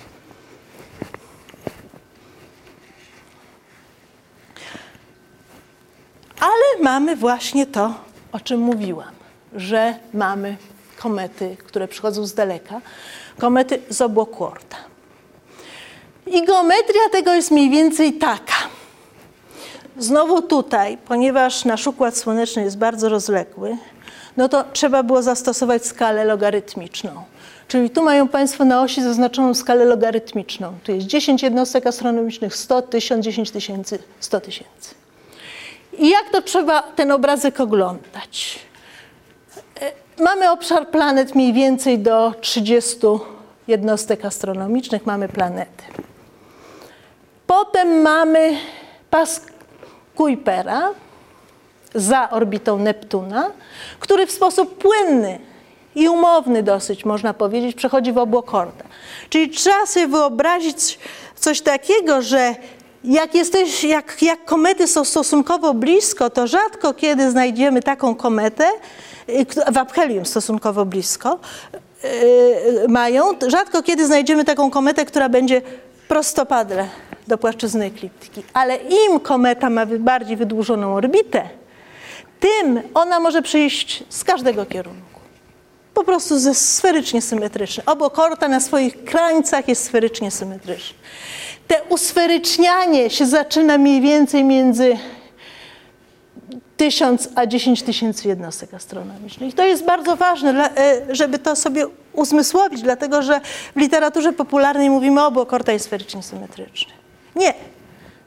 Ale 6.40 6.84
mamy 6.84 7.16
właśnie 7.16 7.66
to, 7.66 7.94
o 8.32 8.40
czym 8.40 8.60
mówiłam, 8.60 9.12
że 9.56 9.96
mamy 10.14 10.58
komety, 11.00 11.58
które 11.66 11.88
przychodzą 11.88 12.26
z 12.26 12.34
daleka, 12.34 12.82
komety 13.40 13.82
z 13.90 14.02
obłoku 14.02 14.44
Oorta. 14.44 14.78
I 16.28 16.46
geometria 16.46 17.02
tego 17.12 17.34
jest 17.34 17.52
mniej 17.52 17.70
więcej 17.70 18.14
taka. 18.14 18.56
Znowu 19.98 20.42
tutaj, 20.42 20.98
ponieważ 20.98 21.66
nasz 21.66 21.88
układ 21.88 22.18
słoneczny 22.18 22.64
jest 22.64 22.78
bardzo 22.78 23.10
rozległy, 23.10 23.78
no 24.38 24.50
to 24.50 24.64
trzeba 24.74 25.04
było 25.04 25.22
zastosować 25.22 25.86
skalę 25.86 26.26
logarytmiczną. 26.26 27.24
Czyli 27.68 27.90
tu 27.90 28.04
mają 28.04 28.28
Państwo 28.28 28.66
na 28.66 28.82
osi 28.82 29.04
zaznaczoną 29.04 29.54
skalę 29.54 29.86
logarytmiczną. 29.86 30.74
Tu 30.84 30.92
jest 30.92 31.08
10 31.08 31.44
jednostek 31.44 31.88
astronomicznych, 31.88 32.56
100, 32.56 32.82
1000, 32.82 33.26
10 33.26 33.52
tysięcy, 33.52 34.00
100 34.20 34.42
tysięcy. 34.42 34.96
I 36.00 36.10
jak 36.10 36.30
to 36.30 36.42
trzeba 36.42 36.82
ten 36.82 37.12
obrazek 37.12 37.60
oglądać? 37.60 38.60
E, 39.82 39.92
mamy 40.24 40.52
obszar 40.52 40.88
planet 40.88 41.36
mniej 41.36 41.54
więcej 41.54 42.00
do 42.00 42.34
30 42.42 42.98
jednostek 43.68 44.26
astronomicznych, 44.26 45.06
mamy 45.06 45.30
planety. 45.30 45.84
Potem 47.48 48.02
mamy 48.02 48.58
pas 49.10 49.42
Kuipera 50.16 50.94
za 51.96 52.30
orbitą 52.30 52.78
Neptuna, 52.78 53.52
który 54.00 54.28
w 54.28 54.32
sposób 54.32 54.78
płynny 54.78 55.40
i 55.96 56.10
umowny 56.10 56.64
dosyć, 56.64 57.06
można 57.06 57.34
powiedzieć, 57.34 57.76
przechodzi 57.76 58.12
w 58.12 58.18
obłok 58.18 58.54
Oorta. 58.54 58.84
Czyli 59.30 59.50
trzeba 59.50 59.86
sobie 59.86 60.08
wyobrazić 60.08 61.00
coś 61.36 61.62
takiego, 61.62 62.22
że 62.22 62.56
jak, 63.04 63.36
jesteś, 63.36 63.84
jak, 63.84 64.22
jak 64.22 64.46
komety 64.46 64.88
są 64.88 65.06
stosunkowo 65.06 65.74
blisko, 65.74 66.30
to 66.30 66.48
rzadko 66.48 66.94
kiedy 66.94 67.32
znajdziemy 67.32 67.82
taką 67.82 68.16
kometę, 68.16 68.72
y, 69.30 69.46
w 69.72 69.78
aphelium 69.78 70.26
stosunkowo 70.26 70.86
blisko 70.86 71.40
yy, 72.04 72.88
mają, 72.88 73.24
rzadko 73.48 73.84
kiedy 73.84 74.06
znajdziemy 74.06 74.46
taką 74.46 74.72
kometę, 74.72 75.06
która 75.06 75.30
będzie 75.30 75.62
prostopadle 76.08 76.88
do 77.28 77.38
płaszczyzny 77.38 77.86
ekliptyki. 77.86 78.44
Ale 78.54 78.76
im 78.76 79.20
kometa 79.20 79.70
ma 79.70 79.86
bardziej 79.86 80.38
wydłużoną 80.38 80.96
orbitę, 80.96 81.50
tym 82.40 82.82
ona 82.94 83.20
może 83.20 83.42
przyjść 83.42 84.04
z 84.10 84.24
każdego 84.24 84.66
kierunku. 84.66 85.20
Po 85.94 86.04
prostu 86.04 86.40
ze 86.40 86.56
sferycznie 86.56 87.22
symetryczny. 87.22 87.84
Obok 87.86 88.20
Oorta 88.20 88.48
na 88.48 88.60
swoich 88.60 89.04
krańcach 89.04 89.68
jest 89.68 89.84
sferycznie 89.84 90.32
symetryczny 90.32 90.96
te 91.70 91.84
usferycznianie 91.90 93.10
się 93.10 93.26
zaczyna 93.26 93.78
mniej 93.78 94.02
więcej 94.02 94.44
między 94.44 94.98
1000 96.78 97.30
a 97.36 97.46
10 97.46 97.84
tysięcy 97.84 98.28
jednostek 98.28 98.74
astronomicznych. 98.74 99.50
I 99.50 99.54
to 99.54 99.66
jest 99.66 99.86
bardzo 99.86 100.16
ważne, 100.16 100.78
e, 100.78 101.16
żeby 101.16 101.40
to 101.40 101.56
sobie 101.56 101.86
uzmysłowić, 102.14 102.82
dlatego 102.82 103.22
że 103.22 103.42
w 103.76 103.80
literaturze 103.80 104.34
popularnej 104.34 104.90
mówimy 104.90 105.26
o 105.26 105.46
Korta 105.46 105.72
jest 105.72 105.86
sferycznie 105.86 106.24
symetryczny. 106.24 106.94
Nie. 107.36 107.54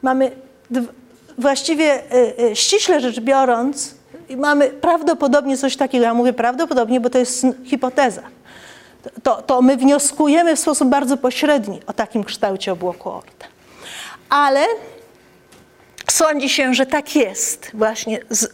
Mamy 0.01 0.31
właściwie 1.37 1.85
e, 1.93 2.39
e, 2.51 2.55
ściśle 2.55 3.01
rzecz 3.01 3.19
biorąc, 3.19 3.95
mamy 4.37 4.69
prawdopodobnie 4.69 5.57
coś 5.57 5.77
takiego. 5.77 6.03
Ja 6.03 6.13
mówię 6.13 6.33
prawdopodobnie, 6.33 6.99
bo 6.99 7.09
to 7.09 7.17
jest 7.17 7.45
hipoteza 7.65 8.21
to, 9.23 9.41
to 9.41 9.61
my 9.61 9.77
wnioskujemy 9.77 10.55
w 10.55 10.59
sposób 10.59 10.89
bardzo 10.89 11.17
pośredni 11.17 11.79
o 11.87 11.93
takim 11.93 12.23
kształcie 12.23 12.71
obłoku 12.71 13.09
Oorta. 13.09 13.45
Ale 14.29 14.65
sądzi 16.11 16.49
się, 16.49 16.73
że 16.73 16.85
tak 16.85 17.15
jest 17.15 17.71
właśnie 17.73 18.19
z, 18.29 18.53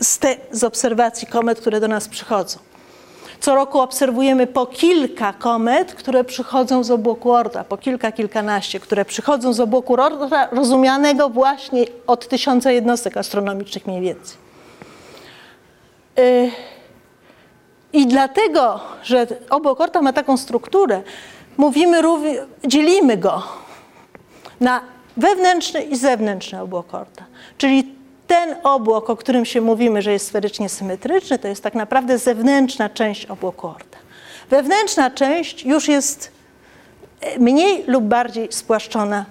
z, 0.00 0.18
te, 0.18 0.36
z 0.50 0.64
obserwacji 0.64 1.28
komet, 1.28 1.60
które 1.60 1.80
do 1.80 1.88
nas 1.88 2.08
przychodzą. 2.08 2.58
Co 3.40 3.54
roku 3.54 3.80
obserwujemy 3.80 4.46
po 4.46 4.66
kilka 4.66 5.32
komet, 5.32 5.94
które 5.94 6.24
przychodzą 6.24 6.84
z 6.84 6.90
obłoku 6.90 7.32
Oorta, 7.32 7.64
po 7.64 7.76
kilka, 7.76 8.12
kilkanaście, 8.12 8.80
które 8.80 9.04
przychodzą 9.04 9.52
z 9.52 9.60
obłoku 9.60 9.94
Oorta, 9.94 10.48
rozumianego 10.52 11.28
właśnie 11.28 11.84
od 12.06 12.28
tysiąca 12.28 12.70
jednostek 12.70 13.16
astronomicznych 13.16 13.86
mniej 13.86 14.00
więcej. 14.00 14.36
Y 16.18 16.75
i 17.96 18.06
dlatego, 18.06 18.80
że 19.02 19.26
obłok 19.50 19.80
Oorta 19.80 20.02
ma 20.02 20.12
taką 20.12 20.36
strukturę, 20.36 21.02
mówimy, 21.56 22.02
dzielimy 22.66 23.16
go 23.16 23.42
na 24.60 24.80
wewnętrzny 25.16 25.82
i 25.82 25.96
zewnętrzny 25.96 26.60
obłok 26.60 26.94
Oorta. 26.94 27.24
Czyli 27.58 27.94
ten 28.26 28.56
obłok, 28.62 29.10
o 29.10 29.16
którym 29.16 29.44
się 29.44 29.60
mówimy, 29.60 30.02
że 30.02 30.12
jest 30.12 30.26
sferycznie 30.26 30.68
symetryczny, 30.68 31.38
to 31.38 31.48
jest 31.48 31.62
tak 31.62 31.74
naprawdę 31.74 32.18
zewnętrzna 32.18 32.88
część 32.88 33.26
obłoku 33.26 33.66
Oorta. 33.66 33.98
Wewnętrzna 34.50 35.10
część 35.10 35.64
już 35.64 35.88
jest 35.88 36.30
mniej 37.38 37.84
lub 37.86 38.04
bardziej 38.04 38.48
spłaszczona 38.50 39.24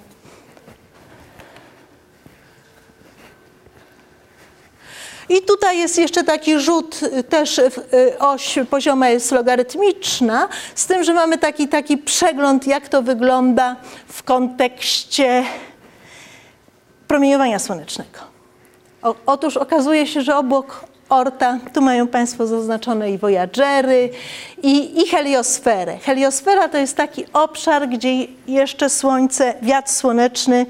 I 5.29 5.41
tutaj 5.41 5.77
jest 5.77 5.97
jeszcze 5.97 6.23
taki 6.23 6.59
rzut, 6.59 6.99
y, 7.03 7.23
też 7.23 7.57
y, 7.57 7.71
oś 8.19 8.59
pozioma 8.69 9.09
jest 9.09 9.31
logarytmiczna, 9.31 10.49
z 10.75 10.85
tym, 10.85 11.03
że 11.03 11.13
mamy 11.13 11.37
taki, 11.37 11.67
taki 11.67 11.97
przegląd, 11.97 12.67
jak 12.67 12.89
to 12.89 13.01
wygląda 13.01 13.75
w 14.07 14.23
kontekście 14.23 15.43
promieniowania 17.07 17.59
słonecznego. 17.59 18.19
O, 19.01 19.15
otóż 19.25 19.57
okazuje 19.57 20.07
się, 20.07 20.21
że 20.21 20.37
obok 20.37 20.85
Orta, 21.09 21.59
tu 21.73 21.81
mają 21.81 22.07
Państwo 22.07 22.47
zaznaczone 22.47 23.11
i 23.11 23.17
Voyagery, 23.17 24.09
i, 24.63 25.01
i 25.01 25.07
heliosferę. 25.07 25.97
Heliosfera 25.97 26.67
to 26.67 26.77
jest 26.77 26.97
taki 26.97 27.25
obszar, 27.33 27.89
gdzie 27.89 28.09
jeszcze 28.47 28.89
Słońce, 28.89 29.53
wiatr 29.61 29.91
słoneczny 29.91 30.65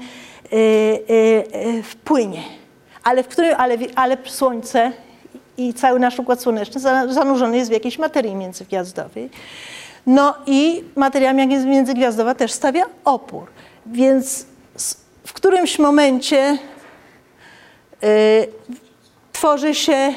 yy, 0.52 0.58
yy, 1.64 1.82
wpłynie 1.82 2.42
ale, 3.06 3.22
w 3.22 3.28
którym, 3.28 3.54
ale, 3.58 3.76
ale 3.94 4.16
Słońce 4.26 4.92
i 5.56 5.74
cały 5.74 6.00
nasz 6.00 6.18
Układ 6.18 6.40
Słoneczny 6.40 6.80
zanurzony 7.08 7.56
jest 7.56 7.70
w 7.70 7.72
jakiejś 7.72 7.98
materii 7.98 8.34
międzygwiazdowej. 8.34 9.30
No 10.06 10.34
i 10.46 10.84
materia 10.96 11.32
międzygwiazdowa 11.32 12.34
też 12.34 12.52
stawia 12.52 12.84
opór. 13.04 13.46
Więc 13.86 14.46
w 15.24 15.32
którymś 15.32 15.78
momencie 15.78 16.58
y, 18.04 18.48
tworzy 19.32 19.74
się 19.74 20.14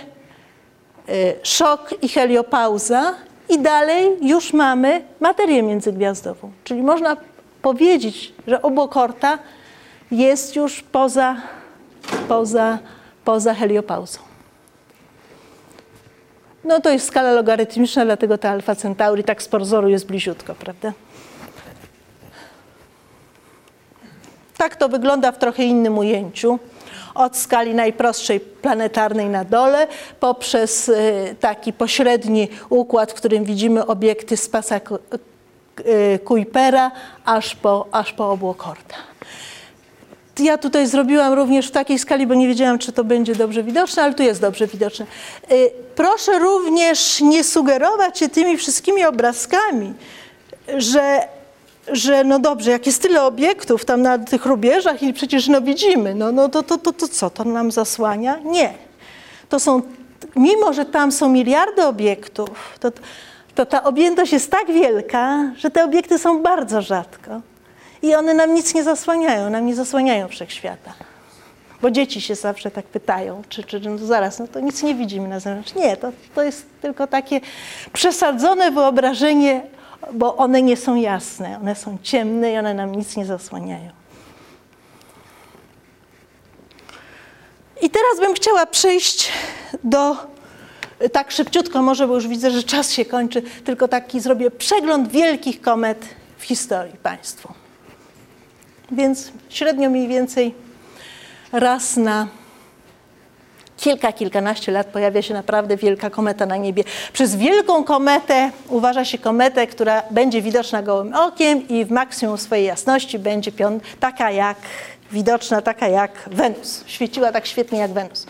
y, 1.10 1.36
szok 1.44 1.94
i 2.02 2.10
heliopauza 2.10 3.14
i 3.50 3.60
dalej 3.60 4.18
już 4.22 4.54
mamy 4.54 5.02
materię 5.20 5.64
międzygwiazdową. 5.64 6.52
Czyli 6.64 6.82
można 6.82 7.18
powiedzieć, 7.62 8.34
że 8.48 8.62
obokorta 8.62 9.40
jest 10.12 10.56
już 10.56 10.82
poza 10.82 11.36
poza, 12.30 12.80
poza 13.26 13.54
heliopauzą. 13.54 14.20
No 16.64 16.80
to 16.82 16.90
jest 16.90 17.08
skala 17.08 17.32
logarytmiczna, 17.32 18.06
dlatego 18.06 18.38
ta 18.38 18.50
alfa 18.50 18.76
Centauri 18.76 19.24
tak 19.24 19.44
z 19.44 19.48
pozoru 19.48 19.90
jest 19.90 20.06
bliziutko, 20.06 20.56
prawda? 20.56 20.94
Tak 24.58 24.76
to 24.76 24.90
wygląda 24.90 25.32
w 25.32 25.38
trochę 25.38 25.64
innym 25.64 25.98
ujęciu. 25.98 26.60
Od 27.16 27.38
skali 27.38 27.76
najprostszej 27.76 28.40
planetarnej 28.40 29.30
na 29.30 29.46
dole, 29.46 29.88
poprzez 30.20 30.90
y, 30.90 31.36
taki 31.40 31.74
pośredni 31.74 32.48
układ, 32.70 33.12
w 33.12 33.16
którym 33.16 33.44
widzimy 33.44 33.86
obiekty 33.86 34.38
z 34.38 34.50
pasa 34.50 34.80
y, 35.80 36.20
Kuipera, 36.20 36.92
aż 37.26 37.56
po, 37.56 37.88
aż 37.92 38.14
po 38.14 38.32
obłok 38.32 38.68
Oorta 38.68 39.09
ja 40.40 40.58
tutaj 40.58 40.88
zrobiłam 40.88 41.34
również 41.34 41.68
w 41.68 41.72
takiej 41.72 42.00
skali, 42.00 42.28
bo 42.28 42.34
nie 42.34 42.48
wiedziałam, 42.48 42.80
czy 42.80 42.92
to 42.92 43.04
będzie 43.04 43.36
dobrze 43.36 43.64
widoczne, 43.64 44.04
ale 44.04 44.14
tu 44.14 44.24
jest 44.24 44.42
dobrze 44.42 44.68
widoczne. 44.68 45.06
Y, 45.52 45.72
proszę 45.96 46.40
również 46.40 47.22
nie 47.22 47.44
sugerować 47.44 48.20
się 48.20 48.30
tymi 48.30 48.58
wszystkimi 48.58 49.06
obrazkami, 49.06 49.94
że, 50.78 51.28
że 51.88 52.24
no 52.24 52.40
dobrze, 52.40 52.72
jak 52.72 52.86
jest 52.86 53.02
tyle 53.02 53.24
obiektów 53.24 53.86
tam 53.86 54.02
na 54.02 54.18
tych 54.18 54.46
rubieżach 54.46 55.04
i 55.04 55.14
przecież 55.14 55.48
no 55.48 55.62
widzimy, 55.62 56.16
no, 56.16 56.32
no 56.32 56.50
to, 56.50 56.64
to, 56.64 56.78
to, 56.78 56.94
to 56.94 57.08
co, 57.08 57.30
to 57.30 57.44
nam 57.44 57.72
zasłania? 57.72 58.40
Nie. 58.46 58.74
to 59.50 59.60
są, 59.60 59.82
mimo 60.36 60.74
że 60.74 60.86
tam 60.86 61.12
są 61.12 61.30
miliardy 61.30 61.86
obiektów, 61.86 62.50
to, 62.80 62.92
to 63.56 63.66
ta 63.66 63.84
objętość 63.84 64.34
jest 64.34 64.52
tak 64.52 64.72
wielka, 64.72 65.52
że 65.58 65.72
te 65.72 65.84
obiekty 65.84 66.20
są 66.20 66.42
bardzo 66.42 66.82
rzadko. 66.82 67.42
I 68.02 68.16
one 68.16 68.34
nam 68.34 68.54
nic 68.54 68.74
nie 68.74 68.84
zasłaniają, 68.84 69.50
nam 69.50 69.66
nie 69.66 69.76
zasłaniają 69.76 70.28
wszechświata. 70.28 70.94
Bo 71.82 71.92
dzieci 71.92 72.22
się 72.22 72.36
zawsze 72.36 72.72
tak 72.72 72.86
pytają, 72.86 73.42
czy, 73.50 73.64
czy 73.64 73.80
no 73.80 73.98
zaraz, 73.98 74.40
no 74.40 74.48
to 74.48 74.60
nic 74.60 74.84
nie 74.84 74.96
widzimy 74.96 75.28
na 75.28 75.40
zewnątrz. 75.40 75.76
Nie, 75.76 75.98
to, 75.98 76.12
to 76.36 76.44
jest 76.44 76.66
tylko 76.82 77.08
takie 77.08 77.42
przesadzone 77.94 78.72
wyobrażenie, 78.72 79.62
bo 80.14 80.36
one 80.36 80.62
nie 80.62 80.78
są 80.78 80.96
jasne, 80.96 81.60
one 81.62 81.76
są 81.76 81.98
ciemne 82.04 82.54
i 82.54 82.58
one 82.58 82.74
nam 82.74 82.96
nic 82.96 83.18
nie 83.18 83.26
zasłaniają. 83.26 83.90
I 87.82 87.90
teraz 87.90 88.20
bym 88.20 88.34
chciała 88.34 88.66
przejść 88.66 89.32
do, 89.84 90.16
tak 91.12 91.32
szybciutko 91.32 91.82
może, 91.82 92.08
bo 92.08 92.16
już 92.16 92.28
widzę, 92.28 92.52
że 92.52 92.64
czas 92.64 92.92
się 92.92 93.06
kończy, 93.06 93.42
tylko 93.42 93.88
taki 93.88 94.20
zrobię 94.20 94.52
przegląd 94.52 95.12
wielkich 95.12 95.62
komet 95.62 96.06
w 96.38 96.44
historii 96.44 96.98
Państwu. 97.04 97.59
Więc 98.92 99.32
średnio 99.50 99.90
mniej 99.90 100.08
więcej 100.08 100.54
raz 101.52 101.98
na 101.98 102.28
kilka, 103.78 104.12
kilkanaście 104.14 104.72
lat 104.72 104.88
pojawia 104.88 105.22
się 105.22 105.34
naprawdę 105.34 105.78
wielka 105.78 106.10
kometa 106.10 106.46
na 106.46 106.58
niebie. 106.58 106.84
Przez 107.14 107.36
wielką 107.36 107.84
kometę 107.84 108.52
uważa 108.70 109.06
się 109.06 109.18
kometę, 109.18 109.68
która 109.68 110.04
będzie 110.12 110.42
widoczna 110.42 110.84
gołym 110.84 111.14
okiem 111.14 111.68
i 111.68 111.86
w 111.86 111.92
maksimum 111.92 112.38
swojej 112.38 112.66
jasności 112.66 113.20
będzie 113.20 113.52
taka 114.00 114.32
jak 114.32 114.58
widoczna 115.12 115.62
taka 115.62 115.88
jak 115.88 116.12
Wenus. 116.32 116.84
Świeciła 116.86 117.32
tak 117.32 117.46
świetnie 117.48 117.80
jak 117.80 117.94
Wenus. 117.94 118.26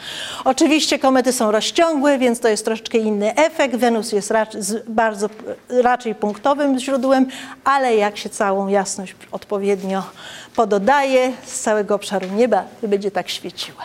Oczywiście 0.46 1.00
komety 1.00 1.34
są 1.34 1.52
rozciągłe, 1.52 2.18
więc 2.18 2.40
to 2.40 2.48
jest 2.48 2.66
troszeczkę 2.66 2.98
inny 2.98 3.36
efekt. 3.36 3.76
Wenus 3.76 4.12
jest 4.12 4.32
raczej, 4.32 4.62
bardzo 4.88 5.30
raczej 5.70 6.16
punktowym 6.16 6.80
źródłem, 6.80 7.28
ale 7.64 7.96
jak 7.96 8.18
się 8.18 8.30
całą 8.30 8.68
jasność 8.68 9.16
odpowiednio 9.32 10.04
pododaje 10.56 11.32
z 11.46 11.60
całego 11.60 11.96
obszaru 11.96 12.28
nieba, 12.28 12.64
będzie 12.84 13.12
tak 13.12 13.30
świeciła. 13.30 13.84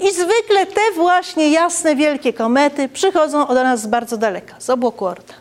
I 0.00 0.12
zwykle 0.12 0.66
te 0.66 0.80
właśnie 0.94 1.50
jasne, 1.50 1.96
wielkie 1.96 2.32
komety 2.32 2.88
przychodzą 2.88 3.46
do 3.46 3.54
nas 3.54 3.80
z 3.80 3.86
bardzo 3.86 4.16
daleka, 4.16 4.54
z 4.58 4.70
obłoku 4.70 5.06
Orta. 5.06 5.34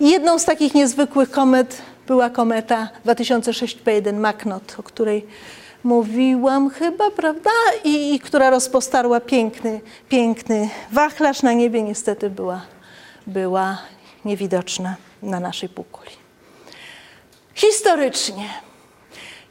I 0.00 0.10
jedną 0.10 0.38
z 0.38 0.44
takich 0.44 0.74
niezwykłych 0.74 1.30
komet 1.30 1.82
była 2.06 2.30
kometa 2.30 2.88
2006 3.04 3.78
P1 3.84 4.14
Maknot, 4.14 4.74
o 4.78 4.82
której 4.82 5.26
mówiłam 5.84 6.70
chyba, 6.70 7.10
prawda? 7.10 7.50
I, 7.84 8.14
I, 8.14 8.20
która 8.20 8.50
rozpostarła 8.50 9.20
piękny, 9.20 9.80
piękny 10.08 10.70
wachlarz 10.92 11.42
na 11.42 11.52
niebie, 11.52 11.82
niestety 11.82 12.30
była, 12.30 12.60
była 13.26 13.78
niewidoczna 14.24 14.96
na 15.22 15.40
naszej 15.40 15.68
półkuli. 15.68 16.10
Historycznie. 17.54 18.48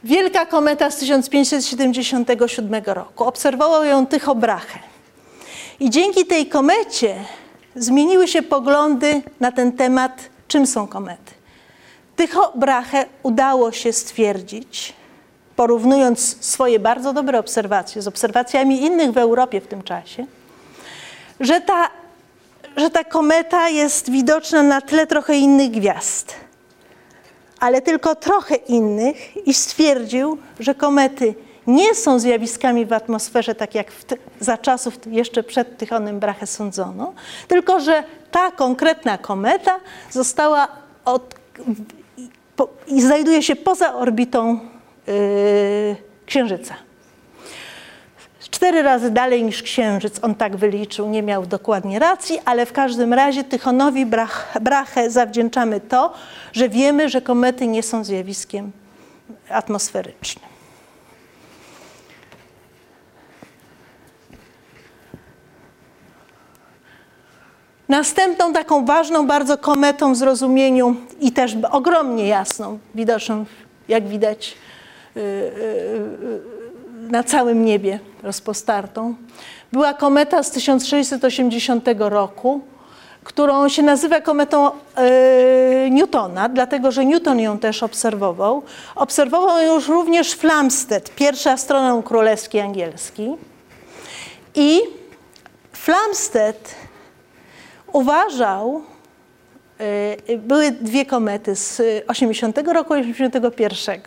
Wielka 0.03 0.45
kometa 0.45 0.91
z 0.91 0.97
1577 0.97 2.83
roku. 2.85 3.23
Obserwował 3.23 3.83
ją 3.83 4.07
Tycho 4.07 4.35
Brahe. 4.35 4.79
I 5.79 5.89
dzięki 5.89 6.25
tej 6.25 6.45
komecie 6.45 7.15
zmieniły 7.75 8.27
się 8.27 8.41
poglądy 8.41 9.21
na 9.39 9.51
ten 9.51 9.71
temat, 9.71 10.29
czym 10.47 10.67
są 10.67 10.87
komety. 10.87 11.34
Tycho 12.15 12.51
Brahe 12.55 13.05
udało 13.23 13.71
się 13.71 13.93
stwierdzić, 13.93 14.93
porównując 15.55 16.45
swoje 16.45 16.79
bardzo 16.79 17.13
dobre 17.13 17.39
obserwacje 17.39 18.01
z 18.01 18.07
obserwacjami 18.07 18.81
innych 18.81 19.11
w 19.11 19.17
Europie 19.17 19.61
w 19.61 19.67
tym 19.67 19.83
czasie, 19.83 20.25
że 21.39 21.61
ta, 21.61 21.89
że 22.77 22.89
ta 22.89 23.03
kometa 23.03 23.69
jest 23.69 24.09
widoczna 24.09 24.63
na 24.63 24.81
tle 24.81 25.07
trochę 25.07 25.35
innych 25.35 25.71
gwiazd, 25.71 26.35
ale 27.59 27.81
tylko 27.81 28.15
trochę 28.15 28.55
innych 28.55 29.47
i 29.47 29.53
stwierdził, 29.53 30.37
że 30.59 30.75
komety 30.75 31.35
nie 31.67 31.95
są 31.95 32.19
zjawiskami 32.19 32.85
w 32.85 32.93
atmosferze, 32.93 33.55
tak 33.55 33.75
jak 33.75 33.87
za 34.39 34.57
czasów 34.57 34.93
jeszcze 35.07 35.43
przed 35.43 35.77
Tychonem 35.77 36.19
Brahe 36.19 36.47
sądzono, 36.47 37.13
tylko 37.47 37.79
że 37.79 38.03
ta 38.31 38.51
konkretna 38.51 39.17
kometa 39.17 39.79
została 40.11 40.67
od, 41.05 41.35
po, 42.55 42.69
i 42.87 43.01
znajduje 43.01 43.43
się 43.43 43.55
poza 43.55 43.95
orbitą 43.95 44.59
yy, 45.07 45.13
Księżyca. 46.25 46.75
Cztery 48.39 48.81
razy 48.81 49.11
dalej 49.11 49.43
niż 49.43 49.63
Księżyc, 49.63 50.19
on 50.21 50.35
tak 50.35 50.55
wyliczył, 50.55 51.09
nie 51.09 51.23
miał 51.23 51.45
dokładnie 51.45 51.99
racji, 51.99 52.39
ale 52.45 52.65
w 52.65 52.73
każdym 52.73 53.13
razie 53.13 53.43
Tychonowi 53.43 54.05
Brache 54.61 55.09
zawdzięczamy 55.09 55.81
to, 55.81 56.13
że 56.53 56.69
wiemy, 56.69 57.09
że 57.09 57.21
komety 57.21 57.67
nie 57.67 57.83
są 57.83 58.03
zjawiskiem 58.03 58.71
atmosferycznym. 59.49 60.54
Następną 67.89 68.53
taką 68.53 68.85
ważną 68.85 69.27
bardzo 69.27 69.57
kometą 69.57 70.13
w 70.13 70.17
zrozumieniu 70.17 70.95
i 71.19 71.31
też 71.31 71.55
ogromnie 71.71 72.27
jasną, 72.27 72.79
widoczną, 72.95 73.45
jak 73.87 74.07
widać, 74.07 74.55
y, 75.17 75.19
y, 75.19 75.23
y, 75.23 77.11
na 77.11 77.23
całym 77.23 77.65
niebie 77.65 77.99
rozpostartą, 78.23 79.15
była 79.71 79.93
kometa 79.93 80.43
z 80.43 80.51
1680 80.51 82.09
roku, 82.09 82.61
którą 83.23 83.69
się 83.69 83.83
nazywa 83.83 84.21
kometą 84.21 84.71
Newtona, 85.91 86.49
dlatego 86.49 86.91
że 86.91 87.05
Newton 87.05 87.39
ją 87.39 87.59
też 87.59 87.83
obserwował. 87.83 88.63
Obserwował 88.95 89.59
ją 89.59 89.75
już 89.75 89.87
również 89.87 90.31
Flamsteed, 90.31 91.15
pierwszy 91.15 91.49
astronom 91.49 92.03
królewski 92.03 92.59
angielski. 92.59 93.35
I 94.55 94.81
Flamsteed 95.73 96.75
uważał, 97.95 98.81
y, 100.29 100.37
były 100.37 100.71
dwie 100.71 101.05
komety 101.05 101.55
z 101.55 101.81
80 102.07 102.73
roku 102.73 102.95
i 102.95 102.99
81. 102.99 104.01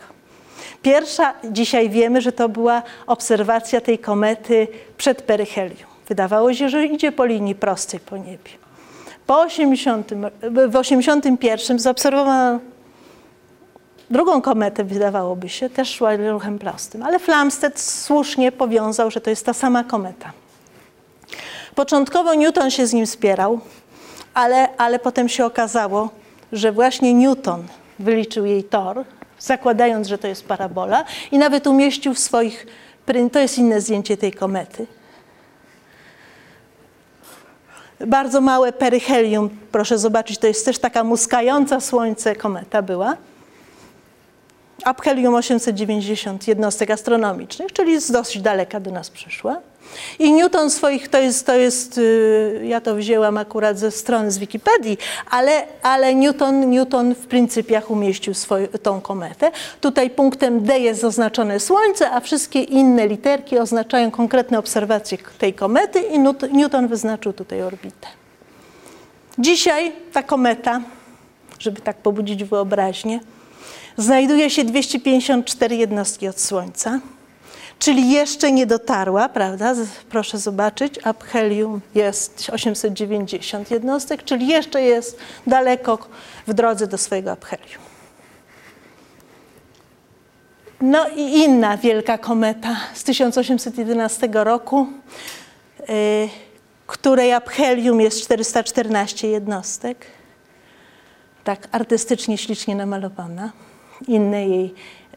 Pierwsza, 0.81 1.33
dzisiaj 1.43 1.89
wiemy, 1.89 2.21
że 2.21 2.31
to 2.31 2.49
była 2.49 2.83
obserwacja 3.07 3.81
tej 3.81 3.99
komety 3.99 4.67
przed 4.97 5.21
peryhelium. 5.21 5.89
Wydawało 6.07 6.53
się, 6.53 6.69
że 6.69 6.85
idzie 6.85 7.11
po 7.11 7.25
linii 7.25 7.55
prostej 7.55 7.99
po 7.99 8.17
niebie. 8.17 8.51
Po 9.27 9.41
80, 9.41 10.11
w 10.67 10.75
81 10.75 11.79
zaobserwowano 11.79 12.59
drugą 14.09 14.41
kometę, 14.41 14.83
wydawałoby 14.83 15.49
się, 15.49 15.69
też 15.69 15.95
szła 15.95 16.15
ruchem 16.15 16.59
prostym, 16.59 17.03
ale 17.03 17.19
Flamsteed 17.19 17.79
słusznie 17.79 18.51
powiązał, 18.51 19.11
że 19.11 19.21
to 19.21 19.29
jest 19.29 19.45
ta 19.45 19.53
sama 19.53 19.83
kometa. 19.83 20.31
Początkowo 21.75 22.33
Newton 22.33 22.71
się 22.71 22.87
z 22.87 22.93
nim 22.93 23.07
spierał, 23.07 23.59
ale, 24.39 24.77
ale 24.77 24.99
potem 24.99 25.29
się 25.29 25.45
okazało, 25.45 26.09
że 26.51 26.71
właśnie 26.71 27.13
Newton 27.13 27.63
wyliczył 27.99 28.45
jej 28.45 28.63
tor, 28.63 29.03
zakładając, 29.39 30.07
że 30.07 30.17
to 30.17 30.27
jest 30.27 30.47
parabola 30.47 31.05
i 31.31 31.37
nawet 31.37 31.67
umieścił 31.67 32.13
w 32.13 32.19
swoich, 32.19 32.67
to 33.31 33.39
jest 33.39 33.57
inne 33.57 33.81
zdjęcie 33.81 34.17
tej 34.17 34.31
komety. 34.31 34.87
Bardzo 38.07 38.41
małe 38.41 38.71
peryhelium, 38.71 39.49
proszę 39.71 39.97
zobaczyć, 39.97 40.37
to 40.37 40.47
jest 40.47 40.65
też 40.65 40.79
taka 40.79 41.03
muskająca 41.03 41.79
słońce 41.79 42.35
kometa 42.35 42.81
była. 42.81 43.17
Aphelium 44.83 45.35
890 45.35 46.47
jednostek 46.47 46.91
astronomicznych, 46.91 47.73
czyli 47.73 48.01
z 48.01 48.11
dosyć 48.11 48.41
daleka 48.41 48.79
do 48.79 48.91
nas 48.91 49.09
przyszła. 49.09 49.57
I 50.19 50.33
Newton 50.33 50.69
swoich, 50.69 51.07
to 51.07 51.17
jest, 51.17 51.45
to 51.45 51.55
jest, 51.55 51.97
y, 51.97 52.61
ja 52.63 52.81
to 52.81 52.95
wzięłam 52.95 53.37
akurat 53.37 53.79
ze 53.79 53.91
strony 53.91 54.31
z 54.31 54.37
Wikipedii, 54.37 54.97
ale, 55.29 55.51
ale 55.83 56.15
Newton, 56.15 56.69
Newton 56.69 57.15
w 57.15 57.27
pryncypiach 57.27 57.91
umieścił 57.91 58.33
swoją, 58.33 58.67
tą 58.67 59.01
kometę. 59.01 59.51
Tutaj 59.81 60.09
punktem 60.09 60.63
D 60.63 60.79
jest 60.79 61.01
zaznaczone 61.01 61.59
Słońce, 61.59 62.11
a 62.11 62.19
wszystkie 62.19 62.61
inne 62.61 63.07
literki 63.07 63.59
oznaczają 63.59 64.11
konkretne 64.11 64.59
obserwacje 64.59 65.17
tej 65.17 65.53
komety 65.53 65.99
i 65.99 66.19
Newton 66.53 66.87
wyznaczył 66.87 67.33
tutaj 67.33 67.61
orbitę. 67.61 68.07
Dzisiaj 69.39 69.91
ta 70.13 70.23
kometa, 70.23 70.81
żeby 71.59 71.81
tak 71.81 71.97
pobudzić 71.97 72.43
wyobraźnię, 72.43 73.19
znajduje 74.01 74.49
się 74.49 74.63
254 74.63 75.75
jednostki 75.75 76.27
od 76.27 76.41
Słońca 76.41 76.99
czyli 77.79 78.11
jeszcze 78.11 78.51
nie 78.51 78.65
dotarła, 78.65 79.29
prawda? 79.29 79.75
Proszę 80.09 80.37
zobaczyć, 80.37 80.99
aphelium 81.03 81.81
jest 81.95 82.49
890 82.53 83.71
jednostek, 83.71 84.23
czyli 84.23 84.47
jeszcze 84.47 84.81
jest 84.81 85.19
daleko 85.47 85.97
w 86.47 86.53
drodze 86.53 86.87
do 86.87 86.97
swojego 86.97 87.31
aphelium. 87.31 87.81
No 90.81 91.09
i 91.09 91.21
inna 91.21 91.77
wielka 91.77 92.17
kometa 92.17 92.77
z 92.93 93.03
1811 93.03 94.29
roku, 94.33 94.87
której 96.87 97.33
aphelium 97.33 98.01
jest 98.01 98.23
414 98.23 99.27
jednostek. 99.27 100.05
Tak 101.43 101.67
artystycznie, 101.71 102.37
ślicznie 102.37 102.75
namalowana. 102.75 103.51
Inne 104.07 104.47
jej 104.47 104.73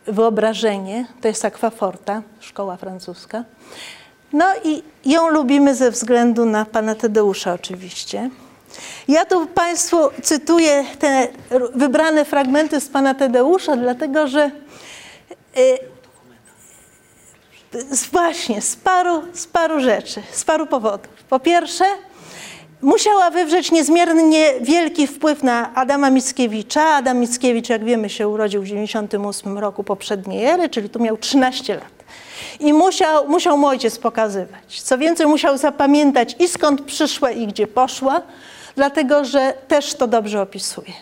wyobrażenie 0.07 1.07
to 1.21 1.29
jest 1.29 1.45
Aquaforta, 1.45 2.23
szkoła 2.41 2.77
francuska. 2.77 3.45
No 4.33 4.47
i 4.65 4.83
ją 5.05 5.29
lubimy 5.29 5.75
ze 5.75 5.91
względu 5.91 6.45
na 6.47 6.65
pana 6.65 6.95
Tadeusza 6.95 7.53
oczywiście. 7.53 8.31
Ja 9.09 9.25
tu 9.27 9.47
Państwu 9.47 9.97
cytuję 10.23 10.85
te 10.99 11.29
wybrane 11.75 12.25
fragmenty 12.25 12.81
z 12.81 12.89
pana 12.89 13.15
Tadeusza, 13.15 13.77
dlatego 13.77 14.27
że 14.27 14.51
y, 15.59 15.79
właśnie 18.13 18.63
z 18.63 18.77
paru, 18.77 19.23
z 19.33 19.47
paru 19.47 19.81
rzeczy, 19.81 20.23
z 20.33 20.45
paru 20.45 20.67
powodów. 20.67 21.25
Po 21.29 21.41
pierwsze, 21.41 21.85
musiała 22.83 23.31
wywrzeć 23.31 23.73
niezmiernie 23.73 24.55
wielki 24.61 25.07
wpływ 25.07 25.43
na 25.43 25.75
Adama 25.75 26.11
Mickiewicza. 26.11 26.85
Adam 26.85 27.19
Mickiewicz, 27.19 27.69
jak 27.69 27.85
wiemy, 27.85 28.11
się 28.11 28.29
urodził 28.29 28.63
w 28.63 28.67
98 28.67 29.59
roku 29.59 29.85
poprzedniej 29.85 30.45
ery, 30.45 30.69
czyli 30.69 30.89
tu 30.89 31.01
miał 31.01 31.17
13 31.17 31.75
lat. 31.75 32.05
I 32.61 32.73
musiał, 32.73 33.29
musiał 33.29 33.59
mu 33.59 33.67
ojciec 33.67 33.99
pokazywać. 33.99 34.83
Co 34.83 34.99
więcej, 34.99 35.27
musiał 35.27 35.59
zapamiętać 35.59 36.37
i 36.39 36.49
skąd 36.49 36.83
przyszła 36.83 37.31
i 37.31 37.47
gdzie 37.47 37.67
poszła, 37.67 38.23
dlatego 38.77 39.25
że 39.25 39.55
też 39.69 39.95
to 39.95 40.07
dobrze 40.07 40.43
opisuje. 40.43 40.93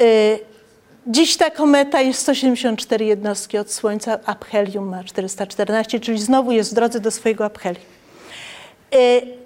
Y, 0.00 0.38
dziś 1.06 1.36
ta 1.36 1.50
kometa 1.50 2.00
jest 2.00 2.20
174 2.20 3.04
jednostki 3.04 3.58
od 3.58 3.72
Słońca, 3.72 4.18
aphelium 4.26 4.88
ma 4.88 5.04
414, 5.04 6.00
czyli 6.00 6.18
znowu 6.18 6.52
jest 6.52 6.70
w 6.70 6.74
drodze 6.74 7.00
do 7.00 7.10
swojego 7.10 7.44
aphelium. 7.44 7.84
Y, 8.94 9.41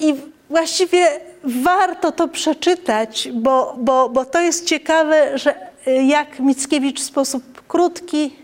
I 0.00 0.14
właściwie 0.50 1.20
warto 1.44 2.12
to 2.12 2.28
przeczytać, 2.28 3.28
bo, 3.34 3.74
bo, 3.78 4.08
bo 4.08 4.24
to 4.24 4.40
jest 4.40 4.66
ciekawe, 4.66 5.38
że 5.38 5.54
y, 5.88 6.02
jak 6.02 6.40
Mickiewicz 6.40 7.00
w 7.00 7.04
sposób 7.04 7.62
krótki 7.68 8.36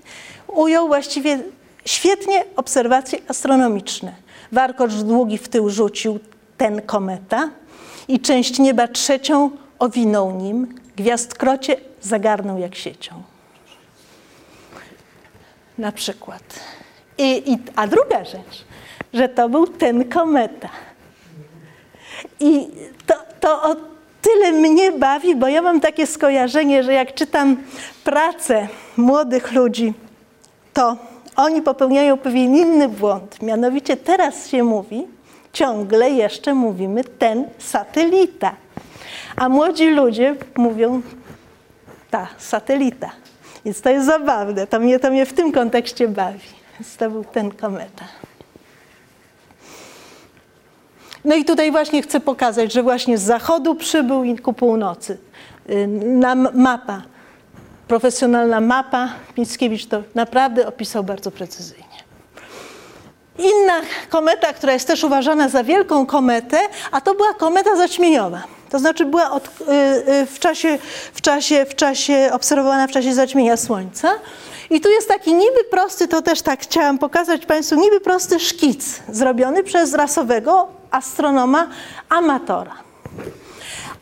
ujął 0.47 0.87
właściwie 0.87 1.39
świetnie 1.85 2.45
obserwacje 2.57 3.19
astronomiczne. 3.29 4.13
Warkocz 4.53 4.93
długi 4.93 5.39
w 5.39 5.49
tył 5.49 5.71
rzucił 5.71 6.19
ten 6.57 6.83
kometa 6.83 7.51
i 8.09 8.21
część 8.21 8.59
nieba 8.59 8.89
trzecią 8.89 9.51
owinął 9.79 10.33
nim, 10.33 10.75
gwiazdkrocie 10.97 11.77
zagarnął 12.01 12.59
jak 12.59 12.75
siecią. 12.75 13.23
Na 15.79 15.93
przykład. 15.93 16.43
I, 17.19 17.53
i, 17.53 17.59
a 17.77 17.87
druga 17.87 18.25
rzecz, 18.25 18.65
że 19.15 19.29
to 19.29 19.49
był 19.49 19.67
ten 19.67 20.09
kometa. 20.09 20.69
I 22.41 22.69
to, 23.07 23.15
to 23.41 23.63
o 23.63 23.77
tyle 24.23 24.53
mnie 24.53 24.93
bawi, 24.93 25.37
bo 25.37 25.49
ja 25.49 25.63
mam 25.63 25.81
takie 25.81 26.07
skojarzenie, 26.07 26.83
że 26.83 26.93
jak 26.93 27.15
czytam 27.15 27.57
pracę 28.05 28.69
młodych 28.97 29.53
ludzi, 29.53 29.95
to 30.73 30.97
oni 31.37 31.63
popełniają 31.63 32.17
pewien 32.17 32.57
inny 32.57 32.89
błąd. 32.89 33.43
Mianowicie 33.43 33.97
teraz 33.97 34.49
się 34.49 34.63
mówi, 34.65 35.07
ciągle 35.53 36.11
jeszcze 36.11 36.55
mówimy 36.55 37.05
ten 37.05 37.45
satelita. 37.59 38.53
A 39.37 39.49
młodzi 39.49 39.91
ludzie 39.91 40.37
mówią 40.57 41.03
ta 42.11 42.29
satelita. 42.39 43.11
Więc 43.65 43.81
to 43.81 43.91
jest 43.91 44.07
zabawne. 44.07 44.67
To 44.67 44.81
mnie, 44.81 44.99
to 44.99 45.11
mnie 45.11 45.27
w 45.27 45.33
tym 45.33 45.53
kontekście 45.53 46.09
bawi. 46.09 46.49
Więc 46.81 46.97
to 46.97 47.11
był 47.11 47.25
ten 47.25 47.51
kometa. 47.51 48.05
No 51.25 51.37
i 51.37 51.45
tutaj 51.45 51.71
właśnie 51.71 52.03
chcę 52.03 52.21
pokazać, 52.21 52.73
że 52.73 52.83
właśnie 52.83 53.19
z 53.19 53.23
zachodu 53.23 53.75
przybył 53.75 54.25
i 54.25 54.39
ku 54.39 54.53
północy. 54.53 55.19
Y, 55.71 55.87
na 56.03 56.35
mapa, 56.35 57.03
profesjonalna 57.89 58.61
mapa, 58.61 59.09
Mickiewicz 59.39 59.87
to 59.87 60.03
naprawdę 60.15 60.67
opisał 60.67 61.05
bardzo 61.05 61.31
precyzyjnie. 61.31 61.90
Inna 63.39 63.81
kometa, 64.09 64.53
która 64.53 64.73
jest 64.73 64.87
też 64.87 65.05
uważana 65.05 65.49
za 65.49 65.65
wielką 65.65 66.07
kometę, 66.07 66.59
a 66.91 67.01
to 67.01 67.15
była 67.15 67.35
kometa 67.35 67.77
zaćmieniowa. 67.77 68.43
To 68.71 68.79
znaczy 68.79 69.05
była 69.05 69.31
od, 69.31 69.47
y, 69.47 69.53
y, 70.13 70.27
w, 70.27 70.39
czasie, 70.39 70.79
w, 71.15 71.21
czasie, 71.21 71.67
w 71.67 71.75
czasie 71.75 72.31
obserwowana 72.33 72.87
w 72.87 72.91
czasie 72.91 73.15
zaćmienia 73.15 73.57
Słońca. 73.57 74.13
I 74.71 74.81
tu 74.81 74.89
jest 74.91 75.09
taki 75.09 75.35
niby 75.35 75.65
prosty, 75.71 76.09
to 76.09 76.23
też 76.23 76.43
tak 76.43 76.61
chciałam 76.61 76.99
pokazać 76.99 77.47
Państwu, 77.47 77.81
niby 77.81 78.01
prosty 78.01 78.41
szkic 78.41 79.01
zrobiony 79.09 79.65
przez 79.65 79.95
rasowego 79.95 80.69
astronoma 80.91 81.67
amatora. 82.09 82.90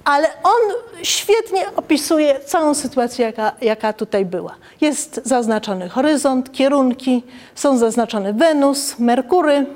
Ale 0.08 0.28
on 0.42 0.74
świetnie 1.02 1.66
opisuje 1.76 2.40
całą 2.40 2.74
sytuację, 2.74 3.26
jaka, 3.26 3.52
jaka 3.60 3.92
tutaj 3.92 4.24
była. 4.24 4.54
Jest 4.80 5.20
zaznaczony 5.24 5.88
horyzont, 5.88 6.52
kierunki, 6.52 7.22
są 7.54 7.78
zaznaczone 7.78 8.32
Wenus, 8.32 8.98
Merkury. 8.98 9.66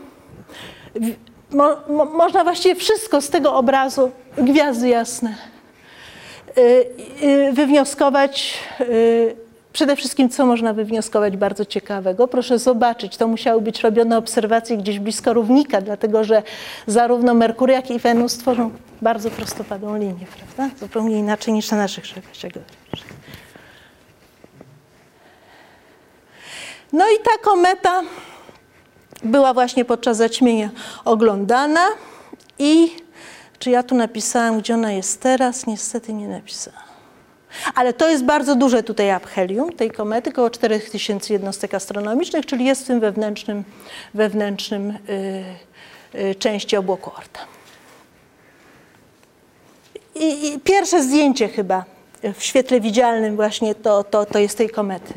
Mo, 1.51 1.77
mo, 1.89 2.05
można 2.05 2.45
właściwie 2.45 2.75
wszystko 2.75 3.21
z 3.21 3.29
tego 3.29 3.55
obrazu, 3.55 4.11
gwiazdy 4.39 4.89
jasne, 4.89 5.35
yy, 6.57 6.87
yy, 7.29 7.53
wywnioskować. 7.53 8.59
Yy, 8.81 9.37
Przede 9.73 9.97
wszystkim, 9.97 10.29
co 10.29 10.47
można 10.47 10.73
wywnioskować 10.73 11.37
bardzo 11.37 11.65
ciekawego? 11.65 12.29
Proszę 12.29 12.59
zobaczyć, 12.59 13.17
to 13.17 13.29
musiały 13.29 13.61
być 13.61 13.81
robione 13.81 14.19
obserwacje 14.19 14.77
gdzieś 14.77 14.99
blisko 14.99 15.33
równika, 15.33 15.81
dlatego 15.81 16.25
że 16.25 16.43
zarówno 16.87 17.35
Merkury, 17.35 17.73
jak 17.73 17.91
i 17.91 17.99
Wenus 17.99 18.39
tworzą 18.39 18.71
bardzo 19.03 19.31
prostopadłą 19.31 19.97
linię, 19.97 20.27
prawda? 20.37 20.77
Zupełnie 20.81 21.19
inaczej 21.19 21.55
niż 21.55 21.71
na 21.71 21.77
naszych 21.77 22.05
żeglach. 22.07 22.65
No 26.93 27.05
i 27.05 27.19
ta 27.25 27.51
kometa 27.51 28.03
była 29.25 29.55
właśnie 29.55 29.85
podczas 29.85 30.17
zaćmienia 30.17 30.71
oglądana 31.05 31.87
i 32.59 32.91
czy 33.59 33.71
ja 33.71 33.83
tu 33.83 33.95
napisałam, 33.95 34.59
gdzie 34.59 34.75
ona 34.75 34.93
jest 34.93 35.21
teraz? 35.21 35.67
Niestety 35.67 36.13
nie 36.13 36.29
napisałam. 36.29 36.92
Ale 37.75 37.93
to 37.93 38.09
jest 38.09 38.25
bardzo 38.25 38.55
duże 38.55 38.83
tutaj 38.83 39.11
aphelium 39.11 39.73
tej 39.73 39.91
komety, 39.91 40.31
około 40.31 40.51
4000 40.51 41.33
jednostek 41.33 41.75
astronomicznych, 41.75 42.47
czyli 42.47 42.65
jest 42.65 42.85
w 42.85 42.87
tym 42.87 43.01
wewnętrznym, 43.01 43.65
wewnętrznym 44.15 44.99
yy, 46.15 46.35
części 46.35 46.77
obłoku 46.77 47.11
Orta. 47.19 47.41
I, 50.15 50.47
I, 50.47 50.61
pierwsze 50.61 51.03
zdjęcie 51.03 51.49
chyba 51.49 51.85
w 52.35 52.43
świetle 52.43 52.81
widzialnym 52.81 53.37
właśnie 53.37 53.75
to, 53.75 54.05
to, 54.05 54.27
to 54.27 54.39
jest 54.39 54.59
tej 54.59 54.71
komety 54.71 55.15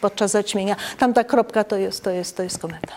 podczas 0.00 0.30
zaćmienia. 0.30 0.76
Tam 0.98 1.14
ta 1.14 1.24
kropka 1.24 1.64
to 1.64 1.76
jest, 1.76 2.04
to 2.04 2.10
jest, 2.10 2.36
to 2.36 2.42
jest 2.42 2.58
kometa. 2.58 2.92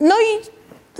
No 0.00 0.14
i 0.20 0.36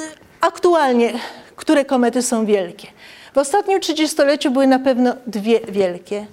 y, 0.01 0.07
aktualnie, 0.41 1.13
które 1.57 1.85
komety 1.85 2.23
są 2.23 2.47
wielkie? 2.47 2.89
W 3.33 3.39
ostatnim 3.39 3.81
trzydziestoleciu 3.81 4.51
były 4.51 4.67
na 4.67 4.79
pewno 4.79 5.15
dwie 5.27 5.61
wielkie. 5.61 6.27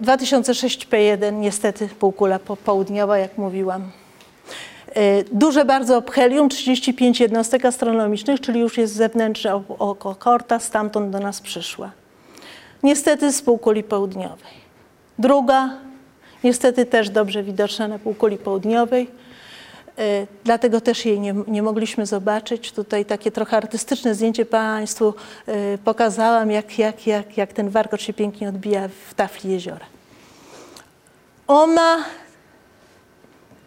2006 0.00 0.88
P1, 0.88 1.32
niestety 1.32 1.88
półkula 1.88 2.38
południowa, 2.64 3.18
jak 3.18 3.38
mówiłam. 3.38 3.90
Duże 5.32 5.64
bardzo 5.64 5.96
obhelium, 5.96 6.48
35 6.48 7.20
jednostek 7.20 7.64
astronomicznych, 7.64 8.40
czyli 8.40 8.60
już 8.60 8.78
jest 8.78 8.94
zewnętrzne 8.94 9.62
oko 9.78 10.14
Korta, 10.14 10.58
stamtąd 10.58 11.10
do 11.10 11.20
nas 11.20 11.40
przyszła. 11.40 11.90
Niestety 12.82 13.32
z 13.32 13.42
półkuli 13.42 13.82
południowej. 13.82 14.64
Druga, 15.18 15.70
niestety 16.44 16.86
też 16.86 17.10
dobrze 17.10 17.42
widoczna 17.42 17.88
na 17.88 17.98
półkuli 17.98 18.36
południowej, 18.36 19.06
E, 19.06 19.33
dlatego 20.44 20.80
też 20.80 21.06
jej 21.06 21.20
nie, 21.20 21.34
nie, 21.46 21.62
mogliśmy 21.62 22.06
zobaczyć. 22.06 22.72
Tutaj 22.72 23.04
takie 23.04 23.30
trochę 23.30 23.56
artystyczne 23.56 24.14
zdjęcie 24.14 24.46
Państwu 24.46 25.14
e, 25.46 25.78
pokazałam, 25.78 26.50
jak, 26.50 26.78
jak, 26.78 27.06
jak, 27.06 27.36
jak 27.36 27.52
ten 27.52 27.70
warkocz 27.70 28.02
się 28.02 28.12
pięknie 28.12 28.48
odbija 28.48 28.88
w 29.08 29.14
tafli 29.14 29.50
jeziora. 29.50 29.86
Ona 31.46 31.96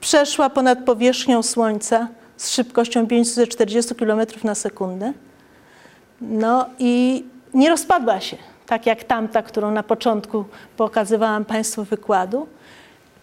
przeszła 0.02 0.50
ponad 0.50 0.80
powierzchnią 0.86 1.44
Słońca 1.44 2.08
z 2.38 2.52
szybkością 2.52 3.08
540 3.08 3.96
km 3.96 4.22
na 4.44 4.56
sekundę. 4.56 5.14
No 6.22 6.66
i 6.80 7.26
nie 7.54 7.70
rozpadła 7.70 8.20
się, 8.20 8.38
tak 8.66 8.86
jak 8.86 9.04
tamta, 9.04 9.44
którą 9.44 9.72
na 9.72 9.84
początku 9.84 10.46
pokazywałam 10.78 11.46
Państwu 11.46 11.84
wykładu. 11.84 12.48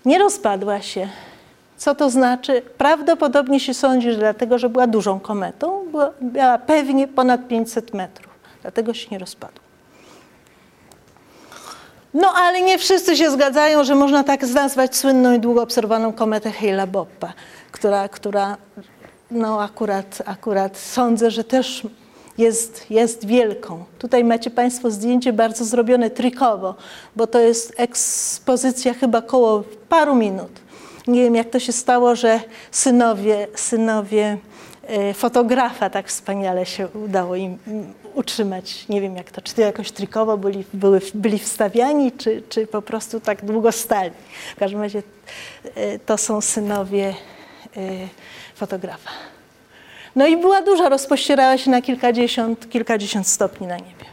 Nie 0.04 0.18
rozpadła 0.18 0.80
się 0.80 1.08
co 1.84 1.94
to 1.94 2.10
znaczy? 2.10 2.62
Prawdopodobnie 2.78 3.60
się 3.60 3.74
sądzi, 3.74 4.12
że 4.12 4.18
dlatego, 4.18 4.58
że 4.58 4.68
była 4.68 4.86
dużą 4.86 5.20
kometą, 5.20 5.84
była, 5.90 6.10
miała 6.34 6.58
pewnie 6.58 7.08
ponad 7.08 7.48
500 7.48 7.94
metrów. 7.94 8.32
Dlatego 8.62 8.94
się 8.94 9.08
nie 9.10 9.18
rozpadła. 9.18 9.60
No 12.14 12.32
ale 12.36 12.62
nie 12.62 12.78
wszyscy 12.78 13.16
się 13.16 13.30
zgadzają, 13.30 13.84
że 13.84 13.94
można 13.94 14.24
tak 14.24 14.42
nazwać 14.42 14.96
słynną 14.96 15.34
i 15.34 15.40
długo 15.40 15.62
obserwowaną 15.62 16.12
kometę 16.12 16.50
Hale'a-Boppa, 16.50 17.28
która, 17.72 18.08
która 18.08 18.56
no 19.30 19.62
akurat, 19.62 20.22
akurat 20.26 20.76
sądzę, 20.76 21.30
że 21.30 21.44
też 21.44 21.82
jest, 22.38 22.90
jest 22.90 23.26
wielką. 23.26 23.84
Tutaj 23.98 24.24
macie 24.24 24.50
Państwo 24.50 24.90
zdjęcie 24.90 25.32
bardzo 25.32 25.64
zrobione 25.64 26.10
trikowo, 26.10 26.74
bo 27.16 27.26
to 27.26 27.38
jest 27.38 27.72
ekspozycja 27.76 28.94
chyba 28.94 29.22
koło 29.22 29.64
paru 29.88 30.14
minut. 30.14 30.63
Nie 31.06 31.22
wiem, 31.22 31.34
jak 31.34 31.50
to 31.50 31.60
się 31.60 31.72
stało, 31.72 32.16
że 32.16 32.40
synowie, 32.70 33.46
synowie 33.54 34.38
e, 34.86 35.14
fotografa 35.14 35.90
tak 35.90 36.08
wspaniale 36.08 36.66
się 36.66 36.88
udało 36.88 37.36
im 37.36 37.58
im 37.66 37.94
utrzymać. 38.14 38.88
Nie 38.88 39.00
wiem, 39.00 39.16
jak 39.16 39.30
to, 39.30 39.42
czy 39.42 39.54
to 39.54 39.60
jakoś 39.60 39.90
trikowo 39.90 40.36
byli, 40.36 40.64
były, 40.72 41.00
byli 41.14 41.38
wstawiani, 41.38 42.12
czy, 42.12 42.42
czy 42.48 42.66
po 42.66 42.82
prostu 42.82 43.20
tak 43.20 43.44
długo 43.44 43.72
stali. 43.72 44.10
W 44.56 44.58
każdym 44.58 44.80
razie 44.80 45.02
e, 45.74 45.98
to 45.98 46.18
są 46.18 46.40
synowie 46.40 47.14
e, 47.76 47.80
fotografa. 48.54 49.10
No 50.16 50.26
i 50.26 50.36
była 50.36 50.62
duża, 50.62 50.88
rozpościerała 50.88 51.58
się 51.58 51.70
na 51.70 51.82
kilkadziesiąt, 51.82 52.70
kilkadziesiąt 52.70 53.28
stopni 53.28 53.66
na 53.66 53.76
niebie. 53.76 54.04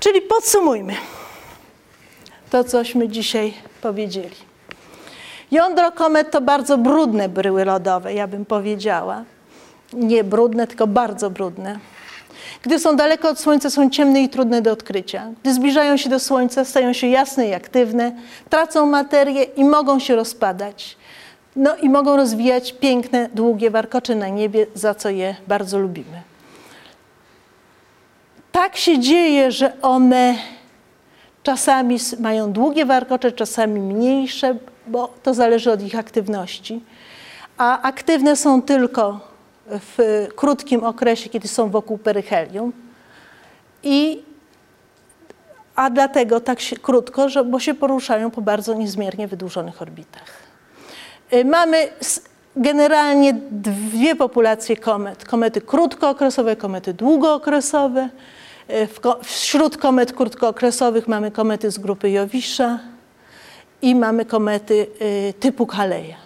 Czyli 0.00 0.20
podsumujmy 0.20 0.94
to, 2.50 2.64
cośmy 2.64 3.08
dzisiaj 3.08 3.54
powiedzieli. 3.80 4.55
Jądro 5.50 5.92
komet 5.92 6.30
to 6.30 6.40
bardzo 6.40 6.78
brudne 6.78 7.28
bryły 7.28 7.64
lodowe, 7.64 8.14
ja 8.14 8.26
bym 8.26 8.44
powiedziała. 8.44 9.24
Nie 9.92 10.24
brudne, 10.24 10.66
tylko 10.66 10.86
bardzo 10.86 11.30
brudne. 11.30 11.78
Gdy 12.62 12.78
są 12.78 12.96
daleko 12.96 13.28
od 13.28 13.40
Słońca, 13.40 13.70
są 13.70 13.90
ciemne 13.90 14.22
i 14.22 14.28
trudne 14.28 14.62
do 14.62 14.72
odkrycia. 14.72 15.26
Gdy 15.42 15.54
zbliżają 15.54 15.96
się 15.96 16.10
do 16.10 16.20
Słońca, 16.20 16.64
stają 16.64 16.92
się 16.92 17.06
jasne 17.06 17.48
i 17.48 17.54
aktywne, 17.54 18.12
tracą 18.50 18.86
materię 18.86 19.42
i 19.42 19.64
mogą 19.64 19.98
się 19.98 20.16
rozpadać. 20.16 20.96
No 21.56 21.76
i 21.76 21.88
mogą 21.88 22.16
rozwijać 22.16 22.72
piękne, 22.72 23.28
długie 23.34 23.70
warkocze 23.70 24.14
na 24.14 24.28
niebie, 24.28 24.66
za 24.74 24.94
co 24.94 25.10
je 25.10 25.36
bardzo 25.48 25.78
lubimy. 25.78 26.22
Tak 28.52 28.76
się 28.76 28.98
dzieje, 28.98 29.52
że 29.52 29.72
one 29.82 30.34
czasami 31.42 31.98
mają 32.20 32.52
długie 32.52 32.86
warkocze, 32.86 33.32
czasami 33.32 33.80
mniejsze, 33.80 34.56
bo 34.86 35.14
to 35.22 35.34
zależy 35.34 35.72
od 35.72 35.82
ich 35.82 35.98
aktywności. 35.98 36.80
A 37.58 37.82
aktywne 37.82 38.36
są 38.36 38.62
tylko 38.62 39.20
w 39.66 40.26
krótkim 40.36 40.84
okresie, 40.84 41.30
kiedy 41.30 41.48
są 41.48 41.70
wokół 41.70 41.98
peryhelium. 41.98 42.72
I 43.82 44.22
a 45.76 45.90
dlatego 45.90 46.40
tak 46.40 46.60
się, 46.60 46.76
krótko, 46.76 47.28
że, 47.28 47.44
bo 47.44 47.60
się 47.60 47.74
poruszają 47.74 48.30
po 48.30 48.40
bardzo 48.40 48.74
niezmiernie 48.74 49.28
wydłużonych 49.28 49.82
orbitach. 49.82 50.28
Y, 51.32 51.44
Mamy 51.44 51.88
generalnie 52.56 53.34
dwie 53.50 54.16
populacje 54.16 54.76
komet. 54.76 55.24
Komety 55.24 55.60
krótkookresowe, 55.60 56.56
komety 56.56 56.94
długookresowe. 56.94 58.08
Y, 58.70 58.88
Wśród 59.22 59.76
komet 59.76 60.12
krótkookresowych 60.12 61.08
mamy 61.08 61.30
komety 61.30 61.70
z 61.70 61.78
grupy 61.78 62.10
Jowisza 62.10 62.78
i 63.82 63.94
mamy 63.94 64.24
komety 64.24 64.86
y, 65.00 65.34
typu 65.40 65.66
Kaleja. 65.66 66.16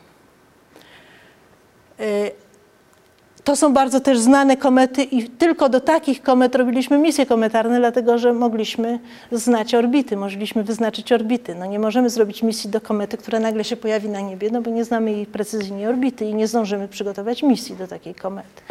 To 3.51 3.57
są 3.57 3.73
bardzo 3.73 4.01
też 4.01 4.19
znane 4.19 4.57
komety 4.57 5.03
i 5.03 5.29
tylko 5.29 5.69
do 5.69 5.81
takich 5.81 6.23
komet 6.23 6.55
robiliśmy 6.55 6.99
misje 6.99 7.27
kometarne, 7.27 7.79
dlatego 7.79 8.19
że 8.19 8.33
mogliśmy 8.33 8.99
znać 9.33 9.75
orbity, 9.75 10.17
mogliśmy 10.17 10.65
wyznaczyć 10.65 11.13
orbity. 11.13 11.55
No 11.55 11.67
nie 11.67 11.79
możemy 11.79 12.11
zrobić 12.11 12.43
misji 12.43 12.71
do 12.71 12.81
komety, 12.81 13.17
która 13.17 13.41
nagle 13.41 13.65
się 13.65 13.77
pojawi 13.77 14.09
na 14.09 14.21
niebie, 14.21 14.51
no 14.53 14.63
bo 14.63 14.71
nie 14.71 14.85
znamy 14.85 15.13
jej 15.13 15.27
precyzyjnie 15.27 15.89
orbity 15.89 16.25
i 16.25 16.35
nie 16.35 16.47
zdążymy 16.47 16.89
przygotować 16.89 17.43
misji 17.43 17.77
do 17.77 17.87
takiej 17.87 18.15
komety. 18.15 18.63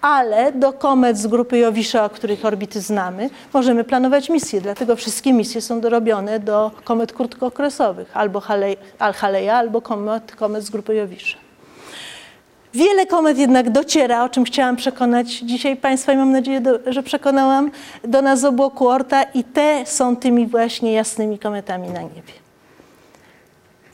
Ale 0.00 0.52
do 0.52 0.72
komet 0.72 1.18
z 1.18 1.26
grupy 1.26 1.58
Jowisza, 1.58 2.08
których 2.08 2.44
orbity 2.44 2.80
znamy, 2.80 3.30
możemy 3.54 3.84
planować 3.84 4.30
misje, 4.30 4.60
dlatego 4.60 4.96
wszystkie 4.96 5.32
misje 5.32 5.60
są 5.60 5.80
dorobione 5.80 6.40
do 6.40 6.70
komet 6.84 7.12
krótkookresowych, 7.12 8.16
albo 8.16 8.40
Hale- 8.40 8.76
Al-Haleja, 8.98 9.54
albo 9.54 9.80
komet, 9.82 10.36
komet 10.36 10.64
z 10.64 10.70
grupy 10.70 10.94
Jowisza. 10.94 11.45
Wiele 12.76 13.06
komet 13.06 13.38
jednak 13.38 13.70
dociera, 13.70 14.24
o 14.24 14.28
czym 14.28 14.44
chciałam 14.44 14.76
przekonać 14.76 15.28
dzisiaj 15.28 15.76
Państwa 15.76 16.12
i 16.12 16.16
mam 16.16 16.32
nadzieję, 16.32 16.60
że 16.86 17.02
przekonałam, 17.02 17.70
do 18.04 18.22
nas 18.22 18.40
z 18.40 18.44
obłoku 18.44 18.88
Orta 18.88 19.22
i 19.22 19.44
te 19.44 19.86
są 19.86 20.16
tymi 20.16 20.46
właśnie 20.46 20.92
jasnymi 20.92 21.38
kometami 21.38 21.88
na 21.88 22.02
niebie. 22.02 22.32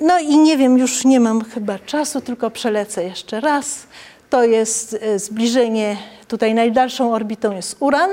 No 0.00 0.18
i 0.18 0.38
nie 0.38 0.56
wiem, 0.56 0.78
już 0.78 1.04
nie 1.04 1.20
mam 1.20 1.44
chyba 1.44 1.78
czasu, 1.78 2.20
tylko 2.20 2.50
przelecę 2.50 3.04
jeszcze 3.04 3.40
raz. 3.40 3.86
To 4.30 4.44
jest 4.44 4.98
e, 5.00 5.18
zbliżenie, 5.18 5.96
tutaj 6.28 6.54
najdalszą 6.54 7.14
orbitą 7.14 7.56
jest 7.56 7.76
Uran. 7.80 8.10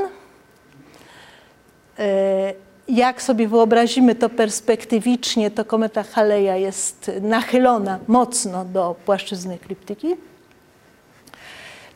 E, 2.00 2.54
Jak 2.88 3.22
sobie 3.22 3.48
wyobrazimy 3.48 4.16
to 4.16 4.30
perspektywicznie, 4.30 5.52
to 5.52 5.66
kometa 5.66 6.04
Haleja 6.04 6.56
jest 6.56 7.12
nachylona 7.22 8.00
mocno 8.08 8.66
do 8.66 8.96
płaszczyzny 9.06 9.54
ekliptyki. 9.54 10.29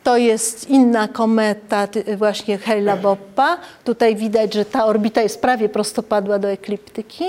To 0.04 0.16
jest 0.16 0.70
inna 0.70 1.08
kometa, 1.08 1.88
właśnie 2.16 2.58
Hale-Boppa. 2.58 3.56
Tutaj 3.84 4.16
widać, 4.16 4.54
że 4.54 4.64
ta 4.64 4.84
orbita 4.84 5.22
jest 5.22 5.40
prawie 5.40 5.68
prostopadła 5.68 6.38
do 6.38 6.48
ekliptyki. 6.48 7.24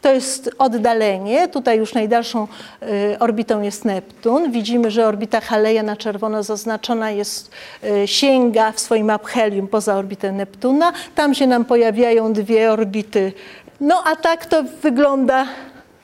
To 0.00 0.12
jest 0.12 0.50
oddalenie. 0.58 1.48
Tutaj 1.48 1.78
już 1.78 1.94
najdalszą 1.94 2.48
y, 2.82 3.18
orbitą 3.18 3.62
jest 3.62 3.84
Neptun. 3.84 4.52
Widzimy, 4.52 4.90
że 4.90 5.06
orbita 5.06 5.40
Haleja 5.40 5.82
na 5.82 5.96
czerwono 5.96 6.42
zaznaczona 6.42 7.10
jest, 7.10 7.50
y, 7.84 8.08
sięga 8.08 8.72
w 8.72 8.80
swoim 8.80 9.10
aphelium 9.10 9.68
poza 9.68 9.94
orbitę 9.94 10.32
Neptuna. 10.32 10.92
Tam 11.14 11.34
się 11.34 11.46
nam 11.46 11.64
pojawiają 11.64 12.32
dwie 12.32 12.72
orbity. 12.72 13.32
No 13.80 14.02
a 14.04 14.16
tak 14.16 14.46
to 14.46 14.62
wygląda 14.82 15.46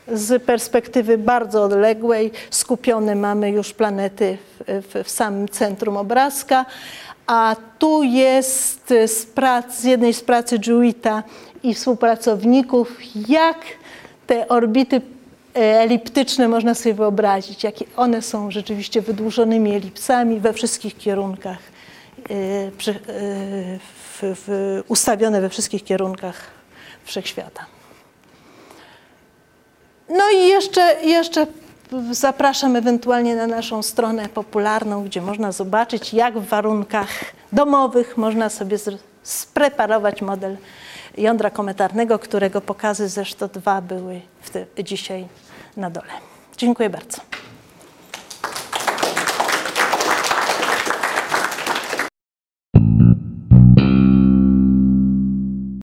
z 0.08 0.42
perspektywy 0.42 1.18
bardzo 1.18 1.62
odległej. 1.62 2.30
Skupione 2.50 3.14
mamy 3.14 3.50
już 3.50 3.72
planety 3.72 4.38
w, 4.60 4.82
w, 4.88 5.04
w 5.04 5.10
samym 5.10 5.48
centrum 5.48 5.96
obrazka. 5.96 6.66
A 7.26 7.56
tu 7.78 8.02
jest 8.02 8.88
z, 9.06 9.26
prac, 9.26 9.78
z 9.78 9.84
jednej 9.84 10.14
z 10.14 10.20
pracy 10.20 10.58
Jewita 10.66 11.22
i 11.62 11.74
współpracowników, 11.74 12.98
jak 13.28 13.58
te 14.26 14.48
orbity 14.48 14.96
e, 14.96 15.00
eliptyczne 15.80 16.48
można 16.48 16.74
sobie 16.74 16.94
wyobrazić, 16.94 17.64
jakie 17.64 17.84
one 17.96 18.22
są 18.22 18.50
rzeczywiście 18.50 19.02
wydłużonymi 19.02 19.74
elipsami 19.74 20.40
we 20.40 20.52
wszystkich 20.52 20.98
kierunkach, 20.98 21.58
e, 22.30 22.34
e, 24.48 24.82
ustawione 24.88 25.40
we 25.40 25.48
wszystkich 25.48 25.84
kierunkach 25.84 26.36
wszechświata. 27.04 27.81
No 30.12 30.30
i 30.34 30.48
jeszcze, 30.48 30.96
jeszcze 31.02 31.46
zapraszam 32.10 32.76
ewentualnie 32.76 33.36
na 33.36 33.46
naszą 33.46 33.82
stronę 33.82 34.28
popularną, 34.28 35.04
gdzie 35.04 35.22
można 35.22 35.52
zobaczyć, 35.52 36.14
jak 36.14 36.38
w 36.38 36.48
warunkach 36.48 37.08
domowych 37.52 38.16
można 38.16 38.48
sobie 38.48 38.78
spreparować 39.22 40.22
model 40.22 40.56
jądra 41.18 41.50
kometarnego, 41.50 42.18
którego 42.18 42.60
pokazy 42.60 43.08
zresztą 43.08 43.48
dwa 43.48 43.80
były 43.80 44.20
dzisiaj 44.84 45.26
na 45.76 45.90
dole. 45.90 46.12
Dziękuję 46.56 46.90
bardzo. 46.90 47.18